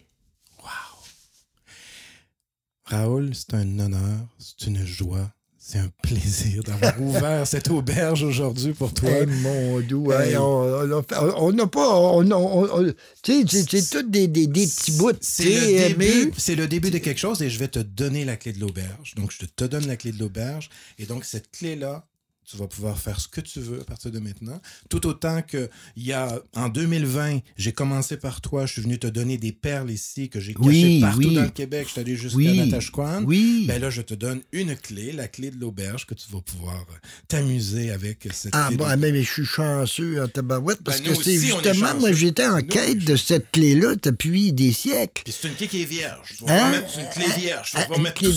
Raoul, 2.87 3.31
c'est 3.33 3.53
un 3.53 3.79
honneur, 3.79 4.19
c'est 4.39 4.67
une 4.67 4.85
joie, 4.85 5.29
C'est 5.59 5.79
un 5.79 5.91
plaisir 6.01 6.63
d'avoir 6.63 7.01
ouvert 7.01 7.45
cette 7.45 7.69
auberge 7.69 8.23
aujourd'hui 8.23 8.71
pour 8.73 8.93
toi. 8.93 9.09
Eh, 9.21 9.25
mon 9.25 9.81
doux, 9.81 10.11
Hey. 10.13 10.35
hein, 10.35 10.39
on 10.41 11.03
on 11.37 11.51
n'a 11.51 11.67
pas. 11.67 11.99
on- 11.99 12.31
on- 12.31 12.87
on- 12.87 12.93
tu 13.21 13.45
sais, 13.45 13.65
c'est- 13.69 13.89
tout 13.89 14.09
des, 14.09 14.29
des, 14.29 14.47
des 14.47 14.65
petits 14.65 14.91
bouts 14.93 15.11
de 15.11 15.17
C'est 15.19 15.89
le, 15.89 15.95
début, 15.95 16.31
c'est 16.37 16.55
le 16.55 16.67
début 16.69 16.89
de 16.89 16.99
quelque 16.99 17.17
chose 17.19 17.41
et 17.41 17.49
je 17.49 17.59
vais 17.59 17.67
te 17.67 17.79
donner 17.79 18.23
la 18.23 18.37
clé 18.37 18.53
de 18.53 18.61
l'auberge. 18.61 19.15
Donc, 19.15 19.31
je 19.33 19.39
te, 19.39 19.45
te 19.45 19.65
donne 19.65 19.87
la 19.87 19.97
clé 19.97 20.13
de 20.13 20.19
l'auberge. 20.19 20.69
Et 20.99 21.05
donc, 21.05 21.25
cette 21.25 21.51
clé-là, 21.51 22.07
tu 22.49 22.55
vas 22.55 22.67
pouvoir 22.67 22.97
faire 22.97 23.19
ce 23.19 23.27
que 23.27 23.41
tu 23.41 23.59
veux 23.59 23.81
à 23.81 23.83
partir 23.83 24.09
de 24.09 24.19
maintenant. 24.19 24.61
Tout 24.89 25.05
autant 25.05 25.41
que 25.41 25.69
il 25.97 26.05
y 26.05 26.13
a, 26.13 26.39
en 26.55 26.69
2020, 26.69 27.39
j'ai 27.57 27.73
commencé 27.73 28.15
par 28.15 28.39
toi, 28.39 28.65
je 28.65 28.71
suis 28.73 28.81
venu 28.81 28.97
te 28.97 29.07
donner 29.07 29.37
des 29.37 29.51
perles 29.51 29.91
ici 29.91 30.29
que 30.29 30.39
j'ai 30.39 30.53
cachées 30.53 30.65
Oui, 30.67 31.01
partout 31.01 31.17
oui. 31.19 31.35
dans 31.35 31.41
le 31.43 31.49
Québec. 31.49 31.87
Je 31.87 31.91
suis 31.91 31.99
allé 32.01 32.15
jusqu'à 32.15 32.37
Oui, 32.37 32.57
Natashquan. 32.57 33.23
oui. 33.25 33.65
Ben 33.67 33.81
là, 33.81 33.89
je 33.89 34.01
te 34.01 34.13
donne 34.13 34.41
une 34.53 34.77
clé, 34.77 35.11
la 35.11 35.27
clé 35.27 35.51
de 35.51 35.59
l'auberge, 35.59 36.05
que 36.05 36.13
tu 36.13 36.25
vas 36.31 36.39
pouvoir 36.39 36.85
euh, 36.89 37.07
t'amuser 37.27 37.91
avec 37.91 38.27
cette 38.31 38.53
Ah 38.55 38.67
clé. 38.69 38.77
bon, 38.77 38.85
ah, 38.87 38.95
mais 38.95 39.11
mais 39.11 39.23
je 39.23 39.31
suis 39.31 39.45
chanceux 39.45 40.23
en 40.23 40.27
tabarouette 40.29 40.81
parce 40.83 41.01
Ben, 41.01 41.13
que 41.15 41.21
c'est 41.23 41.37
justement, 41.39 41.95
moi 41.99 42.13
j'étais 42.13 42.45
en 42.45 42.57
Nous, 42.57 42.63
quête 42.67 42.99
de 42.99 43.15
cette 43.17 43.51
clé-là 43.51 43.95
depuis 44.01 44.53
des 44.53 44.71
siècles. 44.71 45.23
C'est 45.29 45.49
une 45.49 45.55
clé 45.55 45.67
qui 45.67 45.81
est 45.81 45.85
vierge. 45.85 46.35
Tu 46.37 46.45
vas 46.45 46.51
Hein? 46.53 46.71
pouvoir 46.71 46.71
mettre 46.81 46.99
une 46.99 47.09
clé 47.09 47.41
vierge. 47.41 47.71
Tu 47.71 47.75
vas 47.77 47.83
Ah, 47.83 47.97
mettre 47.99 48.23
une 48.23 48.29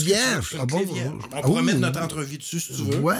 Ah 0.59 0.65
clé 0.75 0.85
bon? 0.85 0.93
vierge. 0.93 1.13
On 1.33 1.41
pourra 1.41 1.61
Oh. 1.61 1.63
mettre 1.63 1.79
notre 1.79 2.01
entrevue 2.01 2.37
dessus 2.37 2.59
si 2.59 2.73
tu 2.75 2.81
veux. 2.83 2.99
Ouais, 2.99 3.15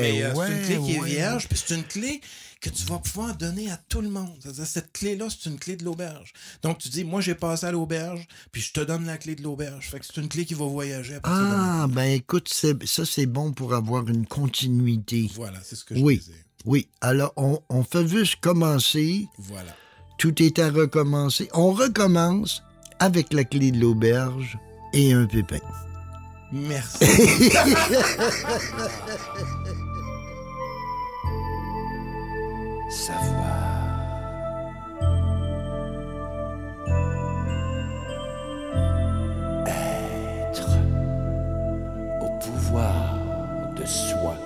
Mais 0.00 0.22
euh, 0.22 0.32
c'est 0.44 0.52
une 0.52 0.62
clé 0.62 0.78
qui 0.84 0.96
est 0.96 1.04
vierge, 1.04 1.48
puis 1.48 1.58
c'est 1.64 1.74
une 1.74 1.84
clé 1.84 2.20
que 2.60 2.70
tu 2.70 2.84
vas 2.86 2.98
pouvoir 2.98 3.36
donner 3.36 3.70
à 3.70 3.76
tout 3.88 4.00
le 4.00 4.08
monde. 4.08 4.34
C'est-à-dire, 4.40 4.66
cette 4.66 4.92
clé-là, 4.92 5.26
c'est 5.30 5.48
une 5.50 5.58
clé 5.58 5.76
de 5.76 5.84
l'auberge. 5.84 6.32
Donc, 6.62 6.78
tu 6.78 6.88
dis, 6.88 7.04
moi, 7.04 7.20
j'ai 7.20 7.34
passé 7.34 7.66
à 7.66 7.72
l'auberge, 7.72 8.26
puis 8.50 8.62
je 8.62 8.72
te 8.72 8.80
donne 8.80 9.04
la 9.06 9.18
clé 9.18 9.34
de 9.36 9.42
l'auberge. 9.42 9.88
Fait 9.90 10.00
que 10.00 10.06
c'est 10.06 10.16
une 10.20 10.28
clé 10.28 10.44
qui 10.46 10.54
va 10.54 10.64
voyager 10.64 11.16
à 11.16 11.20
partir 11.20 11.42
de 11.42 11.46
maintenant. 11.48 11.80
Ah, 11.82 11.86
ben 11.88 12.10
écoute, 12.12 12.48
ça 12.52 13.04
c'est 13.06 13.26
bon 13.26 13.52
pour 13.52 13.74
avoir 13.74 14.08
une 14.08 14.26
continuité. 14.26 15.30
Voilà, 15.34 15.58
c'est 15.62 15.76
ce 15.76 15.84
que 15.84 15.94
je 15.94 16.00
Oui. 16.00 16.18
disais. 16.18 16.32
Oui, 16.64 16.88
alors 17.00 17.32
on, 17.36 17.60
on 17.68 17.84
fait 17.84 18.08
juste 18.08 18.36
commencer, 18.40 19.28
Voilà. 19.38 19.76
tout 20.18 20.42
est 20.42 20.58
à 20.58 20.70
recommencer. 20.70 21.48
On 21.52 21.70
recommence 21.72 22.62
avec 22.98 23.32
la 23.32 23.44
clé 23.44 23.70
de 23.70 23.78
l'auberge 23.78 24.58
et 24.92 25.12
un 25.12 25.26
pépin. 25.26 25.60
Merci. 26.50 27.04
savoir. 32.88 33.72
Être 39.66 40.78
au 42.20 42.38
pouvoir 42.38 43.18
de 43.76 43.84
soi 43.84 44.36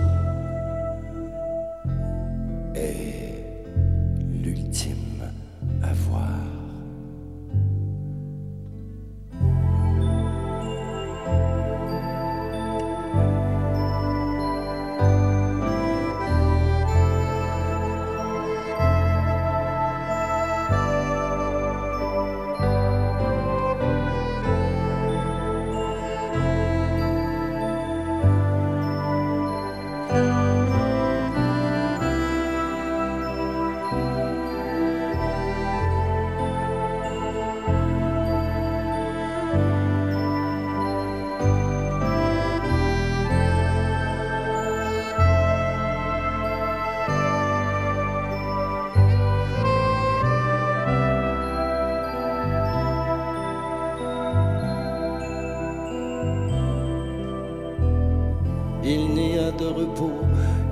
repos 59.70 60.12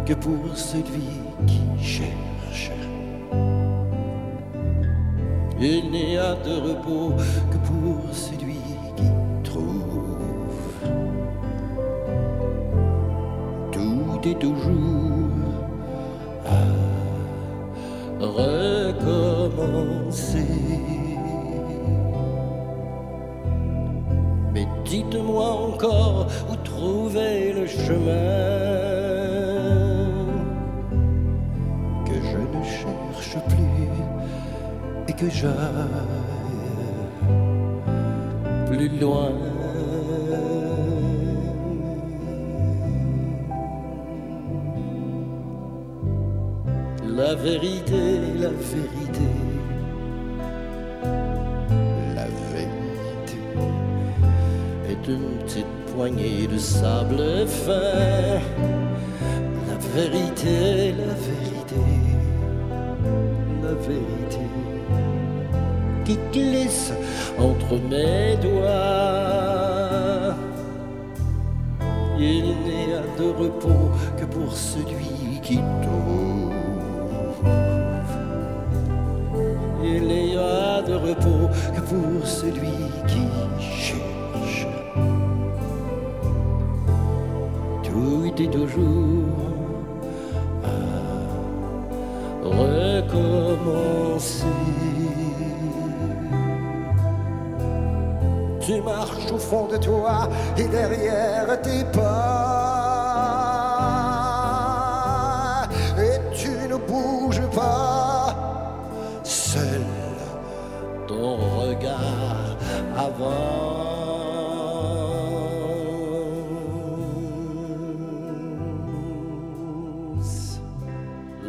que 0.07 0.15
pour 0.15 0.57
celui 0.57 1.09
qui 1.47 1.85
cherche. 1.85 2.28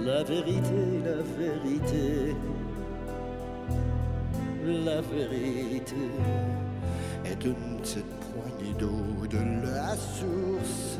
La 0.05 0.23
vérité, 0.23 1.01
la 1.03 1.21
vérité, 1.37 2.35
la 4.65 5.01
vérité 5.01 5.95
est 7.25 7.43
une 7.43 7.79
petite 7.81 8.05
poignée 8.05 8.73
d'eau 8.79 9.27
de 9.29 9.39
la 9.65 9.95
source. 9.95 10.99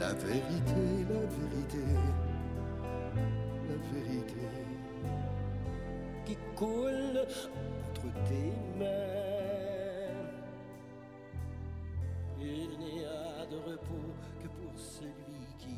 La 0.00 0.14
vérité, 0.14 1.04
la 1.10 1.20
vérité, 1.36 1.84
la 3.68 3.76
vérité. 3.92 4.48
Qui 6.24 6.36
coule 6.56 7.26
tes 8.10 8.52
mains. 8.78 8.88
Il 12.40 12.78
n'y 12.78 13.04
a 13.04 13.46
de 13.46 13.56
repos 13.56 14.14
que 14.42 14.48
pour 14.48 14.78
celui 14.78 15.46
qui 15.58 15.76